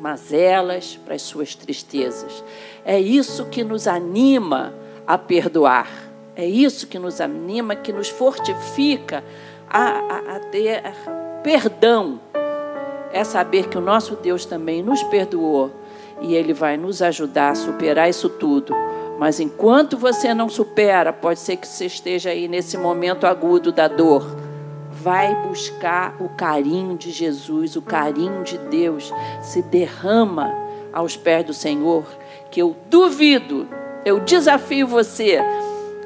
mazelas, 0.00 0.96
para 1.04 1.14
as 1.14 1.22
suas 1.22 1.54
tristezas. 1.54 2.44
É 2.84 3.00
isso 3.00 3.46
que 3.46 3.64
nos 3.64 3.88
anima 3.88 4.72
a 5.06 5.18
perdoar. 5.18 5.88
É 6.36 6.46
isso 6.46 6.86
que 6.86 6.98
nos 6.98 7.20
anima, 7.20 7.74
que 7.74 7.92
nos 7.92 8.08
fortifica 8.08 9.24
a, 9.68 9.80
a, 9.80 10.36
a 10.36 10.40
ter 10.40 10.82
perdão. 11.42 12.20
É 13.12 13.24
saber 13.24 13.68
que 13.68 13.78
o 13.78 13.80
nosso 13.80 14.14
Deus 14.16 14.44
também 14.44 14.82
nos 14.82 15.02
perdoou 15.04 15.72
e 16.20 16.34
Ele 16.34 16.52
vai 16.52 16.76
nos 16.76 17.02
ajudar 17.02 17.50
a 17.50 17.54
superar 17.54 18.08
isso 18.08 18.28
tudo. 18.28 18.74
Mas 19.18 19.40
enquanto 19.40 19.96
você 19.96 20.34
não 20.34 20.48
supera, 20.48 21.12
pode 21.12 21.40
ser 21.40 21.56
que 21.56 21.66
você 21.66 21.86
esteja 21.86 22.30
aí 22.30 22.48
nesse 22.48 22.76
momento 22.76 23.26
agudo 23.26 23.72
da 23.72 23.88
dor. 23.88 24.36
Vai 24.90 25.34
buscar 25.46 26.16
o 26.20 26.28
carinho 26.28 26.96
de 26.96 27.10
Jesus, 27.10 27.76
o 27.76 27.82
carinho 27.82 28.42
de 28.42 28.58
Deus. 28.58 29.12
Se 29.42 29.62
derrama 29.62 30.52
aos 30.92 31.16
pés 31.16 31.44
do 31.44 31.54
Senhor, 31.54 32.04
que 32.50 32.60
eu 32.60 32.76
duvido, 32.90 33.66
eu 34.04 34.20
desafio 34.20 34.86
você 34.86 35.40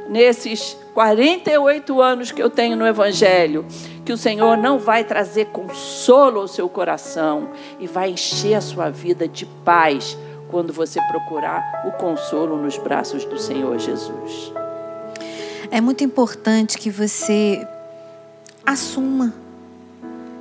nesses 0.08 0.76
48 0.94 2.00
anos 2.00 2.32
que 2.32 2.42
eu 2.42 2.50
tenho 2.50 2.76
no 2.76 2.86
Evangelho, 2.86 3.64
que 4.11 4.14
o 4.14 4.18
Senhor 4.18 4.56
não 4.56 4.76
vai 4.76 5.04
trazer 5.04 5.46
consolo 5.52 6.40
ao 6.40 6.48
seu 6.48 6.68
coração 6.68 7.50
e 7.78 7.86
vai 7.86 8.11
encher 8.11 8.54
a 8.54 8.61
sua 8.61 8.90
vida 8.90 9.28
de 9.28 9.46
paz 9.64 10.18
quando 10.48 10.72
você 10.72 11.00
procurar 11.02 11.84
o 11.86 11.92
consolo 11.92 12.56
nos 12.56 12.76
braços 12.76 13.24
do 13.24 13.38
Senhor 13.38 13.78
Jesus. 13.78 14.52
É 15.70 15.80
muito 15.80 16.02
importante 16.02 16.76
que 16.76 16.90
você 16.90 17.64
assuma 18.66 19.32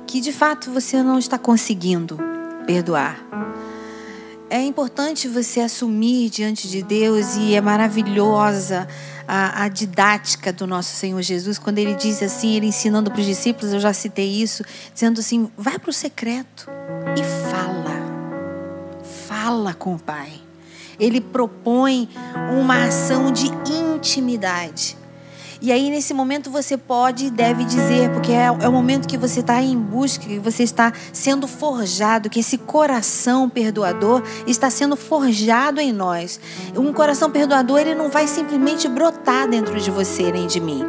que 0.04 0.20
de 0.20 0.32
fato 0.32 0.68
você 0.72 1.00
não 1.00 1.16
está 1.16 1.38
conseguindo 1.38 2.18
perdoar. 2.66 3.20
É 4.52 4.60
importante 4.60 5.28
você 5.28 5.60
assumir 5.60 6.28
diante 6.28 6.68
de 6.68 6.82
Deus 6.82 7.36
e 7.36 7.54
é 7.54 7.60
maravilhosa 7.60 8.88
a, 9.28 9.62
a, 9.62 9.68
didática 9.68 10.52
do 10.52 10.66
nosso 10.66 10.96
Senhor 10.96 11.22
Jesus, 11.22 11.56
quando 11.56 11.78
ele 11.78 11.94
diz 11.94 12.20
assim, 12.20 12.56
ele 12.56 12.66
ensinando 12.66 13.12
para 13.12 13.20
os 13.20 13.26
discípulos, 13.26 13.72
eu 13.72 13.78
já 13.78 13.92
citei 13.92 14.28
isso, 14.28 14.64
dizendo 14.92 15.20
assim: 15.20 15.48
vai 15.56 15.78
para 15.78 15.90
o 15.90 15.92
secreto 15.92 16.68
e 17.16 17.48
fala. 17.48 18.00
Fala 19.28 19.72
com 19.72 19.94
o 19.94 19.98
Pai. 20.00 20.32
Ele 20.98 21.20
propõe 21.20 22.08
uma 22.60 22.86
ação 22.86 23.30
de 23.30 23.46
intimidade. 23.72 24.96
E 25.62 25.70
aí, 25.70 25.90
nesse 25.90 26.14
momento, 26.14 26.50
você 26.50 26.78
pode 26.78 27.26
e 27.26 27.30
deve 27.30 27.64
dizer, 27.64 28.10
porque 28.12 28.32
é, 28.32 28.46
é 28.46 28.68
o 28.68 28.72
momento 28.72 29.06
que 29.06 29.18
você 29.18 29.40
está 29.40 29.60
em 29.60 29.76
busca, 29.76 30.24
que 30.24 30.38
você 30.38 30.62
está 30.62 30.90
sendo 31.12 31.46
forjado, 31.46 32.30
que 32.30 32.40
esse 32.40 32.56
coração 32.56 33.46
perdoador 33.46 34.22
está 34.46 34.70
sendo 34.70 34.96
forjado 34.96 35.78
em 35.78 35.92
nós. 35.92 36.40
Um 36.74 36.94
coração 36.94 37.30
perdoador, 37.30 37.78
ele 37.78 37.94
não 37.94 38.08
vai 38.08 38.26
simplesmente 38.26 38.88
brotar 38.88 39.48
dentro 39.48 39.78
de 39.78 39.90
você 39.90 40.32
nem 40.32 40.46
de 40.46 40.60
mim. 40.60 40.82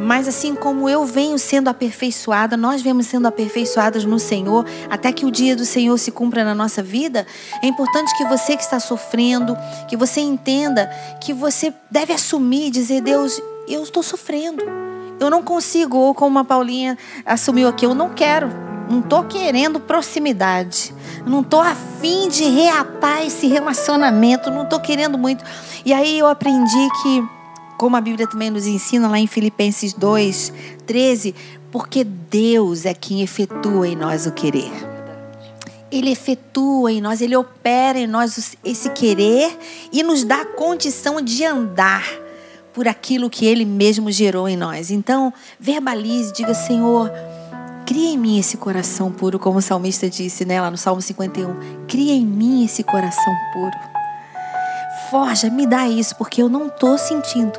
Mas 0.00 0.26
assim 0.26 0.54
como 0.54 0.88
eu 0.88 1.04
venho 1.04 1.38
sendo 1.38 1.68
aperfeiçoada, 1.68 2.56
nós 2.56 2.80
vemos 2.80 3.06
sendo 3.06 3.28
aperfeiçoadas 3.28 4.04
no 4.04 4.18
Senhor, 4.18 4.64
até 4.88 5.12
que 5.12 5.26
o 5.26 5.30
dia 5.30 5.54
do 5.54 5.64
Senhor 5.64 5.96
se 5.98 6.10
cumpra 6.10 6.42
na 6.42 6.54
nossa 6.54 6.82
vida, 6.82 7.26
é 7.62 7.66
importante 7.66 8.16
que 8.16 8.24
você 8.24 8.56
que 8.56 8.62
está 8.62 8.80
sofrendo, 8.80 9.56
que 9.88 9.96
você 9.96 10.20
entenda 10.20 10.90
que 11.20 11.34
você 11.34 11.72
deve 11.90 12.14
assumir 12.14 12.70
dizer: 12.70 13.02
Deus, 13.02 13.40
eu 13.68 13.82
estou 13.82 14.02
sofrendo. 14.02 14.62
Eu 15.18 15.28
não 15.28 15.42
consigo, 15.42 15.96
ou 15.96 16.14
como 16.14 16.38
a 16.38 16.44
Paulinha 16.44 16.96
assumiu 17.26 17.68
aqui, 17.68 17.84
eu 17.84 17.94
não 17.94 18.08
quero, 18.10 18.48
não 18.88 19.00
estou 19.00 19.24
querendo 19.24 19.78
proximidade, 19.78 20.94
não 21.26 21.42
estou 21.42 21.60
afim 21.60 22.28
de 22.28 22.44
reatar 22.44 23.22
esse 23.26 23.46
relacionamento, 23.46 24.50
não 24.50 24.62
estou 24.62 24.80
querendo 24.80 25.18
muito. 25.18 25.44
E 25.84 25.92
aí 25.92 26.18
eu 26.18 26.26
aprendi 26.26 26.88
que, 27.02 27.22
como 27.78 27.96
a 27.96 28.00
Bíblia 28.00 28.26
também 28.26 28.48
nos 28.48 28.66
ensina 28.66 29.08
lá 29.08 29.18
em 29.18 29.26
Filipenses 29.26 29.92
2, 29.92 30.52
13, 30.86 31.34
porque 31.70 32.02
Deus 32.02 32.86
é 32.86 32.94
quem 32.94 33.20
efetua 33.20 33.88
em 33.88 33.96
nós 33.96 34.26
o 34.26 34.32
querer. 34.32 34.72
ele 35.90 36.10
efetua 36.10 36.92
em 36.92 37.00
nós, 37.00 37.20
ele 37.20 37.36
opera 37.36 37.98
em 37.98 38.06
nós 38.06 38.56
esse 38.64 38.90
querer 38.90 39.58
e 39.92 40.02
nos 40.02 40.24
dá 40.24 40.42
a 40.42 40.46
condição 40.46 41.20
de 41.20 41.44
andar 41.44 42.04
por 42.72 42.88
aquilo 42.88 43.30
que 43.30 43.46
ele 43.46 43.64
mesmo 43.64 44.10
gerou 44.10 44.48
em 44.48 44.56
nós. 44.56 44.90
Então, 44.90 45.32
verbalize, 45.58 46.32
diga: 46.32 46.54
Senhor, 46.54 47.10
cria 47.86 48.10
em 48.10 48.18
mim 48.18 48.38
esse 48.38 48.56
coração 48.56 49.10
puro, 49.10 49.38
como 49.38 49.58
o 49.58 49.62
salmista 49.62 50.08
disse 50.08 50.44
né, 50.44 50.60
lá 50.60 50.70
no 50.70 50.76
Salmo 50.76 51.02
51. 51.02 51.86
Cria 51.86 52.14
em 52.14 52.24
mim 52.24 52.64
esse 52.64 52.82
coração 52.82 53.34
puro. 53.52 53.76
Forja, 55.10 55.50
me 55.50 55.66
dá 55.66 55.88
isso, 55.88 56.14
porque 56.16 56.42
eu 56.42 56.48
não 56.48 56.68
estou 56.68 56.96
sentindo. 56.96 57.58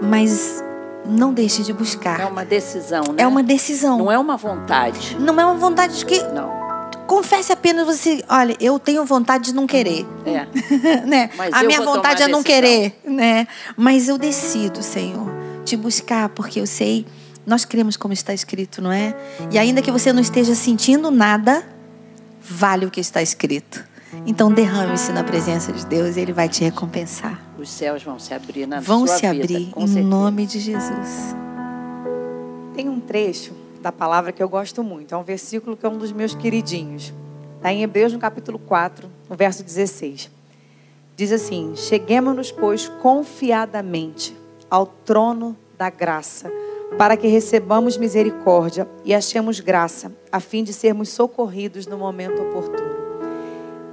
Mas 0.00 0.62
não 1.04 1.32
deixe 1.32 1.62
de 1.62 1.72
buscar. 1.72 2.20
É 2.20 2.26
uma 2.26 2.44
decisão, 2.44 3.02
né? 3.12 3.22
É 3.22 3.26
uma 3.26 3.42
decisão. 3.42 3.98
Não 3.98 4.12
é 4.12 4.18
uma 4.18 4.36
vontade. 4.36 5.16
Não 5.18 5.38
é 5.40 5.44
uma 5.44 5.54
vontade 5.56 5.98
de 5.98 6.06
que. 6.06 6.22
Não. 6.22 6.65
Confesse 7.06 7.52
apenas 7.52 7.86
você, 7.86 8.24
olha, 8.28 8.56
eu 8.60 8.78
tenho 8.78 9.04
vontade 9.04 9.44
de 9.46 9.54
não 9.54 9.66
querer. 9.66 10.06
É. 10.24 10.46
né? 11.06 11.30
Mas 11.36 11.54
a 11.54 11.62
minha 11.62 11.80
vontade 11.80 12.22
é 12.22 12.28
não 12.28 12.42
querer, 12.42 12.98
né? 13.04 13.46
Mas 13.76 14.08
eu 14.08 14.18
decido, 14.18 14.82
Senhor, 14.82 15.28
te 15.64 15.76
buscar, 15.76 16.28
porque 16.30 16.60
eu 16.60 16.66
sei, 16.66 17.06
nós 17.46 17.64
cremos 17.64 17.96
como 17.96 18.12
está 18.12 18.34
escrito, 18.34 18.82
não 18.82 18.90
é? 18.90 19.14
E 19.50 19.58
ainda 19.58 19.80
que 19.80 19.90
você 19.90 20.12
não 20.12 20.20
esteja 20.20 20.54
sentindo 20.54 21.10
nada, 21.10 21.64
vale 22.40 22.86
o 22.86 22.90
que 22.90 23.00
está 23.00 23.22
escrito. 23.22 23.84
Então 24.26 24.50
derrame-se 24.50 25.12
na 25.12 25.22
presença 25.22 25.72
de 25.72 25.84
Deus 25.86 26.16
e 26.16 26.20
ele 26.20 26.32
vai 26.32 26.48
te 26.48 26.64
recompensar. 26.64 27.40
Os 27.58 27.68
céus 27.68 28.02
vão 28.02 28.18
se 28.18 28.32
abrir 28.34 28.66
na 28.66 28.80
Vão 28.80 29.06
sua 29.06 29.16
se 29.16 29.30
vida, 29.30 29.44
abrir 29.44 29.70
com 29.70 29.82
em 29.82 29.86
certeza. 29.86 30.08
nome 30.08 30.46
de 30.46 30.58
Jesus. 30.58 31.36
Tem 32.74 32.88
um 32.88 33.00
trecho 33.00 33.52
da 33.80 33.92
palavra 33.92 34.32
que 34.32 34.42
eu 34.42 34.48
gosto 34.48 34.82
muito. 34.82 35.14
É 35.14 35.18
um 35.18 35.22
versículo 35.22 35.76
que 35.76 35.86
é 35.86 35.88
um 35.88 35.98
dos 35.98 36.12
meus 36.12 36.34
queridinhos. 36.34 37.12
Está 37.56 37.72
em 37.72 37.82
Hebreus, 37.82 38.12
no 38.12 38.18
capítulo 38.18 38.58
4, 38.58 39.08
no 39.28 39.36
verso 39.36 39.62
16. 39.62 40.30
Diz 41.16 41.32
assim: 41.32 41.74
Cheguemos-nos, 41.74 42.52
pois, 42.52 42.88
confiadamente 42.88 44.36
ao 44.70 44.86
trono 44.86 45.56
da 45.78 45.90
graça, 45.90 46.50
para 46.98 47.16
que 47.16 47.26
recebamos 47.26 47.96
misericórdia 47.96 48.88
e 49.04 49.14
achemos 49.14 49.60
graça, 49.60 50.12
a 50.30 50.40
fim 50.40 50.62
de 50.62 50.72
sermos 50.72 51.08
socorridos 51.08 51.86
no 51.86 51.96
momento 51.98 52.42
oportuno. 52.42 52.96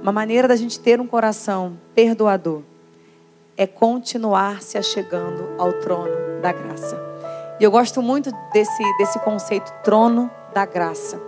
Uma 0.02 0.12
maneira 0.12 0.46
da 0.46 0.56
gente 0.56 0.78
ter 0.78 1.00
um 1.00 1.06
coração 1.06 1.78
perdoador 1.94 2.62
é 3.56 3.66
continuar 3.66 4.62
se 4.62 4.76
achegando 4.76 5.48
ao 5.58 5.72
trono 5.74 6.40
da 6.42 6.52
graça. 6.52 7.03
E 7.60 7.64
eu 7.64 7.70
gosto 7.70 8.02
muito 8.02 8.30
desse, 8.52 8.82
desse 8.98 9.18
conceito 9.20 9.72
trono 9.82 10.30
da 10.52 10.66
graça. 10.66 11.20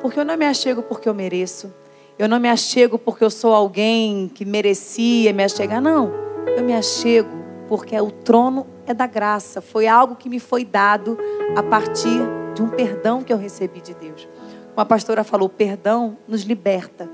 Porque 0.00 0.18
eu 0.18 0.24
não 0.24 0.36
me 0.36 0.46
achego 0.46 0.82
porque 0.82 1.08
eu 1.08 1.14
mereço. 1.14 1.72
Eu 2.18 2.28
não 2.28 2.38
me 2.38 2.48
achego 2.48 2.98
porque 2.98 3.24
eu 3.24 3.30
sou 3.30 3.52
alguém 3.52 4.30
que 4.32 4.44
merecia 4.44 5.32
me 5.32 5.42
achegar. 5.42 5.80
Não. 5.80 6.12
Eu 6.56 6.62
me 6.62 6.72
achego 6.72 7.30
porque 7.68 7.98
o 8.00 8.10
trono 8.10 8.66
é 8.86 8.94
da 8.94 9.06
graça. 9.06 9.60
Foi 9.60 9.88
algo 9.88 10.14
que 10.14 10.28
me 10.28 10.38
foi 10.38 10.64
dado 10.64 11.18
a 11.56 11.62
partir 11.62 12.20
de 12.54 12.62
um 12.62 12.68
perdão 12.68 13.22
que 13.22 13.32
eu 13.32 13.38
recebi 13.38 13.80
de 13.80 13.94
Deus. 13.94 14.28
Como 14.74 14.80
a 14.80 14.84
pastora 14.84 15.24
falou, 15.24 15.48
perdão 15.48 16.16
nos 16.28 16.42
liberta. 16.42 17.10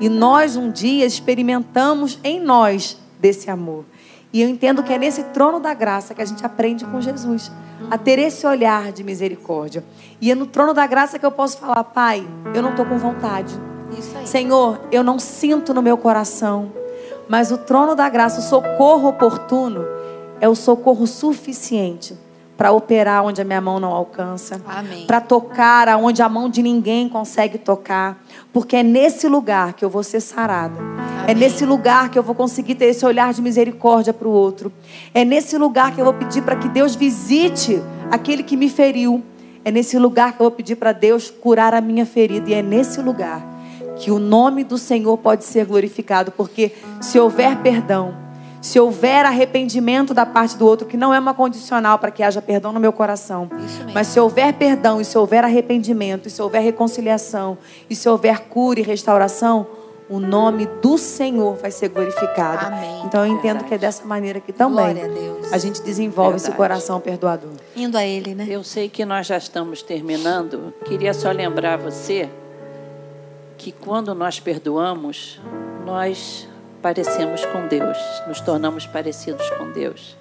E 0.00 0.08
nós 0.08 0.56
um 0.56 0.70
dia 0.70 1.06
experimentamos 1.06 2.18
em 2.24 2.40
nós 2.40 2.98
desse 3.20 3.50
amor. 3.50 3.84
E 4.32 4.42
eu 4.42 4.48
entendo 4.48 4.82
que 4.82 4.92
é 4.92 4.98
nesse 4.98 5.24
trono 5.24 5.58
da 5.58 5.72
graça 5.72 6.14
que 6.14 6.20
a 6.20 6.24
gente 6.24 6.44
aprende 6.44 6.84
com 6.84 7.00
Jesus 7.00 7.50
a 7.90 7.96
ter 7.96 8.18
esse 8.18 8.46
olhar 8.46 8.92
de 8.92 9.02
misericórdia. 9.02 9.84
E 10.20 10.30
é 10.30 10.34
no 10.34 10.46
trono 10.46 10.74
da 10.74 10.86
graça 10.86 11.18
que 11.18 11.24
eu 11.24 11.30
posso 11.30 11.58
falar, 11.58 11.82
Pai, 11.84 12.26
eu 12.54 12.62
não 12.62 12.70
estou 12.70 12.84
com 12.84 12.98
vontade. 12.98 13.54
Senhor, 14.26 14.80
eu 14.92 15.02
não 15.02 15.18
sinto 15.18 15.72
no 15.72 15.80
meu 15.80 15.96
coração, 15.96 16.70
mas 17.28 17.50
o 17.50 17.58
trono 17.58 17.94
da 17.94 18.08
graça, 18.08 18.40
o 18.40 18.42
socorro 18.42 19.08
oportuno, 19.08 19.84
é 20.40 20.48
o 20.48 20.54
socorro 20.54 21.06
suficiente 21.06 22.14
para 22.58 22.72
operar 22.72 23.24
onde 23.24 23.40
a 23.40 23.44
minha 23.44 23.60
mão 23.60 23.78
não 23.78 23.92
alcança, 23.92 24.60
Amém. 24.66 25.06
para 25.06 25.20
tocar 25.20 25.88
aonde 25.88 26.20
a 26.20 26.28
mão 26.28 26.50
de 26.50 26.60
ninguém 26.60 27.08
consegue 27.08 27.56
tocar, 27.56 28.20
porque 28.52 28.74
é 28.74 28.82
nesse 28.82 29.28
lugar 29.28 29.74
que 29.74 29.84
eu 29.84 29.88
vou 29.88 30.02
ser 30.02 30.18
sarada. 30.18 30.76
É 31.28 31.34
nesse 31.34 31.64
lugar 31.64 32.08
que 32.08 32.18
eu 32.18 32.22
vou 32.22 32.34
conseguir 32.34 32.74
ter 32.74 32.86
esse 32.86 33.06
olhar 33.06 33.32
de 33.32 33.40
misericórdia 33.40 34.12
para 34.12 34.26
o 34.26 34.32
outro. 34.32 34.72
É 35.14 35.24
nesse 35.24 35.56
lugar 35.56 35.94
que 35.94 36.00
eu 36.00 36.04
vou 36.04 36.14
pedir 36.14 36.42
para 36.42 36.56
que 36.56 36.68
Deus 36.68 36.96
visite 36.96 37.80
aquele 38.10 38.42
que 38.42 38.56
me 38.56 38.68
feriu. 38.68 39.22
É 39.64 39.70
nesse 39.70 39.96
lugar 39.96 40.32
que 40.32 40.40
eu 40.40 40.48
vou 40.48 40.50
pedir 40.50 40.74
para 40.74 40.90
Deus 40.90 41.30
curar 41.30 41.74
a 41.74 41.80
minha 41.80 42.04
ferida. 42.04 42.50
E 42.50 42.54
é 42.54 42.62
nesse 42.62 43.00
lugar 43.00 43.40
que 43.96 44.10
o 44.10 44.18
nome 44.18 44.64
do 44.64 44.78
Senhor 44.78 45.16
pode 45.18 45.44
ser 45.44 45.64
glorificado, 45.64 46.32
porque 46.32 46.72
se 47.00 47.20
houver 47.20 47.58
perdão, 47.58 48.16
se 48.68 48.78
houver 48.78 49.24
arrependimento 49.24 50.12
da 50.12 50.26
parte 50.26 50.54
do 50.58 50.66
outro, 50.66 50.86
que 50.86 50.96
não 50.96 51.14
é 51.14 51.18
uma 51.18 51.32
condicional 51.32 51.98
para 51.98 52.10
que 52.10 52.22
haja 52.22 52.42
perdão 52.42 52.70
no 52.70 52.78
meu 52.78 52.92
coração, 52.92 53.48
mas 53.94 54.08
se 54.08 54.20
houver 54.20 54.52
perdão, 54.52 55.00
e 55.00 55.06
se 55.06 55.16
houver 55.16 55.42
arrependimento, 55.42 56.28
e 56.28 56.30
se 56.30 56.42
houver 56.42 56.60
reconciliação, 56.60 57.56
e 57.88 57.96
se 57.96 58.06
houver 58.06 58.40
cura 58.40 58.78
e 58.78 58.82
restauração, 58.82 59.66
o 60.10 60.20
nome 60.20 60.66
do 60.82 60.98
Senhor 60.98 61.56
vai 61.56 61.70
ser 61.70 61.88
glorificado. 61.88 62.66
Amém. 62.66 63.02
Então 63.06 63.24
eu 63.24 63.32
entendo 63.32 63.42
Verdade. 63.42 63.64
que 63.68 63.74
é 63.74 63.78
dessa 63.78 64.04
maneira 64.04 64.38
que 64.38 64.52
também 64.52 65.02
a 65.02 65.06
Deus. 65.06 65.50
a 65.52 65.56
gente 65.56 65.82
desenvolve 65.82 66.36
esse 66.36 66.50
Verdade. 66.50 66.56
coração 66.56 67.00
perdoador. 67.00 67.52
Indo 67.74 67.96
a 67.96 68.04
ele, 68.04 68.34
né? 68.34 68.46
Eu 68.48 68.62
sei 68.62 68.90
que 68.90 69.04
nós 69.04 69.26
já 69.26 69.38
estamos 69.38 69.82
terminando. 69.82 70.74
Queria 70.84 71.14
só 71.14 71.30
lembrar 71.30 71.78
você 71.78 72.28
que 73.56 73.72
quando 73.72 74.14
nós 74.14 74.40
perdoamos, 74.40 75.40
nós 75.84 76.48
parecemos 76.82 77.44
com 77.46 77.66
Deus, 77.66 77.98
nos 78.26 78.40
tornamos 78.40 78.86
parecidos 78.86 79.48
com 79.50 79.70
Deus. 79.70 80.16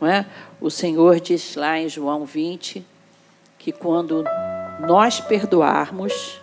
Não 0.00 0.08
é? 0.08 0.26
O 0.60 0.70
Senhor 0.70 1.20
diz 1.20 1.54
lá 1.54 1.78
em 1.78 1.88
João 1.88 2.24
20 2.24 2.84
que 3.58 3.70
quando 3.70 4.24
nós 4.80 5.20
perdoarmos, 5.20 6.40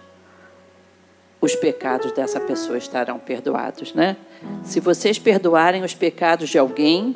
os 1.41 1.55
pecados 1.55 2.11
dessa 2.11 2.39
pessoa 2.39 2.77
estarão 2.77 3.19
perdoados, 3.19 3.93
né? 3.93 4.17
Se 4.63 4.79
vocês 4.79 5.19
perdoarem 5.19 5.83
os 5.83 5.93
pecados 5.93 6.49
de 6.49 6.57
alguém, 6.57 7.15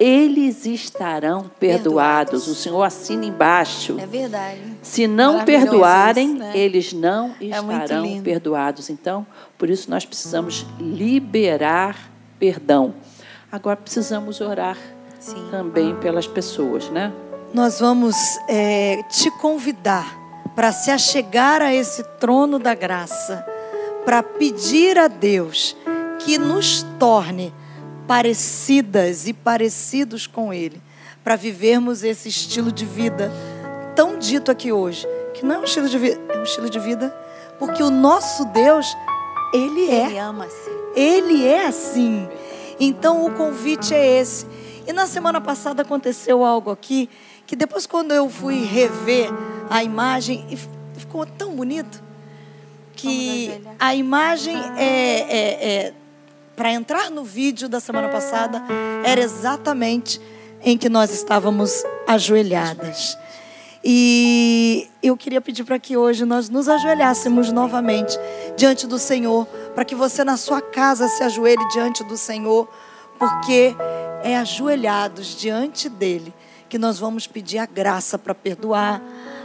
eles 0.00 0.64
estarão 0.64 1.50
perdoados. 1.60 1.82
Perdoados. 1.82 2.48
O 2.48 2.54
Senhor 2.54 2.82
assina 2.82 3.26
embaixo. 3.26 3.96
É 4.00 4.06
verdade. 4.06 4.60
Se 4.80 5.06
não 5.06 5.44
perdoarem, 5.44 6.34
né? 6.34 6.52
eles 6.56 6.94
não 6.94 7.34
É 7.38 7.44
estarão 7.44 8.22
perdoados. 8.22 8.88
Então, 8.88 9.26
por 9.58 9.68
isso 9.68 9.90
nós 9.90 10.06
precisamos 10.06 10.66
liberar 10.80 12.10
perdão. 12.38 12.94
Agora 13.52 13.76
precisamos 13.76 14.40
orar 14.40 14.78
Sim. 15.18 15.48
também 15.50 15.94
pelas 15.96 16.26
pessoas, 16.26 16.88
né? 16.88 17.12
Nós 17.52 17.80
vamos 17.80 18.16
é, 18.48 19.02
te 19.10 19.30
convidar 19.32 20.18
para 20.56 20.72
se 20.72 20.90
achegar 20.90 21.60
a 21.60 21.74
esse 21.74 22.02
trono 22.18 22.58
da 22.58 22.74
graça, 22.74 23.44
para 24.04 24.22
pedir 24.22 24.96
a 24.98 25.08
Deus 25.08 25.76
que 26.20 26.38
nos 26.38 26.86
torne 26.98 27.52
parecidas 28.10 29.28
e 29.28 29.32
parecidos 29.32 30.26
com 30.26 30.52
Ele, 30.52 30.82
para 31.22 31.36
vivermos 31.36 32.02
esse 32.02 32.28
estilo 32.28 32.72
de 32.72 32.84
vida 32.84 33.30
tão 33.94 34.18
dito 34.18 34.50
aqui 34.50 34.72
hoje, 34.72 35.06
que 35.32 35.46
não 35.46 35.54
é 35.54 35.58
um 35.60 35.62
estilo 35.62 35.88
de 35.88 35.96
vida, 35.96 36.20
é 36.28 36.36
um 36.36 36.42
estilo 36.42 36.68
de 36.68 36.80
vida, 36.80 37.16
porque 37.56 37.80
o 37.84 37.88
nosso 37.88 38.46
Deus, 38.46 38.84
Ele 39.54 39.88
é. 39.88 40.06
Ele 40.06 40.18
ama-se. 40.18 40.70
Ele 40.96 41.46
é 41.46 41.66
assim. 41.66 42.28
Então 42.80 43.24
o 43.24 43.30
convite 43.30 43.94
é 43.94 44.18
esse. 44.20 44.44
E 44.88 44.92
na 44.92 45.06
semana 45.06 45.40
passada 45.40 45.82
aconteceu 45.82 46.44
algo 46.44 46.72
aqui 46.72 47.08
que 47.46 47.54
depois 47.54 47.86
quando 47.86 48.10
eu 48.10 48.28
fui 48.28 48.64
rever 48.64 49.30
a 49.70 49.84
imagem 49.84 50.44
e 50.50 50.58
ficou 50.98 51.24
tão 51.24 51.54
bonito 51.54 52.02
que 52.92 53.62
a 53.78 53.94
imagem 53.94 54.56
é, 54.76 55.20
é, 55.20 55.84
é 55.86 55.94
para 56.60 56.72
entrar 56.72 57.10
no 57.10 57.24
vídeo 57.24 57.70
da 57.70 57.80
semana 57.80 58.10
passada 58.10 58.62
era 59.02 59.18
exatamente 59.18 60.20
em 60.62 60.76
que 60.76 60.90
nós 60.90 61.10
estávamos 61.10 61.82
ajoelhadas. 62.06 63.16
E 63.82 64.86
eu 65.02 65.16
queria 65.16 65.40
pedir 65.40 65.64
para 65.64 65.78
que 65.78 65.96
hoje 65.96 66.26
nós 66.26 66.50
nos 66.50 66.68
ajoelhássemos 66.68 67.50
novamente 67.50 68.14
diante 68.58 68.86
do 68.86 68.98
Senhor, 68.98 69.46
para 69.74 69.86
que 69.86 69.94
você 69.94 70.22
na 70.22 70.36
sua 70.36 70.60
casa 70.60 71.08
se 71.08 71.22
ajoelhe 71.22 71.66
diante 71.68 72.04
do 72.04 72.18
Senhor, 72.18 72.68
porque 73.18 73.74
é 74.22 74.36
ajoelhados 74.36 75.28
diante 75.40 75.88
dele 75.88 76.30
que 76.68 76.76
nós 76.76 76.98
vamos 76.98 77.26
pedir 77.26 77.56
a 77.56 77.64
graça 77.64 78.18
para 78.18 78.34
perdoar, 78.34 79.00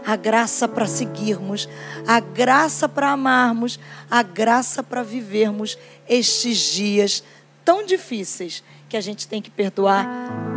a 0.05 0.15
graça 0.15 0.67
para 0.67 0.85
seguirmos, 0.85 1.67
a 2.05 2.19
graça 2.19 2.87
para 2.87 3.11
amarmos, 3.11 3.79
a 4.09 4.21
graça 4.21 4.83
para 4.83 5.01
vivermos 5.01 5.77
estes 6.07 6.57
dias 6.57 7.23
tão 7.63 7.83
difíceis 7.83 8.63
que 8.87 8.95
a 8.95 9.01
gente 9.01 9.27
tem 9.27 9.41
que 9.41 9.49
perdoar 9.49 10.07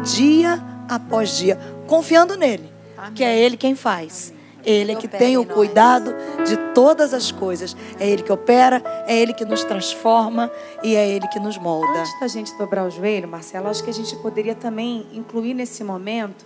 dia 0.03 0.63
após 0.89 1.39
dia, 1.39 1.59
confiando 1.87 2.37
nele, 2.37 2.71
que 3.15 3.25
é 3.25 3.37
ele 3.39 3.57
quem 3.57 3.75
faz. 3.75 4.35
Ele 4.65 4.93
é 4.93 4.95
que 4.97 5.09
tem 5.09 5.39
o 5.39 5.47
cuidado 5.47 6.15
de 6.45 6.57
todas 6.75 7.15
as 7.15 7.33
coisas. 7.33 7.75
É 7.99 8.07
Ele 8.07 8.23
que 8.23 8.31
opera, 8.31 8.83
é 9.07 9.17
Ele 9.17 9.33
que 9.33 9.45
nos 9.45 9.65
transforma 9.65 10.51
e 10.83 10.95
é 10.95 11.09
Ele 11.09 11.27
que 11.29 11.39
nos 11.39 11.57
molda. 11.57 12.01
Antes 12.01 12.21
da 12.21 12.27
gente 12.27 12.53
dobrar 12.59 12.85
o 12.85 12.91
joelho, 12.91 13.29
Marcela, 13.29 13.71
acho 13.71 13.83
que 13.83 13.89
a 13.89 13.95
gente 13.95 14.15
poderia 14.17 14.55
também 14.55 15.07
incluir 15.15 15.55
nesse 15.55 15.83
momento 15.83 16.45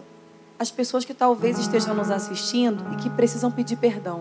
as 0.62 0.70
pessoas 0.70 1.04
que 1.04 1.12
talvez 1.12 1.58
estejam 1.58 1.94
nos 1.94 2.10
assistindo 2.10 2.84
e 2.92 2.96
que 2.96 3.10
precisam 3.10 3.50
pedir 3.50 3.76
perdão. 3.76 4.20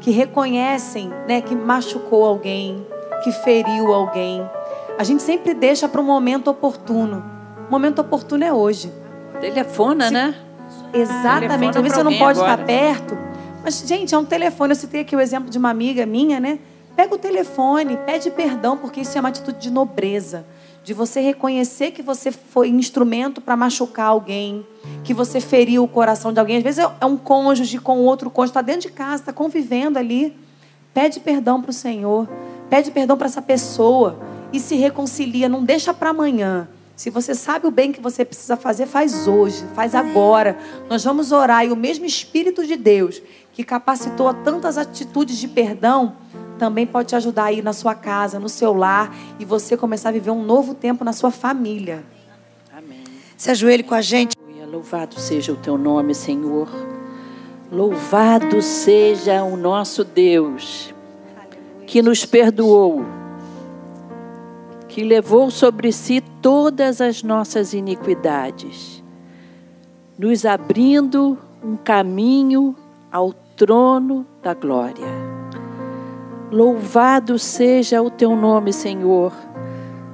Que 0.00 0.10
reconhecem 0.10 1.10
né, 1.28 1.40
que 1.40 1.54
machucou 1.54 2.24
alguém, 2.24 2.84
que 3.22 3.30
feriu 3.30 3.92
alguém. 3.94 4.44
A 4.98 5.04
gente 5.04 5.22
sempre 5.22 5.54
deixa 5.54 5.88
para 5.88 6.00
o 6.00 6.04
momento 6.04 6.48
oportuno. 6.50 7.24
O 7.68 7.70
momento 7.70 8.00
oportuno 8.00 8.44
é 8.44 8.52
hoje. 8.52 8.92
Telefona, 9.40 10.08
Se... 10.08 10.12
né? 10.12 10.34
Exatamente. 10.92 11.74
Talvez 11.74 11.94
você 11.94 12.02
não 12.02 12.18
pode 12.18 12.40
agora. 12.40 12.54
estar 12.54 12.66
perto. 12.66 13.16
Mas, 13.62 13.78
gente, 13.86 14.14
é 14.14 14.18
um 14.18 14.24
telefone. 14.24 14.72
Eu 14.72 14.76
citei 14.76 15.02
aqui 15.02 15.14
o 15.14 15.20
exemplo 15.20 15.50
de 15.50 15.58
uma 15.58 15.70
amiga 15.70 16.04
minha, 16.04 16.40
né? 16.40 16.58
Pega 16.96 17.14
o 17.14 17.18
telefone, 17.18 17.96
pede 17.98 18.30
perdão, 18.30 18.76
porque 18.76 19.02
isso 19.02 19.16
é 19.16 19.20
uma 19.20 19.28
atitude 19.28 19.58
de 19.58 19.70
nobreza. 19.70 20.44
De 20.88 20.94
você 20.94 21.20
reconhecer 21.20 21.90
que 21.90 22.00
você 22.00 22.32
foi 22.32 22.70
instrumento 22.70 23.42
para 23.42 23.54
machucar 23.54 24.06
alguém, 24.06 24.66
que 25.04 25.12
você 25.12 25.38
feriu 25.38 25.84
o 25.84 25.86
coração 25.86 26.32
de 26.32 26.40
alguém. 26.40 26.56
Às 26.56 26.62
vezes 26.62 26.82
é 26.98 27.04
um 27.04 27.14
cônjuge 27.14 27.76
com 27.78 27.98
outro 27.98 28.30
cônjuge, 28.30 28.52
está 28.52 28.62
dentro 28.62 28.88
de 28.88 28.92
casa, 28.92 29.16
está 29.16 29.30
convivendo 29.30 29.98
ali. 29.98 30.34
Pede 30.94 31.20
perdão 31.20 31.60
para 31.60 31.68
o 31.68 31.74
Senhor. 31.74 32.26
Pede 32.70 32.90
perdão 32.90 33.18
para 33.18 33.26
essa 33.26 33.42
pessoa 33.42 34.18
e 34.50 34.58
se 34.58 34.76
reconcilia. 34.76 35.46
Não 35.46 35.62
deixa 35.62 35.92
para 35.92 36.08
amanhã. 36.08 36.66
Se 36.96 37.10
você 37.10 37.34
sabe 37.34 37.66
o 37.66 37.70
bem 37.70 37.92
que 37.92 38.00
você 38.00 38.24
precisa 38.24 38.56
fazer, 38.56 38.86
faz 38.86 39.28
hoje, 39.28 39.66
faz 39.74 39.94
agora. 39.94 40.56
Nós 40.88 41.04
vamos 41.04 41.32
orar 41.32 41.66
e 41.66 41.70
o 41.70 41.76
mesmo 41.76 42.06
Espírito 42.06 42.66
de 42.66 42.76
Deus 42.76 43.20
que 43.52 43.62
capacitou 43.62 44.26
a 44.26 44.32
tantas 44.32 44.78
atitudes 44.78 45.36
de 45.36 45.48
perdão 45.48 46.16
também 46.58 46.86
pode 46.86 47.08
te 47.08 47.16
ajudar 47.16 47.44
aí 47.44 47.62
na 47.62 47.72
sua 47.72 47.94
casa, 47.94 48.38
no 48.38 48.48
seu 48.48 48.74
lar 48.74 49.14
e 49.38 49.44
você 49.44 49.76
começar 49.76 50.10
a 50.10 50.12
viver 50.12 50.30
um 50.30 50.44
novo 50.44 50.74
tempo 50.74 51.04
na 51.04 51.12
sua 51.12 51.30
família. 51.30 52.04
Amém. 52.76 53.04
Se 53.36 53.50
ajoelhe 53.50 53.82
com 53.82 53.94
a 53.94 54.02
gente. 54.02 54.36
Louvado 54.70 55.18
seja 55.18 55.50
o 55.50 55.56
teu 55.56 55.78
nome, 55.78 56.14
Senhor. 56.14 56.68
Louvado 57.72 58.60
seja 58.60 59.42
o 59.42 59.56
nosso 59.56 60.04
Deus 60.04 60.92
que 61.86 62.02
nos 62.02 62.26
perdoou 62.26 63.02
que 64.88 65.04
levou 65.04 65.50
sobre 65.50 65.92
si 65.92 66.20
todas 66.42 67.00
as 67.00 67.22
nossas 67.22 67.72
iniquidades, 67.72 69.02
nos 70.18 70.44
abrindo 70.44 71.38
um 71.62 71.76
caminho 71.76 72.74
ao 73.12 73.32
trono 73.32 74.26
da 74.42 74.54
glória. 74.54 75.27
Louvado 76.50 77.38
seja 77.38 78.00
o 78.00 78.10
teu 78.10 78.34
nome, 78.34 78.72
Senhor, 78.72 79.32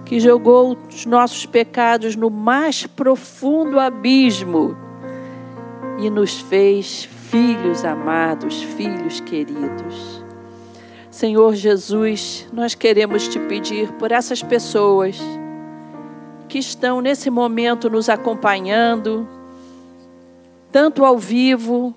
que 0.04 0.18
jogou 0.18 0.76
os 0.88 1.06
nossos 1.06 1.46
pecados 1.46 2.16
no 2.16 2.28
mais 2.28 2.86
profundo 2.86 3.78
abismo 3.78 4.76
e 5.98 6.10
nos 6.10 6.40
fez 6.40 7.04
filhos 7.04 7.84
amados, 7.84 8.62
filhos 8.62 9.20
queridos. 9.20 10.24
Senhor 11.08 11.54
Jesus, 11.54 12.48
nós 12.52 12.74
queremos 12.74 13.28
te 13.28 13.38
pedir 13.38 13.92
por 13.92 14.10
essas 14.10 14.42
pessoas 14.42 15.16
que 16.48 16.58
estão 16.58 17.00
nesse 17.00 17.30
momento 17.30 17.88
nos 17.88 18.08
acompanhando, 18.08 19.28
tanto 20.72 21.04
ao 21.04 21.16
vivo, 21.16 21.94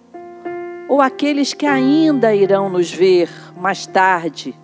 ou 0.88 1.02
aqueles 1.02 1.54
que 1.54 1.66
ainda 1.66 2.34
irão 2.34 2.70
nos 2.70 2.92
ver 2.92 3.30
mais 3.56 3.86
tarde. 3.86 4.56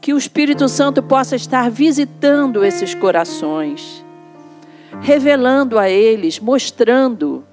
Que 0.00 0.12
o 0.12 0.18
Espírito 0.18 0.68
Santo 0.68 1.02
possa 1.02 1.36
estar 1.36 1.70
visitando 1.70 2.64
esses 2.64 2.94
corações, 2.94 4.04
revelando 5.00 5.78
a 5.78 5.88
eles, 5.88 6.38
mostrando 6.38 7.44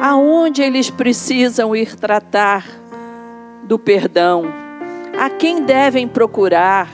aonde 0.00 0.62
eles 0.62 0.90
precisam 0.90 1.74
ir 1.74 1.96
tratar 1.96 2.66
do 3.64 3.78
perdão 3.78 4.68
a 5.18 5.28
quem 5.28 5.64
devem 5.64 6.06
procurar? 6.06 6.88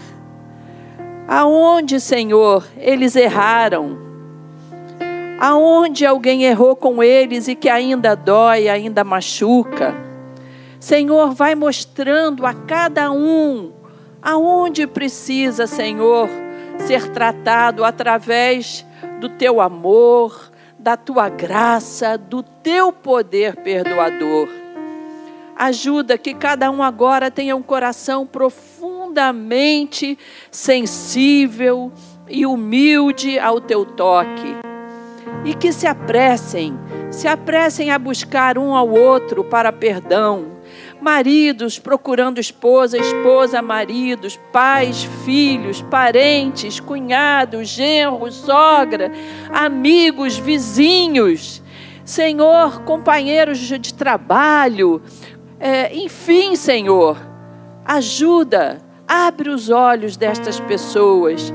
Aonde, 1.28 2.00
Senhor, 2.00 2.66
eles 2.78 3.14
erraram? 3.16 3.98
Aonde 5.38 6.06
alguém 6.06 6.44
errou 6.44 6.76
com 6.76 7.02
eles 7.02 7.48
e 7.48 7.54
que 7.54 7.68
ainda 7.68 8.14
dói, 8.14 8.68
ainda 8.68 9.02
machuca? 9.02 9.94
Senhor, 10.78 11.32
vai 11.32 11.54
mostrando 11.54 12.46
a 12.46 12.54
cada 12.54 13.10
um 13.10 13.72
aonde 14.22 14.86
precisa, 14.86 15.66
Senhor, 15.66 16.28
ser 16.78 17.10
tratado 17.10 17.84
através 17.84 18.86
do 19.20 19.28
teu 19.28 19.60
amor, 19.60 20.50
da 20.78 20.96
tua 20.96 21.28
graça, 21.28 22.16
do 22.16 22.42
teu 22.42 22.92
poder 22.92 23.56
perdoador. 23.56 24.48
Ajuda 25.56 26.18
que 26.18 26.34
cada 26.34 26.70
um 26.70 26.82
agora 26.82 27.30
tenha 27.30 27.54
um 27.54 27.62
coração 27.62 28.26
profundamente 28.26 30.18
sensível 30.50 31.92
e 32.28 32.44
humilde 32.44 33.38
ao 33.38 33.60
teu 33.60 33.84
toque. 33.84 34.73
E 35.44 35.54
que 35.54 35.72
se 35.72 35.86
apressem, 35.86 36.78
se 37.10 37.28
apressem 37.28 37.90
a 37.90 37.98
buscar 37.98 38.56
um 38.58 38.74
ao 38.74 38.88
outro 38.88 39.44
para 39.44 39.70
perdão. 39.70 40.54
Maridos 41.00 41.78
procurando 41.78 42.40
esposa, 42.40 42.96
esposa, 42.96 43.60
maridos, 43.60 44.38
pais, 44.52 45.04
filhos, 45.24 45.82
parentes, 45.82 46.80
cunhados, 46.80 47.68
genros, 47.68 48.34
sogra, 48.34 49.12
amigos, 49.52 50.38
vizinhos. 50.38 51.62
Senhor, 52.04 52.82
companheiros 52.82 53.58
de 53.58 53.94
trabalho, 53.94 55.02
é, 55.60 55.94
enfim, 55.94 56.56
Senhor, 56.56 57.18
ajuda, 57.84 58.78
abre 59.06 59.50
os 59.50 59.70
olhos 59.70 60.16
destas 60.16 60.58
pessoas 60.60 61.52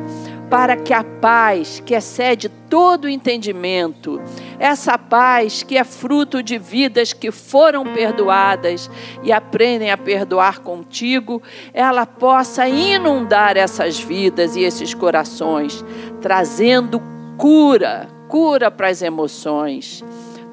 para 0.49 0.75
que 0.75 0.93
a 0.93 1.03
paz 1.03 1.81
que 1.85 1.93
excede 1.93 2.49
todo 2.69 3.07
entendimento, 3.07 4.21
essa 4.59 4.97
paz 4.97 5.63
que 5.63 5.77
é 5.77 5.83
fruto 5.83 6.41
de 6.41 6.57
vidas 6.57 7.13
que 7.13 7.31
foram 7.31 7.83
perdoadas 7.85 8.89
e 9.23 9.31
aprendem 9.31 9.91
a 9.91 9.97
perdoar 9.97 10.59
contigo, 10.59 11.41
ela 11.73 12.05
possa 12.05 12.67
inundar 12.67 13.57
essas 13.57 13.99
vidas 13.99 14.55
e 14.55 14.61
esses 14.61 14.93
corações, 14.93 15.85
trazendo 16.19 17.01
cura, 17.37 18.07
cura 18.27 18.71
para 18.71 18.89
as 18.89 19.01
emoções. 19.01 20.03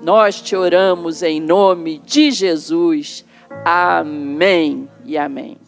Nós 0.02 0.40
te 0.40 0.54
oramos 0.54 1.22
em 1.22 1.40
nome 1.40 1.98
de 2.04 2.30
Jesus. 2.30 3.24
Amém 3.64 4.88
e 5.04 5.16
amém. 5.16 5.65